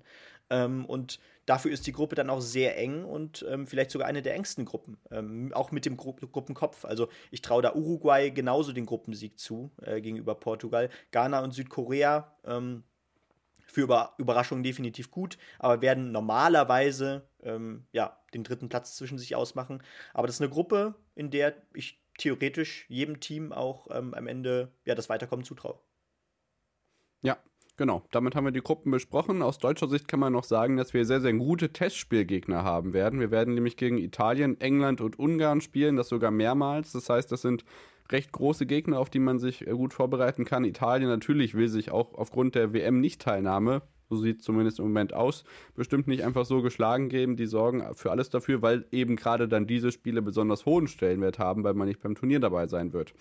Ähm, 0.50 0.86
und 0.86 1.18
dafür 1.46 1.70
ist 1.70 1.86
die 1.86 1.92
Gruppe 1.92 2.14
dann 2.14 2.30
auch 2.30 2.40
sehr 2.40 2.78
eng 2.78 3.04
und 3.04 3.44
ähm, 3.48 3.66
vielleicht 3.66 3.90
sogar 3.90 4.08
eine 4.08 4.22
der 4.22 4.34
engsten 4.34 4.64
Gruppen, 4.64 4.98
ähm, 5.10 5.52
auch 5.52 5.72
mit 5.72 5.84
dem 5.84 5.96
Gru 5.96 6.14
Gruppenkopf. 6.14 6.84
Also 6.84 7.08
ich 7.30 7.42
traue 7.42 7.62
da 7.62 7.74
Uruguay 7.74 8.30
genauso 8.30 8.72
den 8.72 8.86
Gruppensieg 8.86 9.38
zu 9.38 9.70
äh, 9.82 10.00
gegenüber 10.00 10.34
Portugal. 10.34 10.88
Ghana 11.10 11.40
und 11.40 11.52
Südkorea 11.52 12.32
ähm, 12.44 12.84
für 13.66 13.82
Über 13.82 14.14
Überraschungen 14.16 14.64
definitiv 14.64 15.10
gut, 15.10 15.36
aber 15.58 15.82
werden 15.82 16.10
normalerweise 16.10 17.28
ähm, 17.42 17.86
ja, 17.92 18.17
den 18.34 18.44
dritten 18.44 18.68
Platz 18.68 18.96
zwischen 18.96 19.18
sich 19.18 19.34
ausmachen. 19.36 19.82
Aber 20.12 20.26
das 20.26 20.36
ist 20.36 20.42
eine 20.42 20.50
Gruppe, 20.50 20.94
in 21.14 21.30
der 21.30 21.54
ich 21.74 22.00
theoretisch 22.18 22.86
jedem 22.88 23.20
Team 23.20 23.52
auch 23.52 23.88
ähm, 23.90 24.14
am 24.14 24.26
Ende 24.26 24.72
ja, 24.84 24.94
das 24.94 25.08
Weiterkommen 25.08 25.44
zutraue. 25.44 25.78
Ja, 27.22 27.38
Genau, 27.78 28.02
damit 28.10 28.34
haben 28.34 28.44
wir 28.44 28.50
die 28.50 28.60
Gruppen 28.60 28.90
besprochen. 28.90 29.40
Aus 29.40 29.58
deutscher 29.58 29.86
Sicht 29.88 30.08
kann 30.08 30.18
man 30.18 30.32
noch 30.32 30.42
sagen, 30.42 30.76
dass 30.76 30.94
wir 30.94 31.04
sehr, 31.04 31.20
sehr 31.20 31.32
gute 31.34 31.72
Testspielgegner 31.72 32.64
haben 32.64 32.92
werden. 32.92 33.20
Wir 33.20 33.30
werden 33.30 33.54
nämlich 33.54 33.76
gegen 33.76 33.98
Italien, 33.98 34.60
England 34.60 35.00
und 35.00 35.16
Ungarn 35.16 35.60
spielen, 35.60 35.94
das 35.94 36.08
sogar 36.08 36.32
mehrmals. 36.32 36.90
Das 36.90 37.08
heißt, 37.08 37.30
das 37.30 37.42
sind 37.42 37.64
recht 38.10 38.32
große 38.32 38.66
Gegner, 38.66 38.98
auf 38.98 39.10
die 39.10 39.20
man 39.20 39.38
sich 39.38 39.64
äh, 39.64 39.70
gut 39.70 39.94
vorbereiten 39.94 40.44
kann. 40.44 40.64
Italien 40.64 41.08
natürlich 41.08 41.54
will 41.54 41.68
sich 41.68 41.92
auch 41.92 42.14
aufgrund 42.14 42.56
der 42.56 42.72
WM-Nichtteilnahme, 42.72 43.82
so 44.08 44.16
sieht 44.16 44.40
es 44.40 44.44
zumindest 44.44 44.78
im 44.78 44.86
Moment 44.86 45.14
aus, 45.14 45.44
bestimmt 45.74 46.06
nicht 46.08 46.24
einfach 46.24 46.44
so 46.44 46.62
geschlagen 46.62 47.08
geben. 47.08 47.36
Die 47.36 47.46
sorgen 47.46 47.84
für 47.94 48.10
alles 48.10 48.30
dafür, 48.30 48.62
weil 48.62 48.86
eben 48.90 49.16
gerade 49.16 49.48
dann 49.48 49.66
diese 49.66 49.92
Spiele 49.92 50.22
besonders 50.22 50.66
hohen 50.66 50.88
Stellenwert 50.88 51.38
haben, 51.38 51.64
weil 51.64 51.74
man 51.74 51.88
nicht 51.88 52.00
beim 52.00 52.14
Turnier 52.14 52.40
dabei 52.40 52.66
sein 52.66 52.92
wird. 52.92 53.12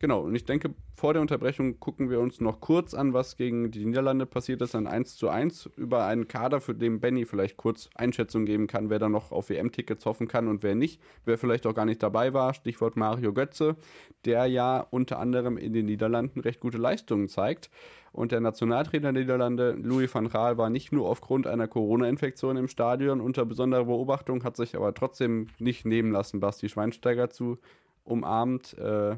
Genau, 0.00 0.20
und 0.20 0.34
ich 0.34 0.44
denke, 0.44 0.74
vor 0.96 1.12
der 1.12 1.22
Unterbrechung 1.22 1.78
gucken 1.80 2.10
wir 2.10 2.20
uns 2.20 2.40
noch 2.40 2.60
kurz 2.60 2.94
an, 2.94 3.14
was 3.14 3.36
gegen 3.36 3.70
die 3.70 3.84
Niederlande 3.84 4.26
passiert 4.26 4.60
ist, 4.60 4.74
ein 4.74 4.86
1 4.86 5.16
zu 5.16 5.28
1 5.28 5.70
über 5.76 6.04
einen 6.04 6.28
Kader, 6.28 6.60
für 6.60 6.74
den 6.74 7.00
Benny 7.00 7.24
vielleicht 7.24 7.56
kurz 7.56 7.88
Einschätzung 7.94 8.44
geben 8.44 8.66
kann, 8.66 8.90
wer 8.90 8.98
da 8.98 9.08
noch 9.08 9.32
auf 9.32 9.50
WM-Tickets 9.50 10.04
hoffen 10.04 10.28
kann 10.28 10.48
und 10.48 10.62
wer 10.62 10.74
nicht, 10.74 11.00
wer 11.24 11.38
vielleicht 11.38 11.66
auch 11.66 11.74
gar 11.74 11.84
nicht 11.84 12.02
dabei 12.02 12.34
war. 12.34 12.54
Stichwort 12.54 12.96
Mario 12.96 13.32
Götze, 13.32 13.76
der 14.24 14.46
ja 14.46 14.80
unter 14.90 15.18
anderem 15.18 15.56
in 15.56 15.72
den 15.72 15.86
Niederlanden 15.86 16.40
recht 16.40 16.60
gute 16.60 16.78
Leistungen 16.78 17.28
zeigt. 17.28 17.70
Und 18.12 18.30
der 18.30 18.40
Nationaltrainer 18.40 19.12
der 19.12 19.22
Niederlande, 19.22 19.72
Louis 19.72 20.14
van 20.14 20.28
Gaal, 20.28 20.58
war 20.58 20.70
nicht 20.70 20.92
nur 20.92 21.08
aufgrund 21.08 21.46
einer 21.46 21.66
Corona-Infektion 21.66 22.56
im 22.56 22.68
Stadion 22.68 23.20
unter 23.20 23.44
besonderer 23.44 23.86
Beobachtung, 23.86 24.44
hat 24.44 24.56
sich 24.56 24.76
aber 24.76 24.92
trotzdem 24.94 25.48
nicht 25.58 25.84
nehmen 25.84 26.12
lassen, 26.12 26.40
Basti 26.40 26.68
Schweinsteiger 26.68 27.30
zu 27.30 27.58
umarmt. 28.04 28.76
Äh, 28.78 29.16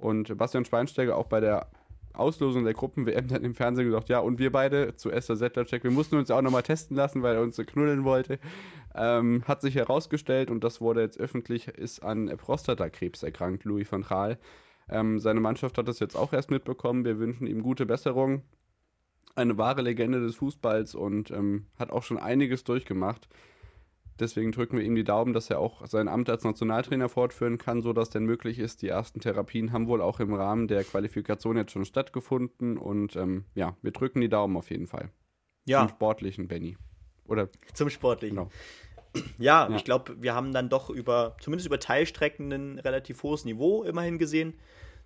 und 0.00 0.36
Bastian 0.36 0.64
Schweinsteiger 0.64 1.16
auch 1.16 1.26
bei 1.26 1.40
der 1.40 1.68
Auslosung 2.12 2.64
der 2.64 2.74
Gruppen-WM 2.74 3.28
dann 3.28 3.44
im 3.44 3.54
Fernsehen 3.54 3.86
gesagt, 3.86 4.08
ja, 4.08 4.18
und 4.18 4.38
wir 4.38 4.50
beide 4.50 4.96
zu 4.96 5.10
Esther 5.10 5.36
Settlercheck, 5.36 5.84
wir 5.84 5.90
mussten 5.90 6.16
uns 6.16 6.30
auch 6.30 6.42
nochmal 6.42 6.62
testen 6.62 6.96
lassen, 6.96 7.22
weil 7.22 7.36
er 7.36 7.42
uns 7.42 7.56
so 7.56 7.64
knuddeln 7.64 8.04
wollte. 8.04 8.38
Ähm, 8.94 9.44
hat 9.46 9.60
sich 9.60 9.76
herausgestellt, 9.76 10.50
und 10.50 10.64
das 10.64 10.80
wurde 10.80 11.02
jetzt 11.02 11.18
öffentlich, 11.20 11.68
ist 11.68 12.02
an 12.02 12.26
Prostatakrebs 12.36 13.22
erkrankt, 13.22 13.64
Louis 13.64 13.90
van 13.90 14.02
Gaal. 14.02 14.38
Ähm, 14.88 15.20
seine 15.20 15.40
Mannschaft 15.40 15.78
hat 15.78 15.86
das 15.86 16.00
jetzt 16.00 16.16
auch 16.16 16.32
erst 16.32 16.50
mitbekommen. 16.50 17.04
Wir 17.04 17.18
wünschen 17.18 17.46
ihm 17.46 17.62
gute 17.62 17.86
Besserung. 17.86 18.42
Eine 19.36 19.56
wahre 19.56 19.82
Legende 19.82 20.20
des 20.20 20.36
Fußballs 20.36 20.96
und 20.96 21.30
ähm, 21.30 21.66
hat 21.78 21.90
auch 21.90 22.02
schon 22.02 22.18
einiges 22.18 22.64
durchgemacht. 22.64 23.28
Deswegen 24.20 24.52
drücken 24.52 24.76
wir 24.76 24.84
ihm 24.84 24.94
die 24.94 25.04
Daumen, 25.04 25.32
dass 25.32 25.48
er 25.48 25.58
auch 25.58 25.86
sein 25.86 26.06
Amt 26.06 26.28
als 26.28 26.44
Nationaltrainer 26.44 27.08
fortführen 27.08 27.56
kann, 27.56 27.80
sodass 27.80 28.10
denn 28.10 28.24
möglich 28.24 28.58
ist. 28.58 28.82
Die 28.82 28.88
ersten 28.88 29.20
Therapien 29.20 29.72
haben 29.72 29.88
wohl 29.88 30.02
auch 30.02 30.20
im 30.20 30.34
Rahmen 30.34 30.68
der 30.68 30.84
Qualifikation 30.84 31.56
jetzt 31.56 31.72
schon 31.72 31.86
stattgefunden. 31.86 32.76
Und 32.76 33.16
ähm, 33.16 33.46
ja, 33.54 33.76
wir 33.80 33.92
drücken 33.92 34.20
die 34.20 34.28
Daumen 34.28 34.56
auf 34.56 34.70
jeden 34.70 34.86
Fall. 34.86 35.10
Ja. 35.64 35.80
Zum 35.80 35.88
sportlichen 35.88 36.48
Benny. 36.48 36.76
Oder 37.26 37.48
zum 37.72 37.88
sportlichen. 37.88 38.36
Genau. 38.36 38.50
Ja, 39.38 39.68
ja, 39.68 39.76
ich 39.76 39.84
glaube, 39.84 40.22
wir 40.22 40.34
haben 40.34 40.52
dann 40.52 40.68
doch 40.68 40.90
über, 40.90 41.36
zumindest 41.40 41.66
über 41.66 41.80
Teilstrecken, 41.80 42.52
ein 42.52 42.78
relativ 42.78 43.22
hohes 43.22 43.44
Niveau 43.44 43.82
immerhin 43.82 44.18
gesehen 44.18 44.54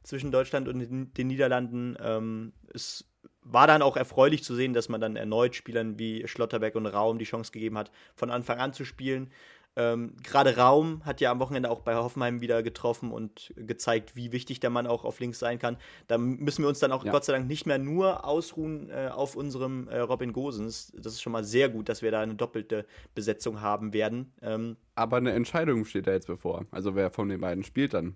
zwischen 0.02 0.30
Deutschland 0.30 0.68
und 0.68 0.80
den 1.16 1.26
Niederlanden. 1.26 1.96
Ähm, 2.00 2.52
es 2.72 3.10
war 3.44 3.66
dann 3.66 3.82
auch 3.82 3.96
erfreulich 3.96 4.42
zu 4.42 4.54
sehen, 4.54 4.72
dass 4.72 4.88
man 4.88 5.00
dann 5.00 5.16
erneut 5.16 5.54
Spielern 5.54 5.98
wie 5.98 6.26
Schlotterbeck 6.26 6.74
und 6.74 6.86
Raum 6.86 7.18
die 7.18 7.24
Chance 7.24 7.52
gegeben 7.52 7.78
hat, 7.78 7.90
von 8.16 8.30
Anfang 8.30 8.58
an 8.58 8.72
zu 8.72 8.84
spielen. 8.84 9.30
Ähm, 9.76 10.14
Gerade 10.22 10.56
Raum 10.56 11.04
hat 11.04 11.20
ja 11.20 11.32
am 11.32 11.40
Wochenende 11.40 11.68
auch 11.68 11.80
bei 11.80 11.96
Hoffenheim 11.96 12.40
wieder 12.40 12.62
getroffen 12.62 13.10
und 13.10 13.52
gezeigt, 13.56 14.14
wie 14.14 14.30
wichtig 14.30 14.60
der 14.60 14.70
Mann 14.70 14.86
auch 14.86 15.04
auf 15.04 15.18
links 15.18 15.40
sein 15.40 15.58
kann. 15.58 15.76
Da 16.06 16.16
müssen 16.16 16.62
wir 16.62 16.68
uns 16.68 16.78
dann 16.78 16.92
auch 16.92 17.04
ja. 17.04 17.10
Gott 17.10 17.24
sei 17.24 17.32
Dank 17.32 17.48
nicht 17.48 17.66
mehr 17.66 17.78
nur 17.78 18.24
ausruhen 18.24 18.90
äh, 18.90 19.08
auf 19.12 19.34
unserem 19.34 19.88
äh, 19.88 19.98
Robin 19.98 20.32
Gosens. 20.32 20.92
Das 20.96 21.14
ist 21.14 21.22
schon 21.22 21.32
mal 21.32 21.44
sehr 21.44 21.68
gut, 21.68 21.88
dass 21.88 22.02
wir 22.02 22.12
da 22.12 22.20
eine 22.20 22.36
doppelte 22.36 22.86
Besetzung 23.14 23.60
haben 23.60 23.92
werden. 23.92 24.32
Ähm, 24.42 24.76
Aber 24.94 25.16
eine 25.16 25.32
Entscheidung 25.32 25.84
steht 25.84 26.06
da 26.06 26.12
jetzt 26.12 26.28
bevor. 26.28 26.66
Also 26.70 26.94
wer 26.94 27.10
von 27.10 27.28
den 27.28 27.40
beiden 27.40 27.64
spielt 27.64 27.94
dann? 27.94 28.14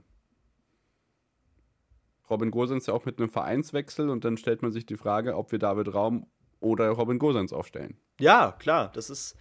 Robin 2.30 2.50
Gosens 2.50 2.86
ja 2.86 2.94
auch 2.94 3.04
mit 3.04 3.18
einem 3.18 3.30
Vereinswechsel 3.30 4.10
und 4.10 4.24
dann 4.24 4.36
stellt 4.36 4.62
man 4.62 4.72
sich 4.72 4.86
die 4.86 4.96
Frage, 4.96 5.36
ob 5.36 5.52
wir 5.52 5.58
David 5.58 5.94
Raum 5.94 6.26
oder 6.60 6.88
Robin 6.90 7.18
Gosens 7.18 7.52
aufstellen. 7.52 7.98
Ja, 8.20 8.52
klar, 8.58 8.90
das 8.92 9.10
ist 9.10 9.36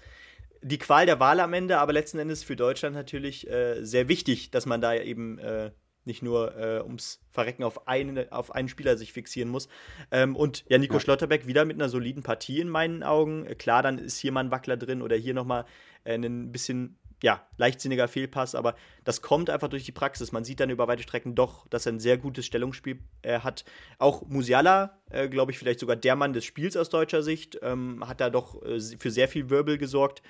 die 0.62 0.78
Qual 0.78 1.06
der 1.06 1.20
Wahl 1.20 1.40
am 1.40 1.54
Ende, 1.54 1.80
aber 1.80 1.94
letzten 1.94 2.20
Endes 2.20 2.44
für 2.44 2.56
Deutschland 2.56 2.96
natürlich 2.96 3.50
äh, 3.50 3.84
sehr 3.84 4.08
wichtig, 4.08 4.52
dass 4.52 4.66
man 4.66 4.82
da 4.82 4.96
eben 4.96 5.40
äh, 5.40 5.72
nicht 6.08 6.24
nur 6.24 6.56
äh, 6.56 6.82
ums 6.82 7.22
Verrecken 7.32 7.64
auf, 7.64 7.88
eine, 7.88 8.28
auf 8.32 8.56
einen 8.56 8.70
Spieler 8.70 8.98
sich 8.98 9.14
fixieren 9.14 9.50
muss. 9.50 9.68
Ähm, 10.10 10.36
und 10.36 10.64
ja, 10.70 10.78
Nico 10.78 10.96
ja. 10.96 11.00
Schlotterbeck 11.00 11.46
wieder 11.46 11.66
mit 11.66 11.76
einer 11.76 11.90
soliden 11.90 12.24
Partie 12.24 12.60
in 12.60 12.70
meinen 12.70 13.04
Augen. 13.04 13.46
Klar, 13.58 13.84
dann 13.84 14.00
ist 14.00 14.18
hier 14.18 14.32
mal 14.32 14.46
ein 14.46 14.52
Wackler 14.52 14.78
drin 14.78 15.02
oder 15.02 15.16
hier 15.16 15.34
nochmal 15.34 15.66
äh, 16.06 16.16
ein 16.16 16.52
bisschen 16.52 16.98
ja, 17.24 17.48
leichtsinniger 17.58 18.08
Fehlpass, 18.08 18.54
aber 18.54 18.76
das 19.04 19.22
kommt 19.22 19.50
einfach 19.50 19.70
durch 19.70 19.84
die 19.84 19.92
Praxis. 19.92 20.32
Man 20.32 20.44
sieht 20.44 20.60
dann 20.60 20.70
über 20.70 20.88
weite 20.88 21.04
Strecken 21.04 21.34
doch, 21.34 21.68
dass 21.68 21.86
er 21.86 21.94
ein 21.94 22.00
sehr 22.00 22.18
gutes 22.18 22.46
Stellungsspiel 22.46 23.00
äh, 23.24 23.40
hat. 23.40 23.66
Auch 23.98 24.24
Musiala, 24.28 25.00
äh, 25.10 25.28
glaube 25.28 25.52
ich, 25.52 25.58
vielleicht 25.58 25.80
sogar 25.80 25.96
der 25.96 26.16
Mann 26.16 26.34
des 26.34 26.46
Spiels 26.46 26.78
aus 26.78 26.90
deutscher 26.90 27.24
Sicht, 27.24 27.60
ähm, 27.64 28.08
hat 28.08 28.22
da 28.22 28.30
doch 28.30 28.62
äh, 28.64 28.80
für 29.00 29.10
sehr 29.10 29.28
viel 29.28 29.50
Wirbel 29.50 29.78
gesorgt. 29.78 30.22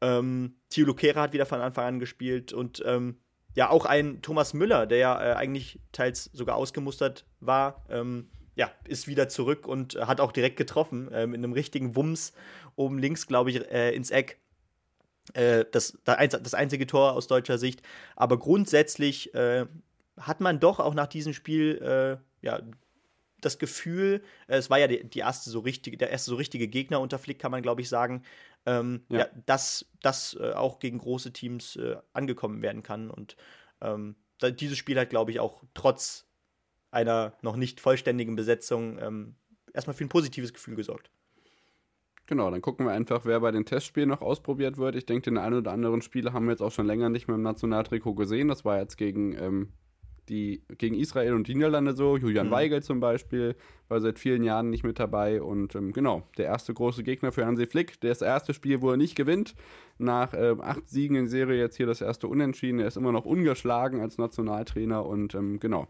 Ähm, 0.00 0.56
Thio 0.68 0.86
Lucera 0.86 1.22
hat 1.22 1.32
wieder 1.32 1.46
von 1.46 1.60
Anfang 1.60 1.86
an 1.86 1.98
gespielt 1.98 2.52
und 2.52 2.82
ähm, 2.86 3.16
ja, 3.54 3.68
auch 3.70 3.84
ein 3.84 4.22
Thomas 4.22 4.54
Müller, 4.54 4.86
der 4.86 4.98
ja 4.98 5.22
äh, 5.22 5.34
eigentlich 5.34 5.80
teils 5.92 6.30
sogar 6.32 6.56
ausgemustert 6.56 7.26
war, 7.40 7.84
ähm, 7.90 8.30
ja, 8.54 8.70
ist 8.86 9.08
wieder 9.08 9.28
zurück 9.28 9.66
und 9.66 9.96
hat 9.96 10.20
auch 10.20 10.32
direkt 10.32 10.56
getroffen, 10.56 11.08
ähm, 11.12 11.34
in 11.34 11.42
einem 11.42 11.52
richtigen 11.52 11.96
Wumms 11.96 12.32
oben 12.76 12.98
links, 12.98 13.26
glaube 13.26 13.50
ich, 13.50 13.70
äh, 13.70 13.94
ins 13.94 14.10
Eck. 14.10 14.38
Äh, 15.34 15.64
das, 15.70 15.98
das 16.04 16.54
einzige 16.54 16.86
Tor 16.86 17.12
aus 17.12 17.26
deutscher 17.26 17.58
Sicht. 17.58 17.82
Aber 18.16 18.38
grundsätzlich 18.38 19.34
äh, 19.34 19.66
hat 20.18 20.40
man 20.40 20.60
doch 20.60 20.80
auch 20.80 20.94
nach 20.94 21.06
diesem 21.06 21.32
Spiel 21.32 21.78
äh, 21.78 22.46
ja, 22.46 22.60
das 23.40 23.58
Gefühl, 23.58 24.22
äh, 24.48 24.56
es 24.56 24.68
war 24.68 24.78
ja 24.78 24.88
die, 24.88 25.04
die, 25.04 25.20
erste 25.20 25.50
so 25.50 25.60
richtige, 25.60 25.96
der 25.96 26.10
erste 26.10 26.30
so 26.30 26.36
richtige 26.36 26.68
Gegner 26.68 27.00
unter 27.00 27.18
Flick, 27.18 27.38
kann 27.38 27.50
man 27.50 27.62
glaube 27.62 27.80
ich 27.80 27.88
sagen, 27.88 28.22
ähm, 28.66 29.04
ja. 29.08 29.20
ja. 29.20 29.26
dass 29.46 29.86
das 30.02 30.36
äh, 30.40 30.52
auch 30.52 30.78
gegen 30.80 30.98
große 30.98 31.32
Teams 31.32 31.78
angekommen 32.12 32.62
werden 32.62 32.82
kann. 32.82 33.10
Und 33.10 33.36
ähm, 33.80 34.16
dieses 34.42 34.78
Spiel 34.78 34.98
hat, 34.98 35.10
glaube 35.10 35.30
ich, 35.30 35.40
auch 35.40 35.62
trotz 35.74 36.26
einer 36.90 37.36
noch 37.42 37.56
nicht 37.56 37.80
vollständigen 37.80 38.36
Besetzung 38.36 38.98
ähm, 38.98 39.36
erstmal 39.72 39.94
für 39.94 40.04
ein 40.04 40.08
positives 40.08 40.52
Gefühl 40.52 40.76
gesorgt. 40.76 41.10
Genau, 42.26 42.50
dann 42.50 42.62
gucken 42.62 42.86
wir 42.86 42.92
einfach, 42.92 43.24
wer 43.24 43.40
bei 43.40 43.50
den 43.50 43.64
Testspielen 43.64 44.08
noch 44.08 44.22
ausprobiert 44.22 44.78
wird. 44.78 44.94
Ich 44.94 45.06
denke, 45.06 45.22
den 45.22 45.38
einen 45.38 45.56
oder 45.56 45.72
anderen 45.72 46.02
Spieler 46.02 46.32
haben 46.32 46.46
wir 46.46 46.52
jetzt 46.52 46.62
auch 46.62 46.70
schon 46.70 46.86
länger 46.86 47.08
nicht 47.08 47.26
mehr 47.26 47.34
im 47.34 47.42
Nationaltrikot 47.42 48.14
gesehen. 48.14 48.48
Das 48.48 48.64
war 48.64 48.78
jetzt 48.78 48.96
gegen, 48.96 49.36
ähm, 49.36 49.68
die, 50.28 50.62
gegen 50.78 50.94
Israel 50.94 51.34
und 51.34 51.48
die 51.48 51.56
Niederlande 51.56 51.94
so. 51.94 52.16
Julian 52.16 52.46
mhm. 52.46 52.52
Weigel 52.52 52.82
zum 52.82 53.00
Beispiel 53.00 53.56
war 53.88 54.00
seit 54.00 54.20
vielen 54.20 54.44
Jahren 54.44 54.70
nicht 54.70 54.84
mit 54.84 55.00
dabei. 55.00 55.42
Und 55.42 55.74
ähm, 55.74 55.92
genau, 55.92 56.22
der 56.38 56.46
erste 56.46 56.72
große 56.72 57.02
Gegner 57.02 57.32
für 57.32 57.44
Hansi 57.44 57.66
Flick. 57.66 58.00
Das 58.00 58.22
erste 58.22 58.54
Spiel, 58.54 58.82
wo 58.82 58.90
er 58.92 58.96
nicht 58.96 59.16
gewinnt. 59.16 59.54
Nach 59.98 60.32
äh, 60.32 60.54
acht 60.60 60.88
Siegen 60.88 61.16
in 61.16 61.26
Serie 61.26 61.58
jetzt 61.58 61.76
hier 61.76 61.86
das 61.86 62.00
erste 62.00 62.28
Unentschieden. 62.28 62.78
Er 62.78 62.86
ist 62.86 62.96
immer 62.96 63.12
noch 63.12 63.24
ungeschlagen 63.24 64.00
als 64.00 64.16
Nationaltrainer. 64.16 65.04
Und 65.04 65.34
ähm, 65.34 65.58
genau, 65.58 65.88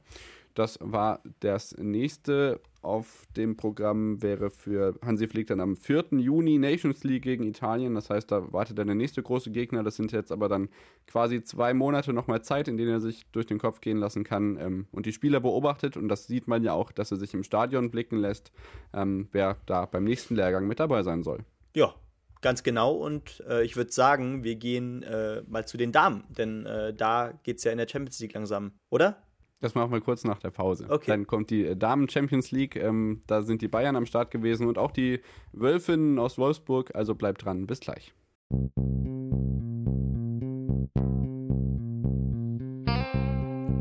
das 0.54 0.78
war 0.80 1.22
das 1.40 1.76
nächste 1.78 2.60
auf 2.82 3.26
dem 3.36 3.56
Programm 3.56 4.22
wäre 4.22 4.50
für 4.50 4.98
Hansi 5.04 5.28
Flick 5.28 5.46
dann 5.46 5.60
am 5.60 5.76
4. 5.76 6.06
Juni 6.12 6.58
Nations 6.58 7.04
League 7.04 7.22
gegen 7.22 7.44
Italien. 7.44 7.94
Das 7.94 8.10
heißt, 8.10 8.30
da 8.30 8.52
wartet 8.52 8.78
dann 8.78 8.88
der 8.88 8.96
nächste 8.96 9.22
große 9.22 9.50
Gegner. 9.50 9.82
Das 9.82 9.96
sind 9.96 10.12
jetzt 10.12 10.32
aber 10.32 10.48
dann 10.48 10.68
quasi 11.06 11.42
zwei 11.42 11.74
Monate 11.74 12.12
nochmal 12.12 12.42
Zeit, 12.42 12.68
in 12.68 12.76
denen 12.76 12.90
er 12.90 13.00
sich 13.00 13.24
durch 13.32 13.46
den 13.46 13.58
Kopf 13.58 13.80
gehen 13.80 13.98
lassen 13.98 14.24
kann 14.24 14.58
ähm, 14.60 14.86
und 14.92 15.06
die 15.06 15.12
Spieler 15.12 15.40
beobachtet. 15.40 15.96
Und 15.96 16.08
das 16.08 16.26
sieht 16.26 16.48
man 16.48 16.62
ja 16.62 16.72
auch, 16.72 16.92
dass 16.92 17.10
er 17.10 17.16
sich 17.16 17.34
im 17.34 17.44
Stadion 17.44 17.90
blicken 17.90 18.18
lässt, 18.18 18.52
ähm, 18.92 19.28
wer 19.32 19.56
da 19.66 19.86
beim 19.86 20.04
nächsten 20.04 20.34
Lehrgang 20.34 20.66
mit 20.66 20.80
dabei 20.80 21.02
sein 21.02 21.22
soll. 21.22 21.40
Ja, 21.74 21.94
Ganz 22.42 22.64
genau, 22.64 22.94
und 22.94 23.40
äh, 23.48 23.62
ich 23.62 23.76
würde 23.76 23.92
sagen, 23.92 24.42
wir 24.42 24.56
gehen 24.56 25.04
äh, 25.04 25.42
mal 25.46 25.64
zu 25.64 25.76
den 25.76 25.92
Damen, 25.92 26.24
denn 26.28 26.66
äh, 26.66 26.92
da 26.92 27.38
geht 27.44 27.58
es 27.58 27.64
ja 27.64 27.70
in 27.70 27.78
der 27.78 27.86
Champions 27.86 28.18
League 28.18 28.34
langsam, 28.34 28.72
oder? 28.90 29.22
Das 29.62 29.76
machen 29.76 29.92
wir 29.92 30.00
kurz 30.00 30.24
nach 30.24 30.40
der 30.40 30.50
Pause. 30.50 30.86
Okay. 30.88 31.04
Dann 31.06 31.28
kommt 31.28 31.50
die 31.50 31.78
Damen 31.78 32.08
Champions 32.08 32.50
League. 32.50 32.74
Ähm, 32.74 33.22
da 33.28 33.42
sind 33.42 33.62
die 33.62 33.68
Bayern 33.68 33.94
am 33.94 34.06
Start 34.06 34.32
gewesen 34.32 34.66
und 34.66 34.76
auch 34.76 34.90
die 34.90 35.20
Wölfinnen 35.52 36.18
aus 36.18 36.36
Wolfsburg. 36.36 36.94
Also 36.96 37.14
bleibt 37.14 37.44
dran. 37.44 37.66
Bis 37.68 37.78
gleich. 37.78 38.12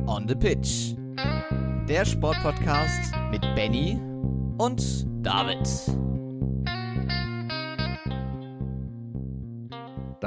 On 0.06 0.28
the 0.28 0.36
Pitch. 0.36 0.94
Der 1.90 2.06
Sportpodcast 2.06 3.14
mit 3.32 3.42
Benny 3.56 4.00
und 4.60 5.08
David. 5.26 5.68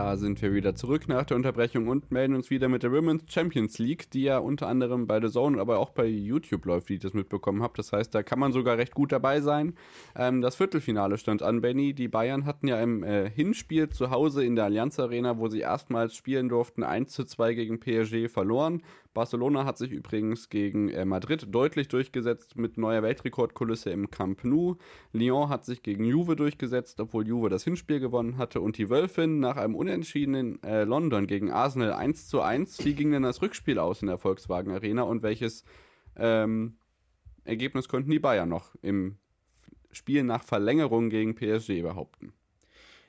Da 0.04 0.18
sind 0.18 0.42
wir 0.42 0.52
wieder 0.52 0.74
zurück 0.74 1.08
nach 1.08 1.24
der 1.24 1.38
Unterbrechung 1.38 1.88
und 1.88 2.12
melden 2.12 2.34
uns 2.34 2.50
wieder 2.50 2.68
mit 2.68 2.82
der 2.82 2.92
Women's 2.92 3.22
Champions 3.26 3.78
League, 3.78 4.10
die 4.10 4.24
ja 4.24 4.36
unter 4.36 4.68
anderem 4.68 5.06
bei 5.06 5.18
The 5.18 5.30
Zone, 5.30 5.58
aber 5.58 5.78
auch 5.78 5.88
bei 5.88 6.04
YouTube 6.04 6.66
läuft, 6.66 6.90
wie 6.90 6.96
ich 6.96 7.00
das 7.00 7.14
mitbekommen 7.14 7.62
habe. 7.62 7.72
Das 7.78 7.90
heißt, 7.90 8.14
da 8.14 8.22
kann 8.22 8.38
man 8.38 8.52
sogar 8.52 8.76
recht 8.76 8.92
gut 8.92 9.12
dabei 9.12 9.40
sein. 9.40 9.72
Ähm, 10.14 10.42
das 10.42 10.56
Viertelfinale 10.56 11.16
stand 11.16 11.42
an, 11.42 11.62
Benny. 11.62 11.94
Die 11.94 12.08
Bayern 12.08 12.44
hatten 12.44 12.68
ja 12.68 12.82
im 12.82 13.02
äh, 13.02 13.30
Hinspiel 13.30 13.88
zu 13.88 14.10
Hause 14.10 14.44
in 14.44 14.56
der 14.56 14.66
Allianz 14.66 15.00
Arena, 15.00 15.38
wo 15.38 15.48
sie 15.48 15.60
erstmals 15.60 16.14
spielen 16.14 16.50
durften, 16.50 16.82
1 16.82 17.10
zu 17.10 17.24
2 17.24 17.54
gegen 17.54 17.80
PSG 17.80 18.28
verloren. 18.28 18.82
Barcelona 19.14 19.64
hat 19.64 19.78
sich 19.78 19.92
übrigens 19.92 20.48
gegen 20.50 20.88
äh, 20.88 21.04
Madrid 21.04 21.46
deutlich 21.50 21.88
durchgesetzt 21.88 22.56
mit 22.56 22.76
neuer 22.76 23.02
Weltrekordkulisse 23.02 23.90
im 23.90 24.10
Camp 24.10 24.44
Nou. 24.44 24.76
Lyon 25.12 25.48
hat 25.48 25.64
sich 25.64 25.82
gegen 25.82 26.04
Juve 26.04 26.36
durchgesetzt, 26.36 27.00
obwohl 27.00 27.26
Juve 27.26 27.48
das 27.48 27.64
Hinspiel 27.64 28.00
gewonnen 28.00 28.36
hatte. 28.36 28.60
Und 28.60 28.76
die 28.76 28.90
Wölfin 28.90 29.38
nach 29.38 29.56
einem 29.56 29.76
unentschiedenen 29.76 30.62
äh, 30.64 30.84
London 30.84 31.26
gegen 31.26 31.52
Arsenal 31.52 31.92
1 31.92 32.28
zu 32.28 32.42
1. 32.42 32.84
Wie 32.84 32.94
ging 32.94 33.12
denn 33.12 33.22
das 33.22 33.40
Rückspiel 33.40 33.78
aus 33.78 34.02
in 34.02 34.08
der 34.08 34.18
Volkswagen 34.18 34.72
Arena 34.72 35.02
und 35.02 35.22
welches 35.22 35.64
ähm, 36.16 36.76
Ergebnis 37.44 37.88
konnten 37.88 38.10
die 38.10 38.18
Bayern 38.18 38.48
noch 38.48 38.74
im 38.82 39.16
Spiel 39.92 40.24
nach 40.24 40.42
Verlängerung 40.42 41.08
gegen 41.08 41.34
PSG 41.34 41.82
behaupten. 41.82 42.32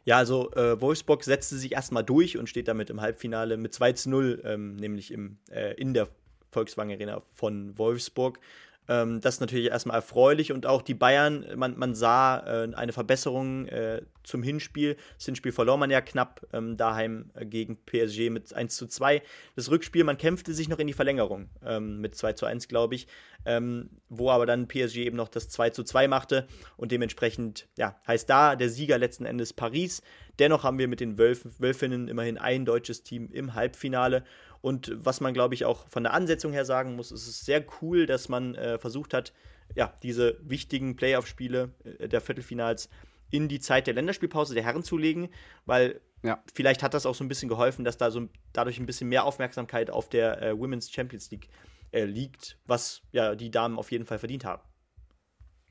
Ja, 0.05 0.17
also 0.17 0.51
äh, 0.53 0.79
Wolfsburg 0.79 1.23
setzte 1.23 1.57
sich 1.57 1.71
erstmal 1.71 2.03
durch 2.03 2.37
und 2.37 2.47
steht 2.47 2.67
damit 2.67 2.91
im 2.91 3.01
Halbfinale 3.01 3.57
mit 3.57 3.73
2 3.73 3.93
zu 3.93 4.09
0, 4.11 4.41
ähm, 4.45 4.75
nämlich 4.75 5.11
im, 5.11 5.39
äh, 5.49 5.73
in 5.73 5.95
der 5.95 6.07
Volkswagen 6.51 6.91
Arena 6.91 7.21
von 7.33 7.75
Wolfsburg. 7.77 8.39
Ähm, 8.87 9.21
das 9.21 9.35
ist 9.35 9.39
natürlich 9.41 9.67
erstmal 9.67 9.97
erfreulich 9.97 10.51
und 10.51 10.65
auch 10.65 10.81
die 10.81 10.93
Bayern, 10.93 11.45
man, 11.55 11.77
man 11.77 11.95
sah 11.95 12.39
äh, 12.39 12.73
eine 12.75 12.93
Verbesserung 12.93 13.67
äh, 13.67 14.01
zum 14.23 14.43
Hinspiel. 14.43 14.97
Das 15.17 15.25
Hinspiel 15.25 15.51
verlor 15.51 15.77
man 15.77 15.89
ja 15.89 16.01
knapp 16.01 16.45
ähm, 16.53 16.77
daheim 16.77 17.31
äh, 17.33 17.45
gegen 17.45 17.77
PSG 17.85 18.29
mit 18.29 18.53
1 18.53 18.75
zu 18.75 18.87
2. 18.87 19.21
Das 19.55 19.71
Rückspiel, 19.71 20.03
man 20.03 20.17
kämpfte 20.17 20.53
sich 20.53 20.69
noch 20.69 20.79
in 20.79 20.87
die 20.87 20.93
Verlängerung 20.93 21.49
ähm, 21.63 22.01
mit 22.01 22.15
2 22.15 22.33
zu 22.33 22.45
1, 22.45 22.67
glaube 22.67 22.95
ich, 22.95 23.07
ähm, 23.45 23.89
wo 24.09 24.29
aber 24.29 24.45
dann 24.45 24.67
PSG 24.67 24.97
eben 24.97 25.17
noch 25.17 25.29
das 25.29 25.49
2 25.49 25.71
zu 25.71 25.83
2 25.83 26.07
machte 26.07 26.47
und 26.77 26.91
dementsprechend, 26.91 27.67
ja, 27.77 27.99
heißt 28.07 28.29
da 28.29 28.55
der 28.55 28.69
Sieger 28.69 28.97
letzten 28.97 29.25
Endes 29.25 29.53
Paris. 29.53 30.01
Dennoch 30.39 30.63
haben 30.63 30.79
wir 30.79 30.87
mit 30.87 30.99
den 30.99 31.17
Wölf 31.17 31.47
Wölfinnen 31.59 32.07
immerhin 32.07 32.37
ein 32.37 32.65
deutsches 32.65 33.03
Team 33.03 33.29
im 33.31 33.53
Halbfinale 33.53 34.23
und 34.65 34.91
was 34.95 35.21
man, 35.21 35.35
glaube 35.35 35.53
ich, 35.53 35.63
auch 35.63 35.87
von 35.89 36.01
der 36.01 36.15
Ansetzung 36.15 36.51
her 36.51 36.65
sagen 36.65 36.95
muss, 36.95 37.11
ist 37.11 37.27
es 37.27 37.45
sehr 37.45 37.63
cool, 37.83 38.07
dass 38.07 38.29
man 38.29 38.55
äh, 38.55 38.79
versucht 38.79 39.13
hat, 39.13 39.31
ja, 39.75 39.93
diese 40.01 40.39
wichtigen 40.41 40.95
Playoff-Spiele 40.95 41.69
äh, 41.83 42.07
der 42.07 42.19
Viertelfinals 42.19 42.89
in 43.29 43.47
die 43.47 43.59
Zeit 43.59 43.85
der 43.85 43.93
Länderspielpause 43.93 44.55
der 44.55 44.63
Herren 44.63 44.81
zu 44.81 44.97
legen, 44.97 45.29
weil 45.67 46.01
ja. 46.23 46.43
vielleicht 46.51 46.81
hat 46.81 46.95
das 46.95 47.05
auch 47.05 47.13
so 47.13 47.23
ein 47.23 47.27
bisschen 47.27 47.47
geholfen, 47.47 47.85
dass 47.85 47.97
da 47.97 48.09
so 48.09 48.27
dadurch 48.53 48.79
ein 48.79 48.87
bisschen 48.87 49.07
mehr 49.07 49.25
Aufmerksamkeit 49.25 49.91
auf 49.91 50.09
der 50.09 50.41
äh, 50.41 50.57
Women's 50.57 50.91
Champions 50.91 51.29
League 51.29 51.47
äh, 51.91 52.05
liegt, 52.05 52.57
was 52.65 53.03
ja 53.11 53.35
die 53.35 53.51
Damen 53.51 53.77
auf 53.77 53.91
jeden 53.91 54.07
Fall 54.07 54.17
verdient 54.17 54.45
haben. 54.45 54.63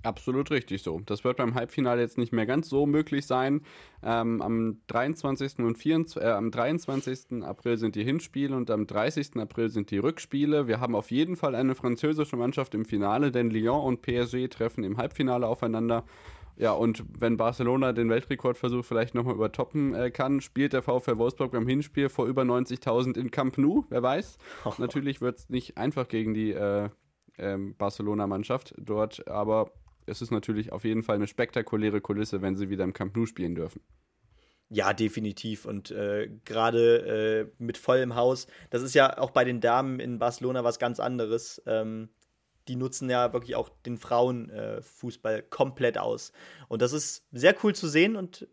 Absolut 0.04 0.50
richtig 0.50 0.82
so. 0.82 1.00
Das 1.06 1.24
wird 1.24 1.38
beim 1.38 1.54
Halbfinale 1.54 2.02
jetzt 2.02 2.18
nicht 2.18 2.32
mehr 2.32 2.44
ganz 2.44 2.68
so 2.68 2.84
möglich 2.84 3.26
sein. 3.26 3.62
Ähm, 4.02 4.42
am 4.42 4.78
23. 4.88 5.60
und 5.60 5.78
24, 5.78 6.22
äh, 6.22 6.26
am 6.26 6.50
23. 6.50 7.42
April 7.42 7.78
sind 7.78 7.94
die 7.94 8.04
Hinspiele 8.04 8.54
und 8.54 8.70
am 8.70 8.86
30. 8.86 9.36
April 9.36 9.70
sind 9.70 9.90
die 9.90 9.98
Rückspiele. 9.98 10.68
Wir 10.68 10.78
haben 10.78 10.94
auf 10.94 11.10
jeden 11.10 11.36
Fall 11.36 11.54
eine 11.54 11.74
französische 11.74 12.36
Mannschaft 12.36 12.74
im 12.74 12.84
Finale, 12.84 13.32
denn 13.32 13.48
Lyon 13.48 13.82
und 13.82 14.02
PSG 14.02 14.48
treffen 14.48 14.84
im 14.84 14.98
Halbfinale 14.98 15.46
aufeinander. 15.46 16.04
Ja, 16.56 16.72
und 16.72 17.02
wenn 17.18 17.36
Barcelona 17.36 17.92
den 17.92 18.10
Weltrekordversuch 18.10 18.84
vielleicht 18.84 19.14
nochmal 19.14 19.34
übertoppen 19.34 19.94
äh, 19.94 20.10
kann, 20.10 20.42
spielt 20.42 20.74
der 20.74 20.82
VfL 20.82 21.18
Wolfsburg 21.18 21.52
beim 21.52 21.66
Hinspiel 21.66 22.10
vor 22.10 22.26
über 22.26 22.42
90.000 22.42 23.18
in 23.18 23.30
Camp 23.30 23.58
Nou, 23.58 23.84
wer 23.88 24.02
weiß. 24.02 24.36
Natürlich 24.78 25.20
wird 25.20 25.38
es 25.38 25.48
nicht 25.48 25.78
einfach 25.78 26.08
gegen 26.08 26.34
die 26.34 26.52
äh, 26.52 26.90
ähm, 27.38 27.74
Barcelona-Mannschaft 27.76 28.74
dort, 28.78 29.26
aber 29.26 29.72
es 30.06 30.22
ist 30.22 30.30
natürlich 30.30 30.72
auf 30.72 30.84
jeden 30.84 31.02
Fall 31.02 31.16
eine 31.16 31.26
spektakuläre 31.26 32.00
Kulisse, 32.00 32.42
wenn 32.42 32.56
sie 32.56 32.70
wieder 32.70 32.84
im 32.84 32.92
Camp 32.92 33.16
Nou 33.16 33.26
spielen 33.26 33.54
dürfen. 33.54 33.80
Ja, 34.70 34.92
definitiv. 34.92 35.66
Und 35.66 35.90
äh, 35.90 36.30
gerade 36.44 37.50
äh, 37.58 37.62
mit 37.62 37.78
vollem 37.78 38.14
Haus, 38.14 38.46
das 38.70 38.82
ist 38.82 38.94
ja 38.94 39.18
auch 39.18 39.30
bei 39.30 39.44
den 39.44 39.60
Damen 39.60 40.00
in 40.00 40.18
Barcelona 40.18 40.64
was 40.64 40.78
ganz 40.78 41.00
anderes. 41.00 41.62
Ähm, 41.66 42.08
die 42.66 42.76
nutzen 42.76 43.10
ja 43.10 43.32
wirklich 43.32 43.56
auch 43.56 43.68
den 43.84 43.98
Frauenfußball 43.98 45.38
äh, 45.38 45.42
komplett 45.42 45.98
aus. 45.98 46.32
Und 46.68 46.82
das 46.82 46.92
ist 46.92 47.26
sehr 47.30 47.54
cool 47.62 47.74
zu 47.74 47.88
sehen 47.88 48.16
und 48.16 48.48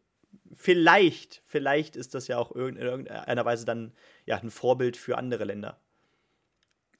vielleicht, 0.53 1.41
vielleicht 1.45 1.95
ist 1.95 2.13
das 2.13 2.27
ja 2.27 2.37
auch 2.37 2.51
in 2.51 2.75
irgendeiner 2.75 3.45
Weise 3.45 3.65
dann 3.65 3.93
ja 4.25 4.37
ein 4.37 4.51
Vorbild 4.51 4.97
für 4.97 5.17
andere 5.17 5.45
Länder 5.45 5.80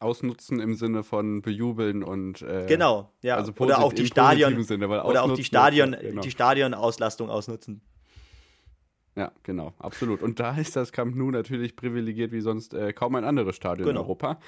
ausnutzen 0.02 0.60
im 0.60 0.76
Sinne 0.76 1.04
von 1.04 1.42
bejubeln 1.42 2.04
und 2.04 2.42
äh, 2.42 2.66
genau, 2.68 3.12
ja. 3.22 3.36
Also 3.36 3.54
oder 3.60 3.84
auch 3.84 3.94
die 3.94 4.06
Stadion 4.06 4.64
Sinne, 4.64 4.88
oder 4.88 5.24
auch 5.24 5.34
die 5.34 5.44
Stadion, 5.44 5.96
genau. 6.00 6.22
die 6.22 6.32
Stadionauslastung 6.32 7.30
ausnutzen. 7.30 7.82
Ja, 9.16 9.32
genau, 9.44 9.74
absolut. 9.80 10.22
Und 10.22 10.40
da 10.40 10.56
ist 10.56 10.76
das 10.76 10.92
Camp 10.92 11.16
Nou 11.16 11.32
natürlich 11.32 11.76
privilegiert 11.76 12.32
wie 12.32 12.42
sonst 12.42 12.74
äh, 12.74 12.94
kaum 12.94 13.16
ein 13.16 13.26
anderes 13.26 13.56
Stadion 13.56 13.88
genau. 13.88 14.02
in 14.02 14.06
Europa. 14.06 14.40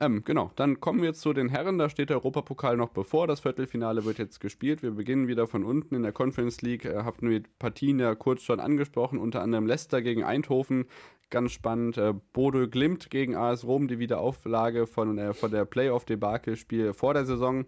Ähm, 0.00 0.22
genau, 0.24 0.50
dann 0.56 0.80
kommen 0.80 1.02
wir 1.02 1.14
zu 1.14 1.32
den 1.32 1.48
Herren. 1.48 1.78
Da 1.78 1.88
steht 1.88 2.10
der 2.10 2.16
Europapokal 2.16 2.76
noch 2.76 2.90
bevor. 2.90 3.26
Das 3.26 3.40
Viertelfinale 3.40 4.04
wird 4.04 4.18
jetzt 4.18 4.40
gespielt. 4.40 4.82
Wir 4.82 4.90
beginnen 4.90 5.28
wieder 5.28 5.46
von 5.46 5.64
unten 5.64 5.94
in 5.94 6.02
der 6.02 6.12
Conference 6.12 6.62
League. 6.62 6.84
Äh, 6.84 7.04
habt 7.04 7.22
nur 7.22 7.32
die 7.32 7.48
Partien 7.58 7.98
ja 7.98 8.14
kurz 8.14 8.42
schon 8.42 8.60
angesprochen, 8.60 9.18
unter 9.18 9.42
anderem 9.42 9.66
Leicester 9.66 10.02
gegen 10.02 10.24
Eindhoven. 10.24 10.86
Ganz 11.32 11.52
spannend. 11.52 11.96
Äh, 11.96 12.12
Bodo 12.34 12.68
Glimt 12.68 13.08
gegen 13.08 13.36
AS 13.36 13.64
Rom, 13.64 13.88
die 13.88 13.98
Wiederauflage 13.98 14.86
von, 14.86 15.16
äh, 15.16 15.32
von 15.32 15.50
der 15.50 15.64
Playoff-Debakel-Spiel 15.64 16.92
vor 16.92 17.14
der 17.14 17.24
Saison 17.24 17.64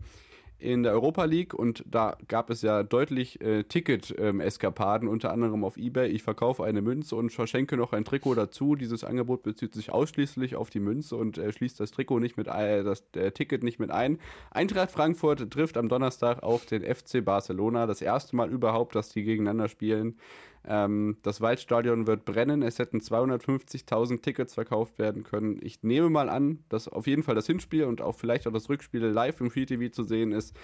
in 0.59 0.83
der 0.83 0.93
Europa 0.93 1.25
League 1.25 1.55
und 1.55 1.83
da 1.87 2.19
gab 2.29 2.51
es 2.51 2.61
ja 2.61 2.83
deutlich 2.83 3.41
äh, 3.41 3.65
Ticket-Eskapaden, 3.65 5.09
unter 5.09 5.33
anderem 5.33 5.65
auf 5.65 5.79
Ebay. 5.79 6.09
Ich 6.09 6.23
verkaufe 6.23 6.62
eine 6.62 6.83
Münze 6.83 7.17
und 7.17 7.31
verschenke 7.31 7.79
noch 7.79 7.95
ein 7.95 8.05
Trikot 8.05 8.35
dazu. 8.35 8.77
Dieses 8.77 9.03
Angebot 9.03 9.43
bezieht 9.43 9.73
sich 9.73 9.91
ausschließlich 9.91 10.57
auf 10.57 10.69
die 10.69 10.81
Münze 10.81 11.17
und 11.17 11.39
äh, 11.39 11.51
schließt 11.51 11.81
das 11.81 11.91
Trikot 11.91 12.21
nicht 12.21 12.37
mit 12.37 12.49
äh, 12.49 12.85
das 12.85 13.03
äh, 13.17 13.31
Ticket 13.31 13.62
nicht 13.62 13.79
mit 13.79 13.91
ein. 13.91 14.19
Eintracht 14.51 14.91
Frankfurt 14.91 15.51
trifft 15.51 15.79
am 15.79 15.89
Donnerstag 15.89 16.43
auf 16.43 16.67
den 16.67 16.83
FC 16.83 17.25
Barcelona. 17.25 17.87
Das 17.87 18.03
erste 18.03 18.37
Mal 18.37 18.51
überhaupt, 18.51 18.95
dass 18.95 19.09
die 19.09 19.23
gegeneinander 19.23 19.69
spielen. 19.69 20.19
Ähm, 20.67 21.19
das 21.23 21.41
Waldstadion 21.41 22.07
wird 22.07 22.25
brennen. 22.25 22.62
Es 22.62 22.79
hätten 22.79 22.99
250.000 22.99 24.23
Tickets 24.23 24.55
verkauft 24.55 24.99
werden 24.99 25.23
können. 25.23 25.59
Ich 25.62 25.83
nehme 25.83 26.11
mal 26.11 26.29
an, 26.29 26.65
dass 26.69 26.89
auf 26.89 27.07
jeden 27.07 27.23
Fall 27.23 27.35
das 27.35 27.47
Hinspiel 27.47 27.85
und 27.85 28.01
auch 28.01 28.15
vielleicht 28.17 28.47
auch 28.47 28.53
das 28.53 28.69
Rückspiel 28.69 29.05
live 29.05 29.41
im 29.41 29.51
Free 29.51 29.67
TV 29.67 29.93
zu 29.93 30.05
sehen 30.05 30.33
ist. 30.33 30.57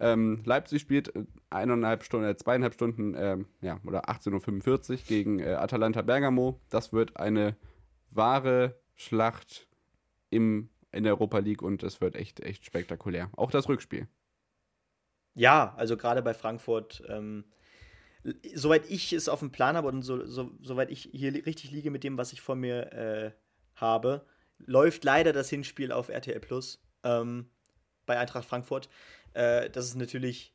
Ähm, 0.00 0.42
Leipzig 0.44 0.82
spielt 0.82 1.12
eineinhalb 1.50 2.04
Stunden, 2.04 2.28
äh, 2.28 2.36
zweieinhalb 2.36 2.74
Stunden, 2.74 3.14
äh, 3.14 3.38
ja, 3.62 3.80
oder 3.84 4.08
18.45 4.08 4.90
Uhr 4.90 4.96
gegen 5.08 5.38
äh, 5.40 5.54
Atalanta 5.54 6.02
Bergamo. 6.02 6.60
Das 6.68 6.92
wird 6.92 7.16
eine 7.16 7.56
wahre 8.10 8.78
Schlacht 8.94 9.66
im, 10.30 10.68
in 10.92 11.04
der 11.04 11.14
Europa 11.14 11.38
League 11.38 11.62
und 11.62 11.82
es 11.82 12.00
wird 12.00 12.14
echt, 12.14 12.40
echt 12.40 12.64
spektakulär. 12.64 13.30
Auch 13.36 13.50
das 13.50 13.68
Rückspiel. 13.68 14.06
Ja, 15.34 15.74
also 15.76 15.96
gerade 15.96 16.22
bei 16.22 16.34
Frankfurt 16.34 17.02
ähm, 17.08 17.44
soweit 18.54 18.88
ich 18.90 19.12
es 19.12 19.28
auf 19.28 19.40
dem 19.40 19.50
Plan 19.50 19.76
habe 19.76 19.88
und 19.88 20.02
so, 20.02 20.24
so, 20.26 20.50
soweit 20.60 20.90
ich 20.90 21.08
hier 21.12 21.32
richtig 21.46 21.70
liege 21.70 21.90
mit 21.90 22.04
dem, 22.04 22.18
was 22.18 22.32
ich 22.32 22.40
vor 22.40 22.56
mir 22.56 22.92
äh, 22.92 23.30
habe, 23.76 24.26
läuft 24.58 25.04
leider 25.04 25.32
das 25.32 25.50
Hinspiel 25.50 25.92
auf 25.92 26.08
RTL 26.08 26.40
Plus 26.40 26.82
ähm, 27.04 27.48
bei 28.06 28.18
Eintracht 28.18 28.44
Frankfurt. 28.44 28.88
Äh, 29.34 29.70
das 29.70 29.86
ist 29.86 29.96
natürlich. 29.96 30.54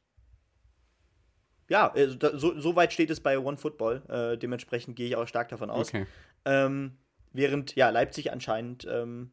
Ja, 1.70 1.90
da, 1.90 2.38
so, 2.38 2.60
so, 2.60 2.76
weit 2.76 2.92
steht 2.92 3.10
es 3.10 3.22
bei 3.22 3.40
One 3.40 3.58
Football. 3.58 4.04
Äh, 4.10 4.38
dementsprechend 4.38 4.96
gehe 4.98 5.08
ich 5.08 5.16
auch 5.16 5.28
stark 5.28 5.50
davon 5.50 5.70
aus. 5.70 5.88
Okay. 5.88 6.06
Ähm, 6.46 6.98
während 7.32 7.76
ja 7.76 7.90
Leipzig 7.90 8.32
anscheinend 8.32 8.86
ähm, 8.90 9.32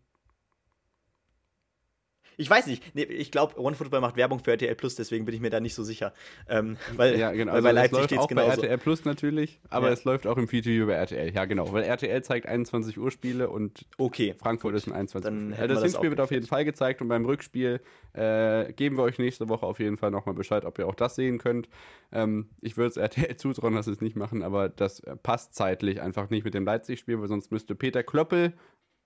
ich 2.36 2.48
weiß 2.48 2.66
nicht. 2.66 2.94
Nee, 2.94 3.02
ich 3.02 3.30
glaube, 3.30 3.60
OneFootball 3.60 4.00
macht 4.00 4.16
Werbung 4.16 4.40
für 4.40 4.52
RTL 4.52 4.74
Plus, 4.74 4.94
deswegen 4.94 5.24
bin 5.24 5.34
ich 5.34 5.40
mir 5.40 5.50
da 5.50 5.60
nicht 5.60 5.74
so 5.74 5.84
sicher. 5.84 6.12
Ähm, 6.48 6.76
weil, 6.96 7.18
ja, 7.18 7.32
genau. 7.32 7.52
Weil 7.52 7.56
also 7.56 7.68
bei 7.68 7.72
Leipzig 7.72 8.04
steht 8.04 8.20
es 8.20 8.28
genauso. 8.28 8.48
Bei 8.48 8.54
RTL 8.54 8.78
Plus 8.78 9.04
natürlich, 9.04 9.60
aber 9.68 9.88
ja. 9.88 9.92
es 9.92 10.04
läuft 10.04 10.26
auch 10.26 10.36
im 10.36 10.48
VTV 10.48 10.68
über 10.68 10.94
RTL. 10.94 11.32
Ja, 11.32 11.44
genau. 11.44 11.72
Weil 11.72 11.84
RTL 11.84 12.22
zeigt 12.22 12.46
21 12.46 12.98
Uhr 12.98 13.10
Spiele 13.10 13.50
und 13.50 13.86
okay, 13.98 14.34
Frankfurt 14.38 14.74
ist 14.74 14.86
ein 14.86 14.92
21 14.92 15.30
Uhr. 15.30 15.54
Spiel. 15.54 15.68
Das 15.68 15.82
Hinspiel 15.82 16.10
wird 16.10 16.20
auf 16.20 16.30
jeden 16.30 16.46
Fall 16.46 16.64
gezeigt 16.64 17.00
und 17.02 17.08
beim 17.08 17.24
Rückspiel 17.24 17.80
äh, 18.12 18.72
geben 18.72 18.96
wir 18.96 19.02
euch 19.02 19.18
nächste 19.18 19.48
Woche 19.48 19.66
auf 19.66 19.78
jeden 19.78 19.96
Fall 19.96 20.10
nochmal 20.10 20.34
Bescheid, 20.34 20.64
ob 20.64 20.78
ihr 20.78 20.86
auch 20.86 20.94
das 20.94 21.14
sehen 21.14 21.38
könnt. 21.38 21.68
Ähm, 22.12 22.50
ich 22.60 22.76
würde 22.76 22.88
es 22.88 22.96
RTL 22.96 23.36
zutrauen, 23.36 23.74
dass 23.74 23.86
sie 23.86 23.92
es 23.92 24.00
nicht 24.00 24.16
machen, 24.16 24.42
aber 24.42 24.68
das 24.68 25.02
passt 25.22 25.54
zeitlich 25.54 26.00
einfach 26.00 26.30
nicht 26.30 26.44
mit 26.44 26.54
dem 26.54 26.64
Leipzig-Spiel, 26.64 27.20
weil 27.20 27.28
sonst 27.28 27.52
müsste 27.52 27.74
Peter 27.74 28.02
Klöppel 28.02 28.54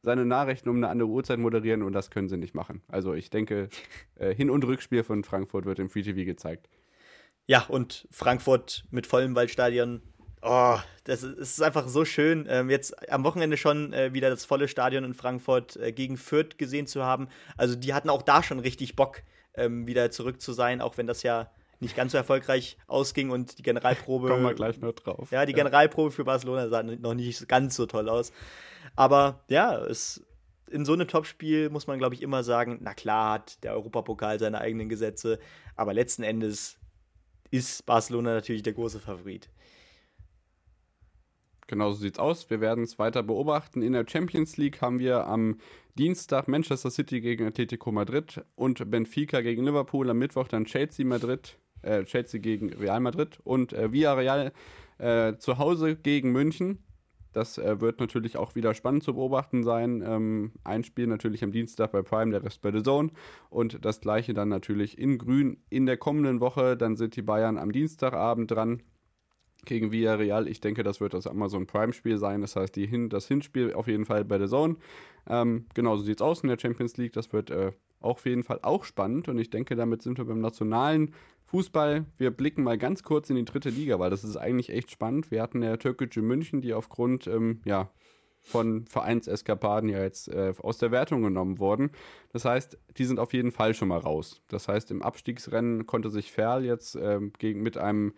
seine 0.05 0.25
Nachrichten 0.25 0.69
um 0.69 0.77
eine 0.77 0.89
andere 0.89 1.09
Uhrzeit 1.09 1.39
moderieren 1.39 1.83
und 1.83 1.93
das 1.93 2.11
können 2.11 2.29
sie 2.29 2.37
nicht 2.37 2.55
machen. 2.55 2.83
Also 2.89 3.15
ich 3.15 3.31
denke, 3.31 3.69
äh, 4.17 4.35
Hin- 4.35 4.51
und 4.51 4.65
Rückspiel 4.65 5.03
von 5.03 5.25
Frankfurt 5.25 5.65
wird 5.65 5.79
im 5.79 5.91
Free 5.91 6.03
TV 6.03 6.25
gezeigt. 6.25 6.69
Ja, 7.47 7.65
und 7.69 8.07
Frankfurt 8.11 8.85
mit 8.91 9.07
vollem 9.07 9.35
Waldstadion. 9.35 10.03
Oh, 10.43 10.77
das 11.05 11.23
ist, 11.23 11.39
ist 11.39 11.63
einfach 11.63 11.89
so 11.89 12.05
schön, 12.05 12.47
ähm, 12.51 12.69
jetzt 12.69 13.11
am 13.11 13.25
Wochenende 13.25 13.57
schon 13.57 13.95
äh, 13.95 14.13
wieder 14.13 14.29
das 14.29 14.45
volle 14.45 14.69
Stadion 14.69 15.05
in 15.05 15.15
Frankfurt 15.15 15.77
äh, 15.77 15.93
gegen 15.93 16.19
Fürth 16.19 16.59
gesehen 16.59 16.87
zu 16.87 17.03
haben. 17.03 17.29
Also 17.57 17.77
die 17.77 17.95
hatten 17.95 18.11
auch 18.11 18.23
da 18.23 18.43
schon 18.43 18.59
richtig 18.59 18.95
Bock, 18.95 19.23
ähm, 19.55 19.87
wieder 19.87 20.11
zurück 20.11 20.43
zu 20.43 20.53
sein, 20.53 20.83
auch 20.83 20.99
wenn 20.99 21.07
das 21.07 21.23
ja 21.23 21.51
nicht 21.85 21.97
ganz 21.97 22.13
so 22.13 22.19
erfolgreich 22.19 22.77
ausging 22.87 23.31
und 23.31 23.59
die 23.59 23.63
Generalprobe. 23.63 24.29
Kommen 24.31 24.43
wir 24.43 24.55
gleich 24.55 24.81
noch 24.81 24.93
drauf. 24.93 25.31
Ja, 25.31 25.47
die 25.47 25.53
ja. 25.53 25.59
Generalprobe 25.59 26.11
für 26.11 26.25
Barcelona 26.25 26.69
sah 26.69 26.83
noch 26.83 27.15
nicht 27.15 27.49
ganz 27.49 27.77
so 27.77 27.87
toll 27.87 28.09
aus. 28.09 28.33
Aber 28.97 29.45
ja, 29.49 29.79
es, 29.79 30.25
in 30.71 30.85
so 30.85 30.93
einem 30.93 31.09
Topspiel 31.09 31.71
muss 31.71 31.87
man, 31.87 31.99
glaube 31.99 32.15
ich, 32.15 32.23
immer 32.23 32.43
sagen, 32.43 32.79
na 32.83 32.95
klar 32.95 33.35
hat 33.35 33.63
der 33.63 33.75
Europapokal 33.75 34.39
seine 34.39 34.61
eigenen 34.61 34.89
Gesetze, 34.89 35.39
aber 35.77 35.95
letzten 35.95 36.23
Endes 36.23 36.79
ist 37.51 37.87
Barcelona 37.87 38.35
natürlich 38.35 38.63
der 38.63 38.73
große 38.73 38.99
Favorit. 38.99 39.49
Genauso 41.67 41.99
sieht's 41.99 42.19
aus. 42.19 42.51
Wir 42.51 42.61
werden 42.61 42.85
es 42.85 42.99
weiter 42.99 43.23
beobachten. 43.23 43.81
In 43.81 43.95
der 43.95 44.05
Champions 44.07 44.57
League 44.57 44.83
haben 44.83 44.99
wir 44.99 45.27
am 45.27 45.59
Dienstag 45.95 46.47
Manchester 46.47 46.91
City 46.91 47.21
gegen 47.21 47.47
Atletico 47.47 47.91
Madrid 47.91 48.45
und 48.55 48.91
Benfica 48.91 49.41
gegen 49.41 49.65
Liverpool. 49.65 50.11
Am 50.11 50.19
Mittwoch 50.19 50.49
dann 50.49 50.67
Chelsea 50.67 51.07
Madrid, 51.07 51.59
äh, 51.85 52.05
Chelsea 52.05 52.41
gegen 52.41 52.73
Real 52.73 53.01
Madrid 53.01 53.39
und 53.45 53.73
äh, 53.73 53.93
Villarreal 53.93 54.53
äh, 54.99 55.37
zu 55.37 55.59
Hause 55.59 55.97
gegen 55.97 56.33
München. 56.33 56.79
Das 57.33 57.59
äh, 57.59 57.81
wird 57.81 57.99
natürlich 57.99 58.37
auch 58.37 58.55
wieder 58.55 58.75
spannend 58.75 59.03
zu 59.03 59.15
beobachten 59.15 59.65
sein. 59.65 60.03
Ähm, 60.07 60.53
ein 60.63 60.85
Spiel 60.85 61.09
natürlich 61.09 61.43
am 61.43 61.51
Dienstag 61.51 61.91
bei 61.91 62.03
Prime, 62.03 62.31
der 62.31 62.45
Rest 62.45 62.63
bei 62.63 62.71
The 62.71 62.83
Zone. 62.83 63.11
Und 63.51 63.85
das 63.85 64.01
gleiche 64.01 64.35
dann 64.35 64.49
natürlich 64.49 64.99
in 64.99 65.19
Grün 65.19 65.59
in 65.69 65.85
der 65.85 65.97
kommenden 65.97 66.41
Woche. 66.41 66.77
Dann 66.77 66.97
sind 66.97 67.17
die 67.17 67.23
Bayern 67.23 67.59
am 67.59 67.73
Dienstagabend 67.73 68.51
dran 68.53 68.83
gegen 69.65 69.93
Villarreal. 69.93 70.49
Ich 70.49 70.61
denke, 70.61 70.83
das 70.83 71.01
wird 71.01 71.15
das 71.15 71.27
Amazon 71.27 71.67
Prime-Spiel 71.67 72.19
sein. 72.19 72.41
Das 72.41 72.57
heißt, 72.57 72.75
die 72.77 72.87
Hin 72.87 73.09
das 73.09 73.29
Hinspiel 73.29 73.73
auf 73.75 73.87
jeden 73.87 74.05
Fall 74.05 74.25
bei 74.25 74.39
The 74.39 74.47
Zone. 74.47 74.77
Ähm, 75.29 75.67
genau 75.75 75.97
sieht 75.97 76.19
es 76.19 76.23
aus 76.23 76.43
in 76.43 76.49
der 76.49 76.59
Champions 76.59 76.97
League. 76.97 77.13
Das 77.13 77.33
wird 77.33 77.51
äh, 77.51 77.73
auf 78.01 78.27
jeden 78.27 78.43
Fall 78.43 78.61
auch 78.63 78.85
spannend. 78.85 79.29
Und 79.29 79.39
ich 79.39 79.51
denke, 79.51 79.77
damit 79.77 80.03
sind 80.03 80.19
wir 80.19 80.25
beim 80.25 80.41
nationalen 80.41 81.15
Fußball, 81.47 82.07
wir 82.17 82.31
blicken 82.31 82.65
mal 82.65 82.79
ganz 82.79 83.03
kurz 83.03 83.31
in 83.31 83.37
die 83.37 83.45
dritte 83.45 83.71
Liga, 83.71 83.99
weil 83.99 84.11
das 84.11 84.25
ist 84.25 84.37
eigentlich 84.37 84.71
echt 84.71 84.91
spannend. 84.91 85.31
Wir 85.31 85.43
hatten 85.43 85.63
ja 85.63 85.77
türkische 85.77 86.23
München, 86.23 86.61
die 86.61 86.75
aufgrund 86.75 87.27
ähm, 87.27 87.61
ja, 87.65 87.91
von 88.41 88.87
Vereinseskapaden 88.87 89.89
ja 89.89 90.03
jetzt 90.03 90.29
äh, 90.29 90.53
aus 90.59 90.79
der 90.79 90.91
Wertung 90.91 91.23
genommen 91.23 91.59
wurden. 91.59 91.91
Das 92.33 92.45
heißt, 92.45 92.79
die 92.97 93.05
sind 93.05 93.19
auf 93.19 93.33
jeden 93.33 93.53
Fall 93.53 93.75
schon 93.75 93.89
mal 93.89 93.99
raus. 93.99 94.43
Das 94.49 94.69
heißt, 94.69 94.91
im 94.91 95.03
Abstiegsrennen 95.03 95.87
konnte 95.87 96.11
sich 96.11 96.33
Ferl 96.33 96.65
jetzt 96.65 96.97
äh, 96.97 97.21
gegen, 97.39 97.63
mit 97.63 97.79
einem 97.79 98.15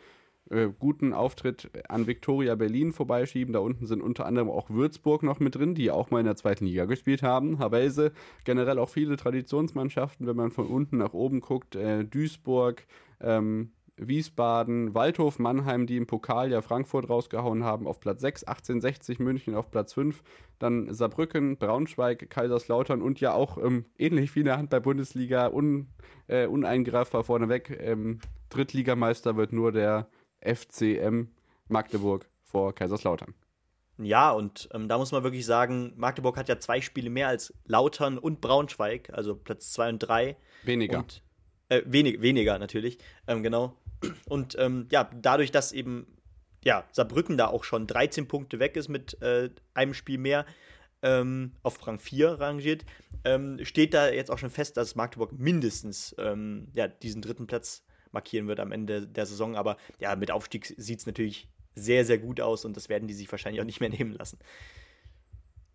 äh, 0.50 0.68
guten 0.78 1.12
Auftritt 1.12 1.70
an 1.88 2.06
Viktoria 2.06 2.54
Berlin 2.54 2.92
vorbeischieben. 2.92 3.52
Da 3.52 3.60
unten 3.60 3.86
sind 3.86 4.02
unter 4.02 4.26
anderem 4.26 4.50
auch 4.50 4.70
Würzburg 4.70 5.22
noch 5.22 5.40
mit 5.40 5.54
drin, 5.54 5.74
die 5.74 5.90
auch 5.90 6.10
mal 6.10 6.20
in 6.20 6.26
der 6.26 6.36
zweiten 6.36 6.66
Liga 6.66 6.84
gespielt 6.84 7.22
haben. 7.22 7.58
Havelse, 7.58 8.12
generell 8.44 8.78
auch 8.78 8.88
viele 8.88 9.16
Traditionsmannschaften, 9.16 10.26
wenn 10.26 10.36
man 10.36 10.50
von 10.50 10.66
unten 10.66 10.98
nach 10.98 11.14
oben 11.14 11.40
guckt. 11.40 11.74
Äh, 11.74 12.04
Duisburg, 12.04 12.86
ähm, 13.20 13.72
Wiesbaden, 13.98 14.94
Waldhof, 14.94 15.38
Mannheim, 15.38 15.86
die 15.86 15.96
im 15.96 16.06
Pokal 16.06 16.50
ja 16.50 16.60
Frankfurt 16.60 17.08
rausgehauen 17.08 17.64
haben, 17.64 17.86
auf 17.86 17.98
Platz 17.98 18.20
6, 18.20 18.44
1860 18.44 19.18
München 19.20 19.54
auf 19.54 19.70
Platz 19.70 19.94
5, 19.94 20.22
dann 20.58 20.92
Saarbrücken, 20.92 21.56
Braunschweig, 21.56 22.28
Kaiserslautern 22.28 23.00
und 23.00 23.20
ja 23.20 23.32
auch 23.32 23.56
ähm, 23.58 23.86
ähnlich 23.98 24.34
wie 24.34 24.40
in 24.40 24.46
der 24.46 24.58
Handball-Bundesliga 24.58 25.48
un, 25.48 25.88
äh, 26.28 26.46
uneingreifbar 26.46 27.24
vorneweg. 27.24 27.76
Ähm, 27.80 28.18
Drittligameister 28.50 29.36
wird 29.36 29.52
nur 29.52 29.72
der 29.72 30.08
FCM 30.40 31.28
Magdeburg 31.68 32.28
vor 32.42 32.74
Kaiserslautern. 32.74 33.34
Ja, 33.98 34.30
und 34.30 34.68
ähm, 34.72 34.88
da 34.88 34.98
muss 34.98 35.12
man 35.12 35.22
wirklich 35.22 35.46
sagen, 35.46 35.94
Magdeburg 35.96 36.36
hat 36.36 36.48
ja 36.48 36.58
zwei 36.58 36.80
Spiele 36.80 37.08
mehr 37.08 37.28
als 37.28 37.54
Lautern 37.64 38.18
und 38.18 38.40
Braunschweig, 38.40 39.10
also 39.12 39.34
Platz 39.34 39.72
2 39.72 39.88
und 39.88 39.98
3. 40.00 40.36
Weniger. 40.64 40.98
Und, 40.98 41.22
äh, 41.68 41.82
wenig, 41.86 42.20
weniger 42.20 42.58
natürlich, 42.58 42.98
ähm, 43.26 43.42
genau. 43.42 43.76
Und 44.28 44.56
ähm, 44.58 44.86
ja, 44.90 45.10
dadurch, 45.22 45.50
dass 45.50 45.72
eben 45.72 46.06
ja, 46.62 46.84
Saarbrücken 46.92 47.38
da 47.38 47.46
auch 47.46 47.64
schon 47.64 47.86
13 47.86 48.28
Punkte 48.28 48.58
weg 48.58 48.76
ist 48.76 48.88
mit 48.88 49.20
äh, 49.22 49.50
einem 49.72 49.94
Spiel 49.94 50.18
mehr, 50.18 50.44
ähm, 51.02 51.52
auf 51.62 51.86
Rang 51.86 51.98
4 51.98 52.40
rangiert, 52.40 52.84
ähm, 53.24 53.64
steht 53.64 53.94
da 53.94 54.08
jetzt 54.10 54.30
auch 54.30 54.38
schon 54.38 54.50
fest, 54.50 54.76
dass 54.76 54.96
Magdeburg 54.96 55.32
mindestens 55.32 56.14
ähm, 56.18 56.68
ja, 56.74 56.88
diesen 56.88 57.22
dritten 57.22 57.46
Platz 57.46 57.85
markieren 58.16 58.48
wird 58.48 58.60
am 58.60 58.72
Ende 58.72 59.06
der 59.06 59.26
Saison. 59.26 59.54
Aber 59.56 59.76
ja, 60.00 60.16
mit 60.16 60.30
Aufstieg 60.30 60.74
sieht 60.76 61.00
es 61.00 61.06
natürlich 61.06 61.48
sehr, 61.74 62.04
sehr 62.06 62.18
gut 62.18 62.40
aus 62.40 62.64
und 62.64 62.76
das 62.76 62.88
werden 62.88 63.06
die 63.06 63.14
sich 63.14 63.30
wahrscheinlich 63.30 63.60
auch 63.60 63.66
nicht 63.66 63.80
mehr 63.80 63.90
nehmen 63.98 64.12
lassen. 64.12 64.38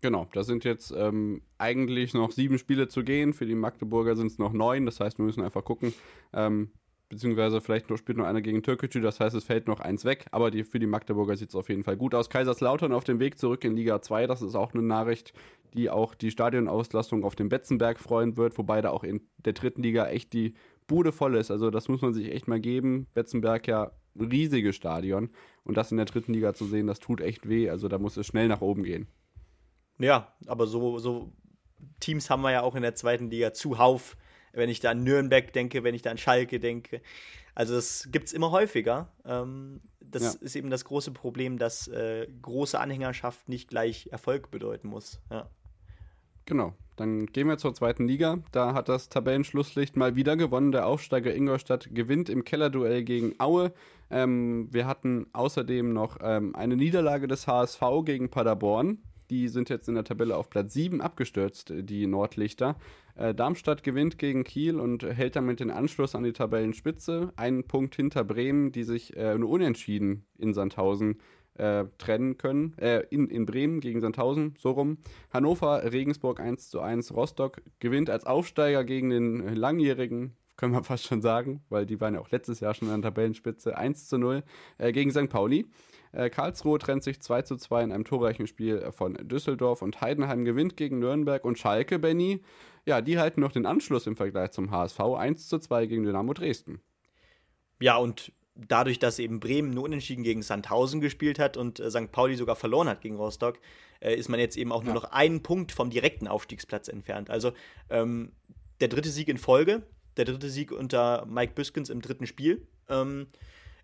Genau, 0.00 0.26
da 0.32 0.42
sind 0.42 0.64
jetzt 0.64 0.92
ähm, 0.96 1.42
eigentlich 1.58 2.12
noch 2.12 2.32
sieben 2.32 2.58
Spiele 2.58 2.88
zu 2.88 3.04
gehen. 3.04 3.32
Für 3.32 3.46
die 3.46 3.54
Magdeburger 3.54 4.16
sind 4.16 4.26
es 4.26 4.38
noch 4.38 4.52
neun. 4.52 4.84
Das 4.84 4.98
heißt, 4.98 5.18
wir 5.18 5.24
müssen 5.24 5.44
einfach 5.44 5.64
gucken. 5.64 5.94
Ähm, 6.32 6.72
beziehungsweise 7.12 7.60
vielleicht 7.60 7.88
noch, 7.88 7.98
spielt 7.98 8.18
noch 8.18 8.24
einer 8.24 8.40
gegen 8.40 8.62
Türkgücü, 8.62 9.00
das 9.00 9.20
heißt, 9.20 9.36
es 9.36 9.44
fällt 9.44 9.68
noch 9.68 9.78
eins 9.78 10.04
weg. 10.04 10.26
Aber 10.32 10.50
die, 10.50 10.64
für 10.64 10.80
die 10.80 10.86
Magdeburger 10.86 11.36
sieht 11.36 11.50
es 11.50 11.54
auf 11.54 11.68
jeden 11.68 11.84
Fall 11.84 11.96
gut 11.96 12.14
aus. 12.14 12.30
Kaiserslautern 12.30 12.92
auf 12.92 13.04
dem 13.04 13.20
Weg 13.20 13.38
zurück 13.38 13.64
in 13.64 13.76
Liga 13.76 14.02
2, 14.02 14.26
das 14.26 14.42
ist 14.42 14.56
auch 14.56 14.72
eine 14.72 14.82
Nachricht, 14.82 15.32
die 15.74 15.90
auch 15.90 16.14
die 16.14 16.30
Stadionauslastung 16.30 17.22
auf 17.24 17.36
dem 17.36 17.48
Betzenberg 17.48 18.00
freuen 18.00 18.36
wird, 18.36 18.58
wobei 18.58 18.80
da 18.80 18.90
auch 18.90 19.04
in 19.04 19.20
der 19.44 19.52
dritten 19.52 19.82
Liga 19.82 20.08
echt 20.08 20.32
die 20.32 20.54
Bude 20.92 21.10
voll 21.10 21.36
ist. 21.36 21.50
Also 21.50 21.70
das 21.70 21.88
muss 21.88 22.02
man 22.02 22.12
sich 22.12 22.30
echt 22.30 22.48
mal 22.48 22.60
geben. 22.60 23.06
Betzenberg 23.14 23.66
ja 23.66 23.92
ein 24.14 24.26
riesiges 24.26 24.76
Stadion 24.76 25.30
und 25.64 25.78
das 25.78 25.90
in 25.90 25.96
der 25.96 26.04
dritten 26.04 26.34
Liga 26.34 26.52
zu 26.52 26.66
sehen, 26.66 26.86
das 26.86 27.00
tut 27.00 27.22
echt 27.22 27.48
weh. 27.48 27.70
Also 27.70 27.88
da 27.88 27.98
muss 27.98 28.18
es 28.18 28.26
schnell 28.26 28.46
nach 28.46 28.60
oben 28.60 28.82
gehen. 28.82 29.06
Ja, 29.98 30.34
aber 30.46 30.66
so, 30.66 30.98
so 30.98 31.32
Teams 32.00 32.28
haben 32.28 32.42
wir 32.42 32.52
ja 32.52 32.60
auch 32.60 32.74
in 32.74 32.82
der 32.82 32.94
zweiten 32.94 33.30
Liga 33.30 33.54
zuhauf. 33.54 34.18
Wenn 34.52 34.68
ich 34.68 34.80
da 34.80 34.90
an 34.90 35.02
Nürnberg 35.02 35.50
denke, 35.54 35.82
wenn 35.82 35.94
ich 35.94 36.02
da 36.02 36.10
an 36.10 36.18
Schalke 36.18 36.60
denke. 36.60 37.00
Also 37.54 37.74
das 37.74 38.10
gibt 38.12 38.26
es 38.26 38.34
immer 38.34 38.50
häufiger. 38.50 39.10
Ähm, 39.24 39.80
das 40.00 40.22
ja. 40.22 40.40
ist 40.42 40.56
eben 40.56 40.68
das 40.68 40.84
große 40.84 41.12
Problem, 41.12 41.56
dass 41.56 41.88
äh, 41.88 42.26
große 42.42 42.78
Anhängerschaft 42.78 43.48
nicht 43.48 43.70
gleich 43.70 44.08
Erfolg 44.12 44.50
bedeuten 44.50 44.88
muss. 44.88 45.22
Ja. 45.30 45.48
Genau. 46.44 46.74
Dann 46.96 47.26
gehen 47.26 47.48
wir 47.48 47.58
zur 47.58 47.74
zweiten 47.74 48.06
Liga. 48.06 48.38
Da 48.52 48.74
hat 48.74 48.88
das 48.88 49.08
Tabellenschlusslicht 49.08 49.96
mal 49.96 50.14
wieder 50.14 50.36
gewonnen. 50.36 50.72
Der 50.72 50.86
Aufsteiger 50.86 51.34
Ingolstadt 51.34 51.88
gewinnt 51.94 52.28
im 52.28 52.44
Kellerduell 52.44 53.02
gegen 53.02 53.34
Aue. 53.38 53.72
Ähm, 54.10 54.68
wir 54.70 54.86
hatten 54.86 55.26
außerdem 55.32 55.92
noch 55.92 56.18
ähm, 56.20 56.54
eine 56.54 56.76
Niederlage 56.76 57.28
des 57.28 57.46
HSV 57.46 57.80
gegen 58.04 58.28
Paderborn. 58.28 58.98
Die 59.30 59.48
sind 59.48 59.70
jetzt 59.70 59.88
in 59.88 59.94
der 59.94 60.04
Tabelle 60.04 60.36
auf 60.36 60.50
Platz 60.50 60.74
7 60.74 61.00
abgestürzt, 61.00 61.72
die 61.74 62.06
Nordlichter. 62.06 62.76
Äh, 63.14 63.34
Darmstadt 63.34 63.82
gewinnt 63.82 64.18
gegen 64.18 64.44
Kiel 64.44 64.78
und 64.78 65.02
hält 65.04 65.36
damit 65.36 65.60
den 65.60 65.70
Anschluss 65.70 66.14
an 66.14 66.24
die 66.24 66.34
Tabellenspitze. 66.34 67.32
Einen 67.36 67.64
Punkt 67.64 67.94
hinter 67.94 68.24
Bremen, 68.24 68.72
die 68.72 68.84
sich 68.84 69.16
äh, 69.16 69.38
nur 69.38 69.48
unentschieden 69.48 70.26
in 70.36 70.52
Sandhausen 70.52 71.18
äh, 71.54 71.84
trennen 71.98 72.38
können. 72.38 72.76
Äh, 72.78 73.04
in, 73.10 73.28
in 73.28 73.46
Bremen 73.46 73.80
gegen 73.80 74.00
Sandhausen, 74.00 74.54
so 74.58 74.70
rum. 74.70 74.98
Hannover, 75.32 75.92
Regensburg 75.92 76.40
1 76.40 76.70
zu 76.70 76.80
1. 76.80 77.14
Rostock 77.14 77.62
gewinnt 77.80 78.10
als 78.10 78.26
Aufsteiger 78.26 78.84
gegen 78.84 79.10
den 79.10 79.54
langjährigen, 79.54 80.36
können 80.56 80.72
wir 80.72 80.84
fast 80.84 81.04
schon 81.04 81.22
sagen, 81.22 81.62
weil 81.68 81.86
die 81.86 82.00
waren 82.00 82.14
ja 82.14 82.20
auch 82.20 82.30
letztes 82.30 82.60
Jahr 82.60 82.74
schon 82.74 82.88
an 82.88 83.02
der 83.02 83.10
Tabellenspitze, 83.10 83.76
1 83.76 84.08
zu 84.08 84.18
0 84.18 84.42
äh, 84.78 84.92
gegen 84.92 85.10
St. 85.10 85.28
Pauli. 85.28 85.66
Äh, 86.12 86.30
Karlsruhe 86.30 86.78
trennt 86.78 87.02
sich 87.02 87.20
2 87.20 87.42
zu 87.42 87.56
2 87.56 87.84
in 87.84 87.92
einem 87.92 88.04
torreichen 88.04 88.46
Spiel 88.46 88.92
von 88.92 89.14
Düsseldorf 89.14 89.82
und 89.82 90.00
Heidenheim 90.00 90.44
gewinnt 90.44 90.76
gegen 90.76 90.98
Nürnberg 90.98 91.44
und 91.44 91.58
Schalke, 91.58 91.98
Benny. 91.98 92.42
Ja, 92.84 93.00
die 93.00 93.18
halten 93.18 93.40
noch 93.40 93.52
den 93.52 93.66
Anschluss 93.66 94.06
im 94.06 94.16
Vergleich 94.16 94.50
zum 94.50 94.70
HSV 94.70 95.00
1 95.00 95.48
zu 95.48 95.58
2 95.58 95.86
gegen 95.86 96.04
Dynamo 96.04 96.32
Dresden. 96.34 96.80
Ja, 97.80 97.96
und 97.96 98.32
dadurch, 98.54 98.98
dass 98.98 99.18
eben 99.18 99.40
Bremen 99.40 99.70
nur 99.70 99.84
unentschieden 99.84 100.24
gegen 100.24 100.42
Sandhausen 100.42 101.00
gespielt 101.00 101.38
hat 101.38 101.56
und 101.56 101.80
äh, 101.80 101.90
St. 101.90 102.12
Pauli 102.12 102.36
sogar 102.36 102.56
verloren 102.56 102.88
hat 102.88 103.00
gegen 103.00 103.16
Rostock, 103.16 103.58
äh, 104.00 104.14
ist 104.14 104.28
man 104.28 104.40
jetzt 104.40 104.56
eben 104.56 104.72
auch 104.72 104.82
nur 104.82 104.94
noch 104.94 105.04
einen 105.04 105.42
Punkt 105.42 105.72
vom 105.72 105.90
direkten 105.90 106.28
Aufstiegsplatz 106.28 106.88
entfernt. 106.88 107.30
Also 107.30 107.52
ähm, 107.90 108.32
der 108.80 108.88
dritte 108.88 109.10
Sieg 109.10 109.28
in 109.28 109.38
Folge, 109.38 109.82
der 110.16 110.24
dritte 110.24 110.50
Sieg 110.50 110.72
unter 110.72 111.24
Mike 111.26 111.54
Büskens 111.54 111.88
im 111.88 112.02
dritten 112.02 112.26
Spiel. 112.26 112.66
Ähm, 112.88 113.28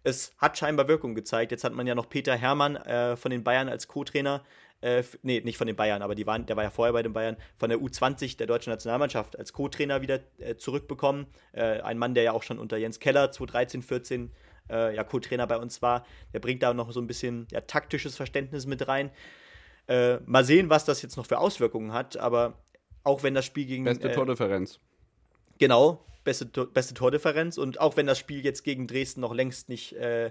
es 0.04 0.32
hat 0.38 0.58
scheinbar 0.58 0.88
Wirkung 0.88 1.14
gezeigt. 1.14 1.50
Jetzt 1.50 1.64
hat 1.64 1.74
man 1.74 1.86
ja 1.86 1.94
noch 1.94 2.08
Peter 2.08 2.36
Hermann 2.36 2.76
äh, 2.76 3.16
von 3.16 3.30
den 3.30 3.44
Bayern 3.44 3.68
als 3.68 3.88
Co-Trainer. 3.88 4.42
Äh, 4.80 5.02
nee, 5.22 5.40
nicht 5.40 5.58
von 5.58 5.66
den 5.66 5.74
Bayern, 5.74 6.02
aber 6.02 6.14
die 6.14 6.26
waren, 6.26 6.46
der 6.46 6.56
war 6.56 6.62
ja 6.62 6.70
vorher 6.70 6.92
bei 6.92 7.02
den 7.02 7.12
Bayern, 7.12 7.36
von 7.56 7.68
der 7.68 7.78
U20 7.80 8.36
der 8.36 8.46
deutschen 8.46 8.70
Nationalmannschaft 8.70 9.36
als 9.36 9.52
Co-Trainer 9.52 10.02
wieder 10.02 10.20
äh, 10.38 10.54
zurückbekommen. 10.56 11.26
Äh, 11.52 11.80
ein 11.80 11.98
Mann, 11.98 12.14
der 12.14 12.22
ja 12.22 12.32
auch 12.32 12.44
schon 12.44 12.58
unter 12.60 12.76
Jens 12.76 13.00
Keller 13.00 13.32
2013, 13.32 13.82
14 13.82 14.30
äh, 14.70 14.94
ja, 14.94 15.04
Co-Trainer 15.04 15.46
bei 15.46 15.56
uns 15.56 15.82
war. 15.82 16.04
Der 16.32 16.40
bringt 16.40 16.62
da 16.62 16.74
noch 16.74 16.92
so 16.92 17.00
ein 17.00 17.06
bisschen 17.06 17.46
ja, 17.50 17.60
taktisches 17.60 18.16
Verständnis 18.16 18.66
mit 18.66 18.86
rein. 18.88 19.10
Äh, 19.86 20.18
mal 20.26 20.44
sehen, 20.44 20.70
was 20.70 20.84
das 20.84 21.02
jetzt 21.02 21.16
noch 21.16 21.26
für 21.26 21.38
Auswirkungen 21.38 21.92
hat, 21.92 22.16
aber 22.16 22.58
auch 23.04 23.22
wenn 23.22 23.34
das 23.34 23.44
Spiel 23.44 23.66
gegen. 23.66 23.84
Beste 23.84 24.10
äh, 24.10 24.14
Tordifferenz. 24.14 24.80
Genau, 25.58 26.04
beste, 26.24 26.46
beste 26.46 26.94
Tordifferenz. 26.94 27.58
Und 27.58 27.80
auch 27.80 27.96
wenn 27.96 28.06
das 28.06 28.18
Spiel 28.18 28.44
jetzt 28.44 28.62
gegen 28.62 28.86
Dresden 28.86 29.20
noch 29.20 29.34
längst 29.34 29.68
nicht 29.68 29.94
äh, 29.94 30.30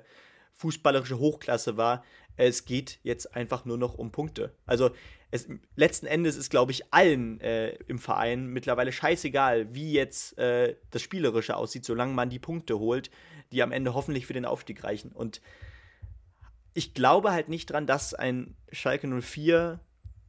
fußballerische 0.53 1.17
Hochklasse 1.19 1.77
war, 1.77 2.03
es 2.35 2.65
geht 2.65 2.99
jetzt 3.03 3.35
einfach 3.35 3.65
nur 3.65 3.77
noch 3.77 3.95
um 3.95 4.11
Punkte. 4.11 4.53
Also 4.65 4.91
es, 5.31 5.47
letzten 5.75 6.05
Endes 6.05 6.37
ist, 6.37 6.49
glaube 6.49 6.71
ich, 6.71 6.93
allen 6.93 7.41
äh, 7.41 7.71
im 7.87 7.99
Verein 7.99 8.47
mittlerweile 8.47 8.91
scheißegal, 8.91 9.73
wie 9.73 9.91
jetzt 9.91 10.37
äh, 10.37 10.75
das 10.91 11.01
Spielerische 11.01 11.57
aussieht, 11.57 11.85
solange 11.85 12.13
man 12.13 12.29
die 12.29 12.39
Punkte 12.39 12.79
holt, 12.79 13.09
die 13.51 13.61
am 13.61 13.71
Ende 13.71 13.93
hoffentlich 13.93 14.25
für 14.25 14.33
den 14.33 14.45
Aufstieg 14.45 14.83
reichen. 14.83 15.11
Und 15.11 15.41
ich 16.73 16.93
glaube 16.93 17.31
halt 17.31 17.49
nicht 17.49 17.65
dran, 17.67 17.87
dass 17.87 18.13
ein 18.13 18.55
Schalke 18.71 19.07
04 19.07 19.79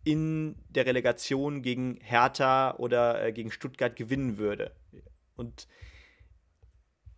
in 0.04 0.56
der 0.70 0.86
Relegation 0.86 1.62
gegen 1.62 1.98
Hertha 2.02 2.74
oder 2.78 3.22
äh, 3.22 3.32
gegen 3.32 3.50
Stuttgart 3.50 3.94
gewinnen 3.94 4.38
würde. 4.38 4.72
Und 5.36 5.68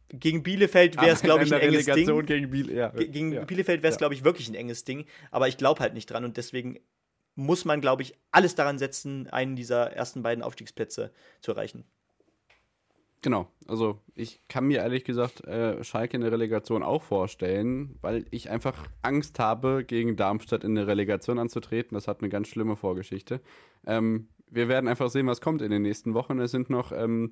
gegen 0.09 0.43
Bielefeld 0.43 0.97
wäre 0.97 1.11
es, 1.11 1.23
glaube 1.23 1.45
ich, 1.45 1.55
ein 1.55 1.61
enges 1.61 1.87
Ding. 1.87 2.27
Gegen, 2.27 2.51
Biel 2.51 2.73
ja. 2.73 2.89
Gegen 2.89 3.33
ja. 3.33 3.45
Bielefeld 3.45 3.83
wäre 3.83 3.91
es, 3.91 3.95
Ja. 3.95 3.99
glaube 4.01 4.15
ich, 4.15 4.25
wirklich 4.25 4.49
ein 4.49 4.55
enges 4.55 4.85
Ding. 4.85 5.07
Aber 5.31 5.47
ich 5.49 5.57
glaube 5.57 5.81
halt 5.81 5.95
nicht 5.95 6.11
dran 6.11 6.25
und 6.25 6.37
deswegen 6.37 6.81
muss 7.35 7.65
man, 7.65 7.81
glaube 7.81 8.03
ich, 8.03 8.15
alles 8.31 8.55
daran 8.55 8.79
setzen, 8.79 9.29
einen 9.29 9.57
dieser 9.57 9.93
ersten 9.93 10.23
beiden 10.23 10.43
Aufstiegsplätze 10.43 11.13
zu 11.41 11.53
erreichen. 11.53 11.85
Genau, 13.23 13.49
also 13.69 13.99
ich 14.15 14.41
kann 14.49 14.67
mir 14.67 14.79
ehrlich 14.79 15.05
gesagt 15.05 15.45
äh, 15.45 15.85
Schalke 15.85 16.17
in 16.17 16.23
der 16.23 16.33
Relegation 16.33 16.83
auch 16.83 17.03
vorstellen, 17.03 17.99
weil 18.01 18.25
ich 18.31 18.49
einfach 18.49 18.89
Angst 19.03 19.39
habe, 19.39 19.85
gegen 19.87 20.17
Darmstadt 20.17 20.65
in 20.65 20.75
der 20.75 20.87
Relegation 20.87 21.39
anzutreten. 21.39 21.95
Das 21.95 22.09
hat 22.09 22.21
eine 22.21 22.31
ganz 22.31 22.49
schlimme 22.49 22.77
Vorgeschichte. 22.77 23.43
Ähm, 23.87 24.29
wir 24.49 24.69
werden 24.69 24.89
einfach 24.89 25.11
sehen, 25.11 25.27
was 25.27 25.43
kommt 25.43 25.61
in 25.61 25.71
den 25.71 25.83
nächsten 25.83 26.15
Wochen. 26.15 26.39
Es 26.41 26.51
sind 26.51 26.71
noch 26.71 26.93
ähm, 26.93 27.31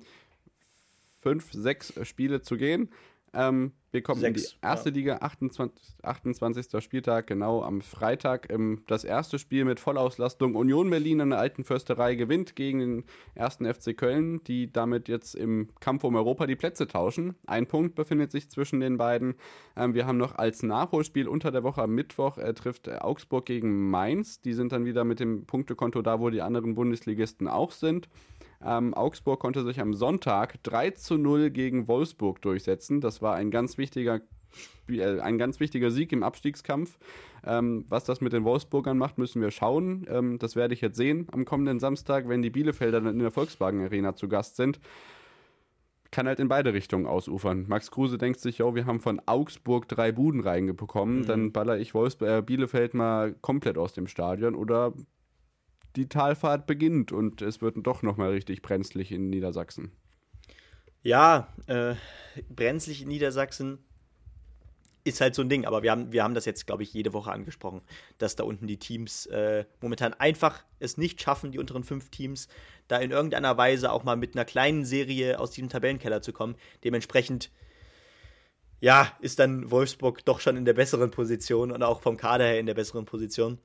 fünf, 1.21 1.51
sechs 1.51 1.93
Spiele 2.07 2.41
zu 2.41 2.57
gehen. 2.57 2.89
Ähm, 3.33 3.73
wir 3.91 4.03
kommen 4.03 4.23
in 4.23 4.33
die 4.33 4.39
Sechs, 4.39 4.57
erste 4.61 4.89
ja. 4.89 4.95
Liga, 4.95 5.17
28, 5.17 5.95
28. 6.03 6.83
Spieltag, 6.83 7.25
genau 7.27 7.63
am 7.63 7.81
Freitag. 7.81 8.51
Ähm, 8.51 8.83
das 8.87 9.03
erste 9.03 9.39
Spiel 9.39 9.65
mit 9.65 9.79
Vollauslastung. 9.79 10.55
Union 10.55 10.89
Berlin 10.89 11.21
an 11.21 11.31
der 11.31 11.39
alten 11.39 11.63
Försterei 11.63 12.15
gewinnt 12.15 12.55
gegen 12.55 12.79
den 12.79 13.03
ersten 13.33 13.71
FC 13.71 13.97
Köln, 13.97 14.43
die 14.43 14.71
damit 14.71 15.07
jetzt 15.07 15.33
im 15.33 15.69
Kampf 15.79 16.03
um 16.03 16.15
Europa 16.15 16.45
die 16.45 16.55
Plätze 16.55 16.87
tauschen. 16.87 17.35
Ein 17.47 17.65
Punkt 17.65 17.95
befindet 17.95 18.31
sich 18.31 18.49
zwischen 18.49 18.79
den 18.79 18.97
beiden. 18.97 19.35
Ähm, 19.75 19.95
wir 19.95 20.05
haben 20.05 20.17
noch 20.17 20.35
als 20.35 20.61
Nachholspiel 20.61 21.27
unter 21.27 21.51
der 21.51 21.63
Woche 21.63 21.81
am 21.81 21.95
Mittwoch 21.95 22.37
äh, 22.37 22.53
trifft 22.53 22.87
äh, 22.87 22.97
Augsburg 22.97 23.45
gegen 23.45 23.89
Mainz. 23.89 24.41
Die 24.41 24.53
sind 24.53 24.71
dann 24.71 24.85
wieder 24.85 25.03
mit 25.03 25.19
dem 25.19 25.45
Punktekonto 25.45 26.01
da, 26.03 26.19
wo 26.19 26.29
die 26.29 26.41
anderen 26.41 26.75
Bundesligisten 26.75 27.47
auch 27.47 27.71
sind. 27.71 28.07
Ähm, 28.63 28.93
Augsburg 28.93 29.39
konnte 29.39 29.63
sich 29.63 29.79
am 29.79 29.93
Sonntag 29.93 30.61
3 30.63 30.91
zu 30.91 31.17
0 31.17 31.49
gegen 31.49 31.87
Wolfsburg 31.87 32.41
durchsetzen. 32.41 32.99
Das 33.01 33.21
war 33.21 33.35
ein 33.35 33.51
ganz 33.51 33.77
wichtiger, 33.77 34.21
äh, 34.89 35.19
ein 35.19 35.37
ganz 35.37 35.59
wichtiger 35.59 35.91
Sieg 35.91 36.11
im 36.11 36.23
Abstiegskampf. 36.23 36.99
Ähm, 37.45 37.85
was 37.87 38.03
das 38.03 38.19
mit 38.19 38.33
den 38.33 38.43
Wolfsburgern 38.43 38.97
macht, 38.97 39.17
müssen 39.17 39.41
wir 39.41 39.51
schauen. 39.51 40.05
Ähm, 40.09 40.39
das 40.39 40.57
werde 40.57 40.73
ich 40.73 40.81
jetzt 40.81 40.97
sehen 40.97 41.27
am 41.31 41.45
kommenden 41.45 41.79
Samstag, 41.79 42.27
wenn 42.27 42.41
die 42.41 42.49
Bielefelder 42.49 42.99
dann 42.99 43.13
in 43.13 43.19
der 43.19 43.31
Volkswagen 43.31 43.81
Arena 43.81 44.15
zu 44.15 44.27
Gast 44.27 44.57
sind. 44.57 44.79
Kann 46.11 46.27
halt 46.27 46.39
in 46.39 46.47
beide 46.49 46.73
Richtungen 46.73 47.05
ausufern. 47.05 47.65
Max 47.69 47.91
Kruse 47.91 48.17
denkt 48.17 48.39
sich, 48.39 48.57
yo, 48.57 48.73
wir 48.73 48.87
haben 48.87 48.99
von 48.99 49.21
Augsburg 49.27 49.87
drei 49.87 50.11
Buden 50.11 50.41
reingebekommen, 50.41 51.19
Mhm. 51.19 51.25
dann 51.27 51.51
baller 51.53 51.77
ich 51.77 51.93
Wolfsburg, 51.93 52.29
äh, 52.29 52.41
Bielefeld 52.41 52.93
mal 52.95 53.35
komplett 53.41 53.77
aus 53.77 53.93
dem 53.93 54.07
Stadion 54.07 54.55
oder 54.55 54.91
die 55.95 56.07
Talfahrt 56.07 56.67
beginnt 56.67 57.11
und 57.11 57.41
es 57.41 57.61
wird 57.61 57.75
doch 57.79 58.01
nochmal 58.03 58.31
richtig 58.31 58.61
brenzlig 58.61 59.11
in 59.11 59.29
Niedersachsen. 59.29 59.91
Ja, 61.01 61.53
äh, 61.67 61.95
brenzlig 62.49 63.01
in 63.01 63.07
Niedersachsen 63.07 63.79
ist 65.03 65.21
halt 65.21 65.33
so 65.33 65.41
ein 65.41 65.49
Ding, 65.49 65.65
aber 65.65 65.81
wir 65.81 65.91
haben, 65.91 66.11
wir 66.11 66.23
haben 66.23 66.33
das 66.33 66.45
jetzt, 66.45 66.67
glaube 66.67 66.83
ich, 66.83 66.93
jede 66.93 67.13
Woche 67.13 67.31
angesprochen, 67.31 67.81
dass 68.17 68.35
da 68.35 68.43
unten 68.43 68.67
die 68.67 68.77
Teams 68.77 69.25
äh, 69.27 69.65
momentan 69.81 70.13
einfach 70.13 70.63
es 70.79 70.97
nicht 70.97 71.21
schaffen, 71.21 71.51
die 71.51 71.59
unteren 71.59 71.83
fünf 71.83 72.09
Teams, 72.09 72.47
da 72.87 72.97
in 72.97 73.11
irgendeiner 73.11 73.57
Weise 73.57 73.91
auch 73.91 74.03
mal 74.03 74.17
mit 74.17 74.35
einer 74.35 74.45
kleinen 74.45 74.85
Serie 74.85 75.39
aus 75.39 75.51
diesem 75.51 75.69
Tabellenkeller 75.69 76.21
zu 76.21 76.33
kommen. 76.33 76.55
Dementsprechend, 76.83 77.49
ja, 78.81 79.11
ist 79.21 79.39
dann 79.39 79.71
Wolfsburg 79.71 80.23
doch 80.25 80.39
schon 80.39 80.57
in 80.57 80.65
der 80.65 80.73
besseren 80.73 81.11
Position 81.11 81.71
und 81.71 81.81
auch 81.81 82.01
vom 82.01 82.17
Kader 82.17 82.45
her 82.45 82.59
in 82.59 82.65
der 82.65 82.75
besseren 82.75 83.05
Position. 83.05 83.59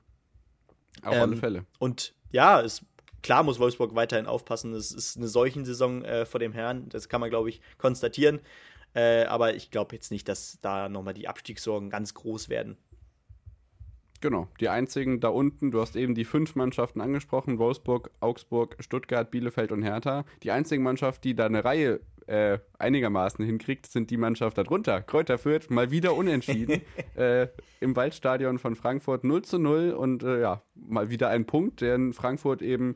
Auf 1.03 1.13
Ähm, 1.13 1.21
alle 1.21 1.37
Fälle. 1.37 1.65
Und 1.79 2.13
ja, 2.31 2.61
es, 2.61 2.83
klar 3.21 3.43
muss 3.43 3.59
Wolfsburg 3.59 3.95
weiterhin 3.95 4.25
aufpassen. 4.25 4.73
Es 4.73 4.91
ist 4.91 5.17
eine 5.17 5.27
Seuchensaison 5.27 6.03
äh, 6.05 6.25
vor 6.25 6.39
dem 6.39 6.53
Herrn. 6.53 6.89
Das 6.89 7.09
kann 7.09 7.21
man, 7.21 7.29
glaube 7.29 7.49
ich, 7.49 7.61
konstatieren. 7.77 8.39
Äh, 8.93 9.25
aber 9.25 9.55
ich 9.55 9.71
glaube 9.71 9.95
jetzt 9.95 10.11
nicht, 10.11 10.27
dass 10.27 10.59
da 10.61 10.89
nochmal 10.89 11.13
die 11.13 11.27
Abstiegssorgen 11.27 11.89
ganz 11.89 12.13
groß 12.13 12.49
werden. 12.49 12.77
Genau, 14.21 14.47
die 14.59 14.69
einzigen 14.69 15.19
da 15.19 15.27
unten, 15.27 15.71
du 15.71 15.81
hast 15.81 15.95
eben 15.95 16.15
die 16.15 16.25
fünf 16.25 16.55
Mannschaften 16.55 17.01
angesprochen, 17.01 17.59
Wolfsburg, 17.59 18.09
Augsburg, 18.21 18.77
Stuttgart, 18.79 19.29
Bielefeld 19.29 19.71
und 19.71 19.83
Hertha. 19.83 20.25
Die 20.41 20.51
einzige 20.51 20.81
Mannschaft, 20.81 21.25
die 21.25 21.35
da 21.35 21.45
eine 21.45 21.63
Reihe 21.63 21.99
äh, 22.27 22.59
einigermaßen 22.79 23.45
hinkriegt, 23.45 23.87
sind 23.87 24.09
die 24.09 24.17
Mannschaft 24.17 24.57
darunter. 24.57 25.01
Kräuter 25.01 25.37
Fürth, 25.37 25.69
mal 25.69 25.91
wieder 25.91 26.15
unentschieden 26.15 26.81
äh, 27.15 27.47
im 27.79 27.95
Waldstadion 27.95 28.57
von 28.57 28.75
Frankfurt 28.75 29.23
0 29.23 29.43
zu 29.43 29.59
0 29.59 29.91
und 29.91 30.23
äh, 30.23 30.41
ja, 30.41 30.61
mal 30.73 31.09
wieder 31.09 31.29
ein 31.29 31.45
Punkt, 31.45 31.81
den 31.81 32.13
Frankfurt 32.13 32.61
eben 32.61 32.95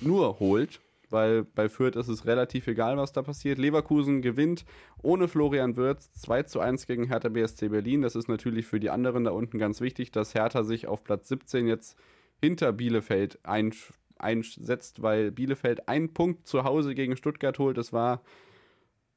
nur 0.00 0.38
holt, 0.38 0.80
weil 1.10 1.44
bei 1.44 1.68
Fürth 1.68 1.96
ist 1.96 2.08
es 2.08 2.26
relativ 2.26 2.66
egal, 2.66 2.96
was 2.96 3.12
da 3.12 3.22
passiert. 3.22 3.58
Leverkusen 3.58 4.22
gewinnt 4.22 4.64
ohne 5.02 5.28
Florian 5.28 5.76
Wirtz 5.76 6.12
2 6.12 6.44
zu 6.44 6.60
1 6.60 6.86
gegen 6.86 7.04
Hertha 7.04 7.28
BSC 7.28 7.68
Berlin. 7.68 8.02
Das 8.02 8.14
ist 8.14 8.28
natürlich 8.28 8.66
für 8.66 8.80
die 8.80 8.90
anderen 8.90 9.24
da 9.24 9.30
unten 9.30 9.58
ganz 9.58 9.80
wichtig, 9.80 10.12
dass 10.12 10.34
Hertha 10.34 10.64
sich 10.64 10.86
auf 10.86 11.04
Platz 11.04 11.28
17 11.28 11.66
jetzt 11.66 11.96
hinter 12.40 12.72
Bielefeld 12.72 13.38
ein, 13.42 13.74
einsetzt, 14.18 15.02
weil 15.02 15.32
Bielefeld 15.32 15.88
einen 15.88 16.12
Punkt 16.14 16.46
zu 16.46 16.64
Hause 16.64 16.94
gegen 16.94 17.16
Stuttgart 17.16 17.58
holt. 17.58 17.76
Das 17.76 17.92
war 17.92 18.22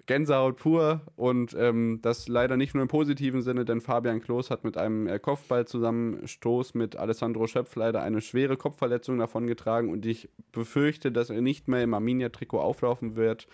Gänsehaut 0.05 0.57
pur 0.57 1.01
und 1.15 1.55
ähm, 1.57 1.99
das 2.01 2.27
leider 2.27 2.57
nicht 2.57 2.73
nur 2.73 2.81
im 2.81 2.87
positiven 2.87 3.41
Sinne, 3.41 3.65
denn 3.65 3.81
Fabian 3.81 4.21
Klos 4.21 4.49
hat 4.49 4.63
mit 4.63 4.77
einem 4.77 5.07
äh, 5.07 5.19
Kopfballzusammenstoß 5.19 6.73
mit 6.73 6.95
Alessandro 6.95 7.47
Schöpf 7.47 7.75
leider 7.75 8.01
eine 8.01 8.21
schwere 8.21 8.57
Kopfverletzung 8.57 9.17
davongetragen 9.19 9.89
und 9.89 10.05
ich 10.05 10.29
befürchte, 10.51 11.11
dass 11.11 11.29
er 11.29 11.41
nicht 11.41 11.67
mehr 11.67 11.83
im 11.83 11.93
Arminia-Trikot 11.93 12.59
auflaufen 12.59 13.15
wird. 13.15 13.47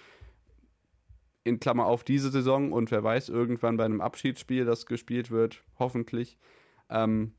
In 1.43 1.59
Klammer 1.59 1.85
auf 1.85 2.03
diese 2.03 2.29
Saison 2.29 2.71
und 2.71 2.91
wer 2.91 3.03
weiß, 3.03 3.29
irgendwann 3.29 3.77
bei 3.77 3.85
einem 3.85 4.01
Abschiedsspiel, 4.01 4.65
das 4.65 4.85
gespielt 4.85 5.31
wird, 5.31 5.63
hoffentlich. 5.79 6.37
Ähm, 6.89 7.33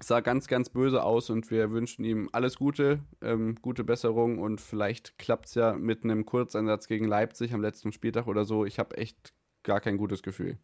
sah 0.00 0.20
ganz, 0.20 0.46
ganz 0.46 0.68
böse 0.68 1.02
aus 1.02 1.30
und 1.30 1.50
wir 1.50 1.70
wünschen 1.70 2.04
ihm 2.04 2.28
alles 2.32 2.56
Gute, 2.56 3.00
ähm, 3.22 3.56
gute 3.62 3.84
Besserung 3.84 4.38
und 4.38 4.60
vielleicht 4.60 5.18
klappt 5.18 5.46
es 5.46 5.54
ja 5.54 5.72
mit 5.72 6.04
einem 6.04 6.26
Kurzeinsatz 6.26 6.86
gegen 6.86 7.06
Leipzig 7.06 7.52
am 7.52 7.62
letzten 7.62 7.92
Spieltag 7.92 8.26
oder 8.26 8.44
so. 8.44 8.64
Ich 8.64 8.78
habe 8.78 8.96
echt 8.96 9.32
gar 9.62 9.80
kein 9.80 9.96
gutes 9.96 10.22
Gefühl. 10.22 10.58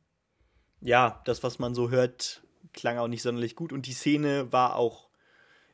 Ja, 0.80 1.22
das, 1.24 1.42
was 1.42 1.58
man 1.58 1.74
so 1.74 1.90
hört, 1.90 2.42
klang 2.72 2.98
auch 2.98 3.08
nicht 3.08 3.22
sonderlich 3.22 3.56
gut 3.56 3.72
und 3.72 3.86
die 3.86 3.92
Szene 3.92 4.52
war 4.52 4.76
auch 4.76 5.08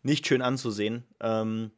nicht 0.02 0.26
schön 0.26 0.42
anzusehen. 0.42 1.04
Ähm, 1.20 1.70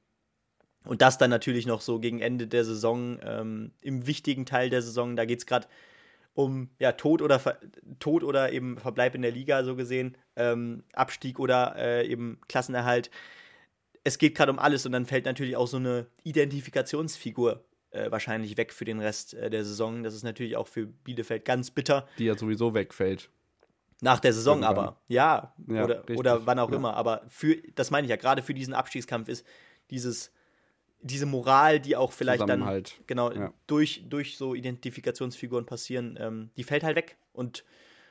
und 0.85 1.03
das 1.03 1.19
dann 1.19 1.31
natürlich 1.31 1.67
noch 1.67 1.81
so 1.81 1.99
gegen 1.99 2.21
Ende 2.21 2.47
der 2.47 2.65
Saison, 2.65 3.19
ähm, 3.23 3.73
im 3.83 4.07
wichtigen 4.07 4.47
Teil 4.47 4.71
der 4.71 4.83
Saison, 4.83 5.15
da 5.17 5.25
geht 5.25 5.41
es 5.41 5.47
gerade 5.47 5.67
um 6.35 6.71
ja, 6.79 6.93
Tod, 6.93 7.23
oder 7.23 7.39
Ver 7.39 7.59
Tod 8.01 8.25
oder 8.25 8.53
eben 8.53 8.77
Verbleib 8.79 9.15
in 9.15 9.23
der 9.23 9.31
Liga, 9.31 9.63
so 9.65 9.77
gesehen, 9.77 10.17
ähm, 10.37 10.83
Abstieg 10.93 11.39
oder 11.39 11.77
äh, 11.77 12.07
eben 12.09 12.41
Klassenerhalt. 12.49 13.11
Es 14.03 14.19
geht 14.19 14.35
gerade 14.35 14.51
um 14.51 14.59
alles 14.59 14.87
und 14.87 14.93
dann 14.93 15.07
fällt 15.07 15.27
natürlich 15.27 15.57
auch 15.57 15.67
so 15.69 15.77
eine 15.77 16.07
Identifikationsfigur 16.25 17.65
äh, 17.91 18.11
wahrscheinlich 18.11 18.57
weg 18.57 18.73
für 18.73 18.85
den 18.85 19.01
Rest 19.01 19.35
äh, 19.35 19.51
der 19.51 19.65
Saison. 19.65 20.03
Das 20.03 20.15
ist 20.15 20.23
natürlich 20.23 20.57
auch 20.57 20.69
für 20.69 20.87
Bielefeld 20.87 21.45
ganz 21.45 21.71
bitter. 21.71 22.07
Die 22.19 22.25
ja 22.25 22.37
sowieso 22.37 22.75
wegfällt. 22.75 23.29
Nach 24.01 24.21
der 24.21 24.33
Saison 24.33 24.63
Irgendwann. 24.63 24.79
aber, 24.87 25.01
ja, 25.09 25.55
Ja, 25.69 25.85
oder, 25.85 25.99
richtig. 26.01 26.17
oder 26.17 26.47
wann 26.47 26.59
auch 26.59 26.71
Ja. 26.71 26.77
immer. 26.77 26.95
Aber 26.95 27.23
für, 27.29 27.57
das 27.75 27.91
meine 27.91 28.07
ich 28.07 28.11
ja, 28.11 28.17
gerade 28.17 28.43
für 28.43 28.55
diesen 28.55 28.73
Abstiegskampf 28.73 29.29
ist 29.29 29.45
dieses, 29.91 30.33
diese 31.03 31.27
Moral, 31.27 31.81
die 31.81 31.97
auch 31.97 32.13
vielleicht 32.13 32.49
dann 32.49 32.83
genau 33.07 33.33
Ja. 33.33 33.53
durch, 33.67 34.05
durch 34.09 34.39
so 34.39 34.55
Identifikationsfiguren 34.55 35.67
passieren, 35.67 36.17
ähm, 36.19 36.51
die 36.57 36.65
fällt 36.65 36.83
halt 36.85 36.97
weg. 36.97 37.19
Und 37.33 37.65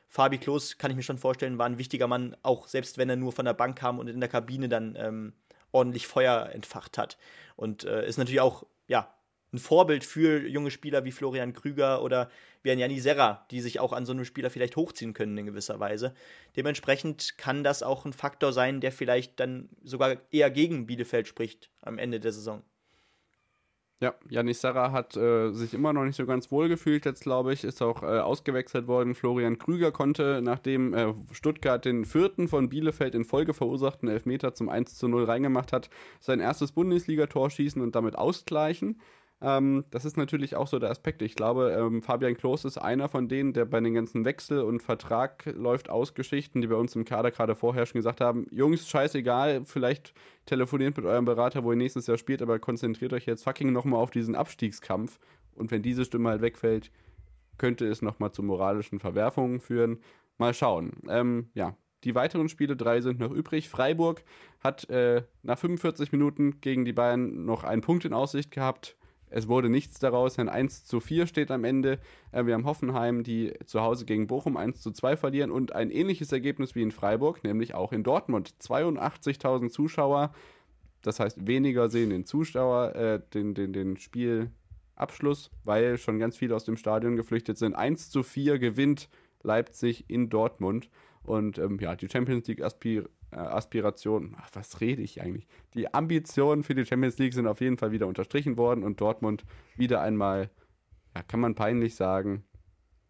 Fabi 0.09 0.39
Klos, 0.39 0.77
kann 0.79 0.89
ich 0.89 0.97
mir 0.97 1.03
schon 1.03 1.19
vorstellen, 1.19 1.59
war 1.59 1.67
ein 1.67 1.77
wichtiger 1.77 2.07
Mann, 2.07 2.35
auch 2.41 2.67
selbst 2.67 2.97
wenn 2.97 3.09
er 3.09 3.15
nur 3.15 3.31
von 3.31 3.45
der 3.45 3.53
Bank 3.53 3.77
kam 3.77 3.99
und 3.99 4.07
in 4.07 4.19
der 4.19 4.29
Kabine 4.29 4.67
dann 4.67 4.95
ähm, 4.99 5.33
ordentlich 5.71 6.07
Feuer 6.07 6.49
entfacht 6.51 6.97
hat. 6.97 7.17
Und 7.55 7.83
äh, 7.83 8.07
ist 8.07 8.17
natürlich 8.17 8.41
auch, 8.41 8.65
ja, 8.87 9.13
ein 9.53 9.59
Vorbild 9.59 10.03
für 10.03 10.47
junge 10.47 10.71
Spieler 10.71 11.05
wie 11.05 11.11
Florian 11.11 11.53
Krüger 11.53 12.03
oder 12.03 12.29
wie 12.61 12.71
ein 12.71 12.79
Janni 12.79 12.99
Serra, 12.99 13.45
die 13.51 13.61
sich 13.61 13.79
auch 13.79 13.93
an 13.93 14.05
so 14.05 14.11
einem 14.11 14.25
Spieler 14.25 14.49
vielleicht 14.49 14.75
hochziehen 14.75 15.13
können 15.13 15.37
in 15.37 15.45
gewisser 15.45 15.79
Weise. 15.79 16.13
Dementsprechend 16.55 17.37
kann 17.37 17.63
das 17.63 17.81
auch 17.81 18.05
ein 18.05 18.13
Faktor 18.13 18.53
sein, 18.53 18.81
der 18.81 18.91
vielleicht 18.91 19.39
dann 19.39 19.69
sogar 19.83 20.17
eher 20.31 20.51
gegen 20.51 20.85
Bielefeld 20.87 21.27
spricht 21.27 21.69
am 21.81 21.97
Ende 21.97 22.19
der 22.19 22.31
Saison. 22.31 22.63
Ja, 24.01 24.13
Janis 24.29 24.61
Serra 24.61 24.93
hat 24.93 25.17
äh, 25.17 25.51
sich 25.51 25.73
immer 25.73 25.91
noch 25.91 26.05
nicht 26.05 26.15
so 26.15 26.25
ganz 26.25 26.49
wohl 26.51 26.69
gefühlt 26.69 27.03
jetzt, 27.05 27.21
glaube 27.21 27.51
ich. 27.51 27.65
Ist 27.65 27.81
auch 27.81 28.01
äh, 28.01 28.19
ausgewechselt 28.19 28.87
worden. 28.87 29.13
Florian 29.13 29.57
Krüger 29.57 29.91
konnte, 29.91 30.39
nachdem 30.41 30.93
äh, 30.93 31.13
Stuttgart 31.33 31.83
den 31.83 32.05
vierten 32.05 32.47
von 32.47 32.69
Bielefeld 32.69 33.13
in 33.13 33.25
Folge 33.25 33.53
verursachten 33.53 34.07
Elfmeter 34.07 34.53
zum 34.53 34.69
1 34.69 34.95
zu 34.97 35.09
0 35.09 35.25
reingemacht 35.25 35.73
hat, 35.73 35.89
sein 36.21 36.39
erstes 36.39 36.71
Bundesligator 36.71 37.49
schießen 37.49 37.81
und 37.81 37.93
damit 37.93 38.15
ausgleichen. 38.15 39.01
Ähm, 39.41 39.85
das 39.91 40.03
ist 40.03 40.17
natürlich 40.17 40.55
auch 40.55 40.67
so 40.67 40.79
der 40.79 40.89
Aspekt. 40.89 41.21
Ich 41.21 41.35
glaube, 41.35 41.71
ähm, 41.71 42.01
Fabian 42.01 42.35
Klos 42.35 42.65
ist 42.65 42.77
einer 42.77 43.07
von 43.07 43.29
denen, 43.29 43.53
der 43.53 43.65
bei 43.65 43.79
den 43.79 43.93
ganzen 43.93 44.25
Wechsel- 44.25 44.61
und 44.61 44.81
Vertrag 44.81 45.45
läuft 45.45 45.89
aus 45.89 46.13
Geschichten, 46.13 46.61
die 46.61 46.67
bei 46.67 46.75
uns 46.75 46.95
im 46.95 47.05
Kader 47.05 47.31
gerade 47.31 47.55
vorher 47.55 47.85
schon 47.85 47.99
gesagt 47.99 48.19
haben, 48.19 48.47
Jungs, 48.51 48.89
scheißegal, 48.89 49.63
vielleicht 49.65 50.13
telefoniert 50.45 50.97
mit 50.97 51.05
eurem 51.05 51.25
Berater, 51.25 51.63
wo 51.63 51.71
ihr 51.71 51.77
nächstes 51.77 52.07
Jahr 52.07 52.17
spielt, 52.17 52.41
aber 52.41 52.59
konzentriert 52.59 53.13
euch 53.13 53.25
jetzt 53.25 53.43
fucking 53.43 53.71
nochmal 53.71 54.01
auf 54.01 54.11
diesen 54.11 54.35
Abstiegskampf. 54.35 55.19
Und 55.55 55.71
wenn 55.71 55.81
diese 55.81 56.03
Stimme 56.03 56.29
halt 56.29 56.41
wegfällt, 56.41 56.91
könnte 57.57 57.85
es 57.87 58.01
nochmal 58.01 58.31
zu 58.31 58.43
moralischen 58.43 58.99
Verwerfungen 58.99 59.59
führen. 59.59 59.99
Mal 60.37 60.53
schauen. 60.53 60.93
Ähm, 61.09 61.49
ja, 61.53 61.75
die 62.03 62.15
weiteren 62.15 62.49
Spiele, 62.49 62.75
drei 62.75 63.01
sind 63.01 63.19
noch 63.19 63.31
übrig. 63.31 63.69
Freiburg 63.69 64.23
hat 64.61 64.89
äh, 64.89 65.23
nach 65.43 65.59
45 65.59 66.11
Minuten 66.11 66.61
gegen 66.61 66.85
die 66.85 66.93
Bayern 66.93 67.45
noch 67.45 67.63
einen 67.63 67.81
Punkt 67.81 68.05
in 68.05 68.13
Aussicht 68.13 68.51
gehabt. 68.51 68.97
Es 69.29 69.47
wurde 69.47 69.69
nichts 69.69 69.99
daraus. 69.99 70.39
Ein 70.39 70.49
1 70.49 70.85
zu 70.85 70.99
4 70.99 71.27
steht 71.27 71.51
am 71.51 71.63
Ende. 71.63 71.99
Äh, 72.31 72.45
wir 72.45 72.53
haben 72.53 72.65
Hoffenheim, 72.65 73.23
die 73.23 73.53
zu 73.65 73.81
Hause 73.81 74.05
gegen 74.05 74.27
Bochum 74.27 74.57
1 74.57 74.81
zu 74.81 74.91
2 74.91 75.17
verlieren 75.17 75.51
und 75.51 75.73
ein 75.73 75.91
ähnliches 75.91 76.31
Ergebnis 76.31 76.75
wie 76.75 76.81
in 76.81 76.91
Freiburg, 76.91 77.43
nämlich 77.43 77.75
auch 77.75 77.91
in 77.91 78.03
Dortmund. 78.03 78.53
82.000 78.61 79.69
Zuschauer, 79.69 80.33
das 81.01 81.19
heißt 81.19 81.47
weniger 81.47 81.89
sehen 81.89 82.09
den 82.09 82.25
Zuschauer, 82.25 82.95
äh, 82.95 83.21
den, 83.33 83.53
den, 83.53 83.73
den 83.73 83.97
Spielabschluss, 83.97 85.51
weil 85.63 85.97
schon 85.97 86.19
ganz 86.19 86.37
viele 86.37 86.55
aus 86.55 86.65
dem 86.65 86.77
Stadion 86.77 87.15
geflüchtet 87.15 87.57
sind. 87.57 87.75
1 87.75 88.09
zu 88.09 88.23
4 88.23 88.59
gewinnt 88.59 89.09
Leipzig 89.43 90.05
in 90.09 90.29
Dortmund. 90.29 90.89
Und 91.29 91.59
ähm, 91.59 91.77
ja, 91.79 91.95
die 91.95 92.09
Champions 92.09 92.47
League 92.47 92.63
Aspir 92.63 93.07
äh, 93.31 93.35
Aspiration, 93.35 94.35
ach, 94.39 94.49
was 94.53 94.81
rede 94.81 95.03
ich 95.03 95.21
eigentlich? 95.21 95.47
Die 95.75 95.93
Ambitionen 95.93 96.63
für 96.63 96.73
die 96.73 96.87
Champions 96.87 97.19
League 97.19 97.35
sind 97.35 97.45
auf 97.45 97.61
jeden 97.61 97.77
Fall 97.77 97.91
wieder 97.91 98.07
unterstrichen 98.07 98.57
worden 98.57 98.83
und 98.83 98.99
Dortmund 98.99 99.43
wieder 99.75 100.01
einmal, 100.01 100.49
ja, 101.15 101.21
kann 101.21 101.39
man 101.39 101.53
peinlich 101.53 101.93
sagen, 101.93 102.43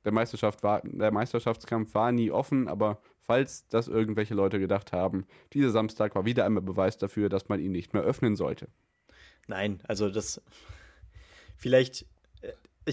der, 0.03 0.11
Meisterschaft 0.11 0.63
war, 0.63 0.81
der 0.83 1.13
Meisterschaftskampf 1.13 1.93
war 1.93 2.11
nie 2.11 2.29
offen, 2.29 2.67
aber 2.67 2.99
falls 3.21 3.69
das 3.69 3.87
irgendwelche 3.87 4.33
Leute 4.33 4.59
gedacht 4.59 4.91
haben, 4.91 5.25
dieser 5.53 5.69
Samstag 5.69 6.13
war 6.13 6.25
wieder 6.25 6.43
einmal 6.43 6.61
Beweis 6.61 6.97
dafür, 6.97 7.29
dass 7.29 7.47
man 7.47 7.61
ihn 7.61 7.71
nicht 7.71 7.93
mehr 7.93 8.03
öffnen 8.03 8.35
sollte. 8.35 8.67
Nein, 9.47 9.79
also 9.87 10.09
das 10.09 10.41
vielleicht 11.55 12.05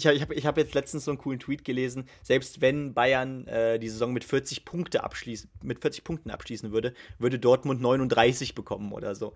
ich 0.04 0.22
habe 0.22 0.34
ich 0.34 0.46
hab 0.46 0.56
jetzt 0.58 0.74
letztens 0.74 1.04
so 1.04 1.10
einen 1.10 1.18
coolen 1.18 1.40
Tweet 1.40 1.64
gelesen, 1.64 2.08
selbst 2.22 2.60
wenn 2.60 2.94
Bayern 2.94 3.46
äh, 3.46 3.78
die 3.78 3.88
Saison 3.88 4.12
mit 4.12 4.24
40 4.24 4.64
Punkte 4.64 5.04
abschließen, 5.04 5.50
mit 5.62 5.80
40 5.80 6.04
Punkten 6.04 6.30
abschließen 6.30 6.72
würde, 6.72 6.94
würde 7.18 7.38
Dortmund 7.38 7.80
39 7.80 8.54
bekommen 8.54 8.92
oder 8.92 9.14
so. 9.14 9.34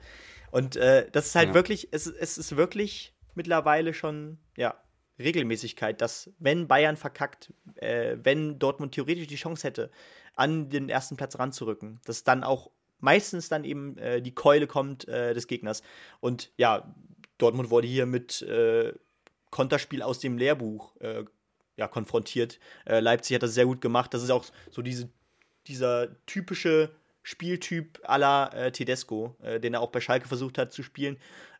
Und 0.50 0.76
äh, 0.76 1.08
das 1.10 1.26
ist 1.26 1.34
halt 1.34 1.48
ja. 1.48 1.54
wirklich, 1.54 1.88
es, 1.92 2.06
es 2.06 2.38
ist 2.38 2.56
wirklich 2.56 3.14
mittlerweile 3.34 3.94
schon, 3.94 4.38
ja, 4.56 4.74
Regelmäßigkeit, 5.18 6.00
dass 6.00 6.30
wenn 6.38 6.66
Bayern 6.66 6.96
verkackt, 6.96 7.52
äh, 7.76 8.16
wenn 8.22 8.58
Dortmund 8.58 8.94
theoretisch 8.94 9.26
die 9.26 9.36
Chance 9.36 9.66
hätte, 9.66 9.90
an 10.34 10.70
den 10.70 10.88
ersten 10.88 11.16
Platz 11.16 11.38
ranzurücken, 11.38 12.00
dass 12.04 12.24
dann 12.24 12.42
auch 12.42 12.70
meistens 12.98 13.48
dann 13.48 13.64
eben 13.64 13.96
äh, 13.98 14.22
die 14.22 14.34
Keule 14.34 14.66
kommt 14.66 15.06
äh, 15.08 15.34
des 15.34 15.46
Gegners. 15.46 15.82
Und 16.20 16.52
ja, 16.56 16.94
Dortmund 17.38 17.70
wurde 17.70 17.86
hier 17.86 18.06
mit 18.06 18.42
äh, 18.42 18.92
Konterspiel 19.50 20.02
aus 20.02 20.18
dem 20.18 20.38
Lehrbuch 20.38 20.96
äh, 21.00 21.24
ja, 21.76 21.88
konfrontiert. 21.88 22.58
Äh, 22.84 23.00
Leipzig 23.00 23.34
hat 23.34 23.42
das 23.42 23.54
sehr 23.54 23.66
gut 23.66 23.80
gemacht. 23.80 24.12
Das 24.14 24.22
ist 24.22 24.30
auch 24.30 24.44
so 24.70 24.82
diese, 24.82 25.08
dieser 25.66 26.08
typische 26.26 26.90
Spieltyp 27.22 28.00
la 28.06 28.48
äh, 28.48 28.72
Tedesco, 28.72 29.36
äh, 29.42 29.60
den 29.60 29.74
er 29.74 29.80
auch 29.80 29.90
bei 29.90 30.00
Schalke 30.00 30.28
versucht 30.28 30.58
hat 30.58 30.72
zu 30.72 30.82
spielen. 30.82 31.18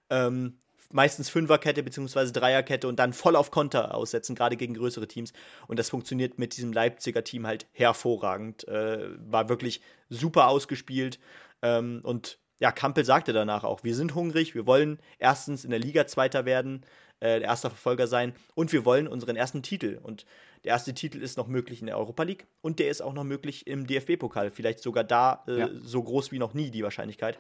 Ähm, 0.09 0.59
meistens 0.93 1.29
Fünferkette 1.29 1.83
bzw. 1.83 2.33
Dreierkette 2.33 2.89
und 2.89 2.99
dann 2.99 3.13
voll 3.13 3.37
auf 3.37 3.51
Konter 3.51 3.95
aussetzen, 3.95 4.35
gerade 4.35 4.57
gegen 4.57 4.75
größere 4.75 5.09
Teams. 5.09 5.33
Und 5.67 5.79
das 5.79 5.91
funktioniert 5.91 6.39
mit 6.39 6.57
diesem 6.57 6.73
Leipziger 6.73 7.25
Team 7.25 7.47
halt 7.47 7.67
hervorragend. 7.73 8.67
Äh, 8.69 9.11
war 9.31 9.49
wirklich 9.49 9.81
super 10.09 10.49
ausgespielt. 10.49 11.19
Ähm, 11.63 12.01
und 12.03 12.39
ja, 12.59 12.73
Kampel 12.73 13.05
sagte 13.05 13.33
danach 13.33 13.65
auch, 13.65 13.85
wir 13.85 13.95
sind 13.95 14.15
hungrig, 14.15 14.55
wir 14.55 14.67
wollen 14.67 14.99
erstens 15.19 15.65
in 15.65 15.71
der 15.71 15.79
Liga 15.79 16.07
Zweiter 16.07 16.45
werden, 16.45 16.85
äh, 17.21 17.41
erster 17.43 17.71
Verfolger 17.71 18.07
sein 18.07 18.35
und 18.55 18.73
wir 18.73 18.85
wollen 18.85 19.09
unseren 19.09 19.37
ersten 19.37 19.63
Titel. 19.63 19.99
Und 20.03 20.27
der 20.65 20.73
erste 20.73 20.95
Titel 20.95 21.23
ist 21.23 21.37
noch 21.37 21.47
möglich 21.47 21.81
in 21.81 21.87
der 21.87 21.99
Europa 21.99 22.23
League 22.23 22.47
und 22.61 22.79
der 22.79 22.91
ist 22.91 23.01
auch 23.03 23.13
noch 23.13 23.25
möglich 23.25 23.67
im 23.67 23.87
DFB-Pokal. 23.87 24.51
Vielleicht 24.51 24.81
sogar 24.81 25.05
da 25.05 25.45
äh, 25.47 25.59
ja. 25.59 25.69
so 25.83 26.03
groß 26.03 26.33
wie 26.33 26.39
noch 26.39 26.55
nie 26.55 26.71
die 26.71 26.83
Wahrscheinlichkeit, 26.83 27.39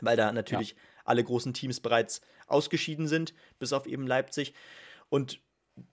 weil 0.00 0.16
da 0.16 0.32
natürlich 0.32 0.70
ja. 0.70 0.76
alle 1.04 1.24
großen 1.24 1.54
Teams 1.54 1.80
bereits 1.80 2.20
ausgeschieden 2.46 3.08
sind, 3.08 3.34
bis 3.58 3.72
auf 3.72 3.86
eben 3.86 4.06
Leipzig. 4.06 4.54
Und 5.08 5.40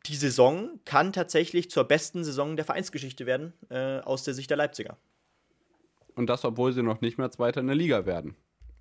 die 0.06 0.16
Saison 0.16 0.80
kann 0.86 1.12
tatsächlich 1.12 1.70
zur 1.70 1.84
besten 1.84 2.24
Saison 2.24 2.56
der 2.56 2.66
Vereinsgeschichte 2.66 3.26
werden, 3.26 3.54
äh, 3.70 4.00
aus 4.00 4.24
der 4.24 4.34
Sicht 4.34 4.50
der 4.50 4.58
Leipziger. 4.58 4.98
Und 6.16 6.28
das, 6.28 6.46
obwohl 6.46 6.72
sie 6.74 6.84
noch 6.84 7.02
nicht 7.02 7.18
mehr 7.18 7.32
Zweiter 7.32 7.60
in 7.60 7.68
der 7.68 7.76
Liga 7.76 8.06
werden 8.06 8.36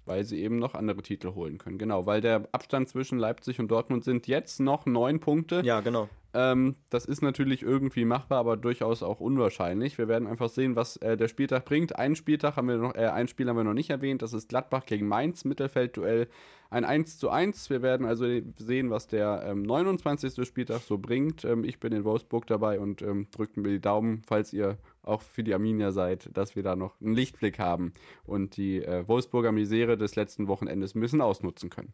weil 0.04 0.24
sie 0.24 0.42
eben 0.42 0.58
noch 0.58 0.74
andere 0.74 1.02
Titel 1.02 1.34
holen 1.34 1.58
können. 1.58 1.78
Genau, 1.78 2.06
weil 2.06 2.20
der 2.20 2.48
Abstand 2.52 2.88
zwischen 2.88 3.18
Leipzig 3.18 3.60
und 3.60 3.68
Dortmund 3.68 4.04
sind 4.04 4.26
jetzt 4.26 4.60
noch 4.60 4.86
neun 4.86 5.20
Punkte. 5.20 5.62
Ja, 5.64 5.80
genau. 5.80 6.08
Ähm, 6.34 6.76
das 6.88 7.04
ist 7.04 7.22
natürlich 7.22 7.62
irgendwie 7.62 8.04
machbar, 8.04 8.38
aber 8.38 8.56
durchaus 8.56 9.02
auch 9.02 9.20
unwahrscheinlich. 9.20 9.98
Wir 9.98 10.08
werden 10.08 10.26
einfach 10.26 10.48
sehen, 10.48 10.76
was 10.76 10.96
äh, 10.96 11.16
der 11.16 11.28
Spieltag 11.28 11.66
bringt. 11.66 11.96
Einen 11.96 12.16
Spieltag 12.16 12.56
haben 12.56 12.68
wir 12.68 12.76
noch, 12.78 12.94
äh, 12.94 13.06
ein 13.06 13.28
Spiel 13.28 13.48
haben 13.48 13.56
wir 13.56 13.64
noch 13.64 13.74
nicht 13.74 13.90
erwähnt. 13.90 14.22
Das 14.22 14.32
ist 14.32 14.48
Gladbach 14.48 14.86
gegen 14.86 15.06
Mainz, 15.06 15.44
Mittelfeldduell. 15.44 16.28
Ein 16.70 16.86
1 16.86 17.18
zu 17.18 17.28
1. 17.28 17.68
Wir 17.68 17.82
werden 17.82 18.06
also 18.06 18.24
sehen, 18.56 18.88
was 18.88 19.06
der 19.06 19.44
ähm, 19.46 19.62
29. 19.62 20.46
Spieltag 20.46 20.80
so 20.80 20.96
bringt. 20.96 21.44
Ähm, 21.44 21.64
ich 21.64 21.78
bin 21.80 21.92
in 21.92 22.04
Wolfsburg 22.04 22.46
dabei 22.46 22.80
und 22.80 23.02
ähm, 23.02 23.26
drückt 23.30 23.58
mir 23.58 23.68
die 23.68 23.80
Daumen, 23.80 24.22
falls 24.26 24.54
ihr 24.54 24.78
auch 25.02 25.22
für 25.22 25.42
die 25.42 25.54
Arminia 25.54 25.92
seid, 25.92 26.30
dass 26.36 26.56
wir 26.56 26.62
da 26.62 26.76
noch 26.76 27.00
einen 27.00 27.14
Lichtblick 27.14 27.58
haben 27.58 27.92
und 28.24 28.56
die 28.56 28.82
äh, 28.82 29.06
Wolfsburger 29.08 29.52
Misere 29.52 29.96
des 29.96 30.14
letzten 30.16 30.48
Wochenendes 30.48 30.94
ein 30.94 31.00
bisschen 31.00 31.20
ausnutzen 31.20 31.70
können. 31.70 31.92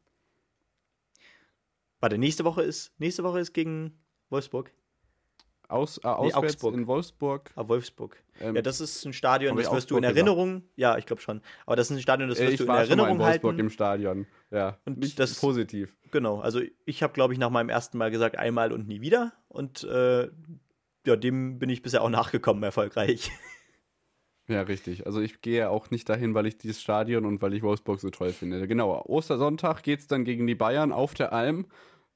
Warte, 2.01 2.19
nächste 2.19 2.45
Woche 2.45 2.63
ist, 2.63 2.93
nächste 2.99 3.25
Woche 3.25 3.41
ist 3.41 3.53
gegen 3.53 3.99
Wolfsburg. 4.31 4.73
Aus, 5.69 5.99
äh, 5.99 6.09
nee, 6.23 6.33
Augsburg. 6.33 6.75
in 6.75 6.87
Wolfsburg. 6.87 7.51
Ah, 7.55 7.69
Wolfsburg. 7.69 8.17
Ähm, 8.41 8.57
ja, 8.57 8.63
das 8.63 8.81
ist 8.81 9.05
ein 9.05 9.13
Stadion, 9.13 9.55
das 9.55 9.67
wirst 9.67 9.73
Augsburg 9.73 9.89
du 9.89 9.97
in 9.99 10.05
Erinnerung. 10.05 10.55
Gesagt. 10.55 10.73
Ja, 10.77 10.97
ich 10.97 11.05
glaube 11.05 11.21
schon. 11.21 11.43
Aber 11.67 11.77
das 11.77 11.91
ist 11.91 11.99
ein 11.99 12.01
Stadion, 12.01 12.29
das 12.31 12.39
wirst 12.39 12.53
ich 12.53 12.59
du 12.59 12.65
in 12.65 12.71
Erinnerung 12.71 12.89
schon 12.89 12.99
mal 12.99 13.13
in 13.13 13.19
Wolfsburg 13.19 13.51
halten. 13.51 13.61
im 13.61 13.71
Stadion. 13.71 14.27
Ja. 14.51 14.79
Und 14.87 15.19
das 15.19 15.35
positiv. 15.39 15.95
Genau. 16.11 16.41
Also 16.41 16.63
ich 16.87 17.03
habe, 17.03 17.13
glaube 17.13 17.35
ich, 17.35 17.39
nach 17.39 17.51
meinem 17.51 17.69
ersten 17.69 17.99
Mal 17.99 18.11
gesagt, 18.11 18.39
einmal 18.39 18.73
und 18.73 18.89
nie 18.89 19.03
wieder. 19.03 19.35
Und 19.49 19.85
äh, 19.85 20.31
ja, 21.09 21.17
dem 21.17 21.59
bin 21.59 21.71
ich 21.71 21.83
bisher 21.83 22.03
auch 22.03 22.11
nachgekommen, 22.11 22.63
erfolgreich. 22.63 23.31
Ja, 24.51 24.63
richtig. 24.63 25.05
Also 25.05 25.21
ich 25.21 25.43
gehe 25.43 25.69
auch 25.69 25.91
nicht 25.91 26.09
dahin, 26.09 26.33
weil 26.33 26.47
ich 26.47 26.57
dieses 26.57 26.81
Stadion 26.81 27.27
und 27.27 27.43
weil 27.43 27.53
ich 27.53 27.63
Wolfsburg 27.63 28.01
so 28.01 28.09
toll 28.09 28.31
finde. 28.31 28.67
Genau, 28.67 28.99
Ostersonntag 29.05 29.83
geht 29.83 30.01
es 30.01 30.07
dann 30.07 30.25
gegen 30.25 30.47
die 30.47 30.55
Bayern 30.55 30.91
auf 30.91 31.13
der 31.13 31.35
Alm. 31.35 31.67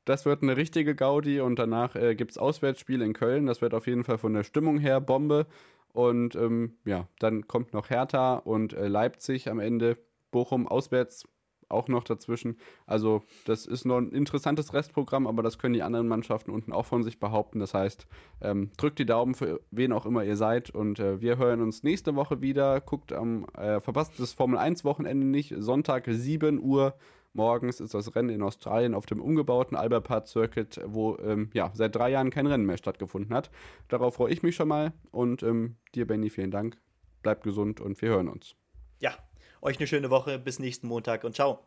Das 0.07 0.25
wird 0.25 0.43
eine 0.43 0.57
richtige 0.57 0.95
Gaudi 0.95 1.41
und 1.43 1.59
danach 1.59 1.95
äh, 1.95 2.15
gibt 2.15 2.31
es 2.31 2.39
Auswärtsspiel 2.39 3.03
in 3.03 3.13
Köln. 3.13 3.45
Das 3.45 3.61
wird 3.61 3.75
auf 3.75 3.87
jeden 3.87 4.03
Fall 4.03 4.17
von 4.17 4.33
der 4.33 4.45
Stimmung 4.45 4.79
her 4.79 4.99
Bombe. 4.99 5.47
Und 5.93 6.35
ähm, 6.35 6.79
ja, 6.87 7.07
dann 7.19 7.47
kommt 7.49 7.75
noch 7.75 7.91
Hertha 7.91 8.37
und 8.37 8.73
äh, 8.73 8.89
Leipzig 8.89 9.51
am 9.51 9.61
Ende. 9.61 9.99
Bochum 10.31 10.67
auswärts 10.67 11.29
auch 11.73 11.89
noch 11.89 12.05
dazwischen. 12.05 12.57
Also 12.87 13.23
das 13.45 13.67
ist 13.67 13.85
noch 13.85 13.99
ein 13.99 14.11
interessantes 14.11 14.73
Restprogramm, 14.73 15.27
aber 15.27 15.43
das 15.43 15.59
können 15.59 15.75
die 15.75 15.83
anderen 15.83 16.09
Mannschaften 16.09 16.51
unten 16.51 16.73
auch 16.73 16.87
von 16.87 17.03
sich 17.03 17.19
behaupten. 17.19 17.59
Das 17.59 17.75
heißt, 17.75 18.07
ähm, 18.41 18.71
drückt 18.77 18.99
die 18.99 19.07
Daumen 19.07 19.35
für 19.35 19.61
wen 19.71 19.93
auch 19.93 20.07
immer 20.07 20.25
ihr 20.25 20.37
seid 20.37 20.71
und 20.71 20.99
äh, 20.99 21.21
wir 21.21 21.39
hören 21.39 21.61
uns 21.61 21.83
nächste 21.83 22.15
Woche 22.15 22.41
wieder. 22.41 22.81
Guckt 22.81 23.13
am, 23.13 23.47
äh, 23.57 23.81
verpasst 23.81 24.19
das 24.19 24.33
Formel 24.33 24.59
1 24.59 24.85
Wochenende 24.85 25.27
nicht. 25.27 25.55
Sonntag 25.59 26.07
7 26.09 26.61
Uhr 26.63 26.95
morgens 27.35 27.81
ist 27.81 27.95
das 27.95 28.15
Rennen 28.15 28.31
in 28.31 28.43
Australien 28.43 28.95
auf 28.95 29.07
dem 29.07 29.21
umgebauten 29.21 29.77
Albert 29.77 30.05
Park 30.05 30.29
Circuit, 30.29 30.81
wo 30.87 31.17
ähm, 31.19 31.51
ja, 31.55 31.71
seit 31.75 31.95
drei 31.95 32.11
Jahren 32.11 32.31
kein 32.31 32.47
Rennen 32.47 32.67
mehr 32.67 32.77
stattgefunden 32.77 33.35
hat. 33.35 33.51
Darauf 33.89 34.15
freue 34.17 34.33
ich 34.33 34.43
mich 34.43 34.55
schon 34.55 34.69
mal 34.69 34.93
und 35.11 35.43
ähm, 35.43 35.77
dir, 35.95 36.07
Benny, 36.07 36.31
vielen 36.31 36.51
Dank. 36.51 36.79
Bleibt 37.23 37.45
gesund 37.45 37.81
und 37.81 38.01
wir 38.03 38.11
hören 38.11 38.29
uns. 38.29 38.55
Ja, 39.01 39.15
euch 39.63 39.79
eine 39.79 39.87
schöne 39.87 40.11
Woche. 40.11 40.39
Bis 40.39 40.59
nächsten 40.59 40.89
Montag 40.89 41.25
und 41.25 41.35
ciao. 41.35 41.61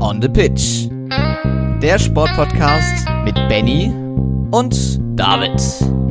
On 0.00 0.20
the 0.20 0.28
Pitch. 0.28 0.88
Der 1.80 1.98
Sportpodcast 1.98 3.08
mit 3.24 3.34
Benny 3.48 3.92
und 4.50 5.00
David. 5.18 6.01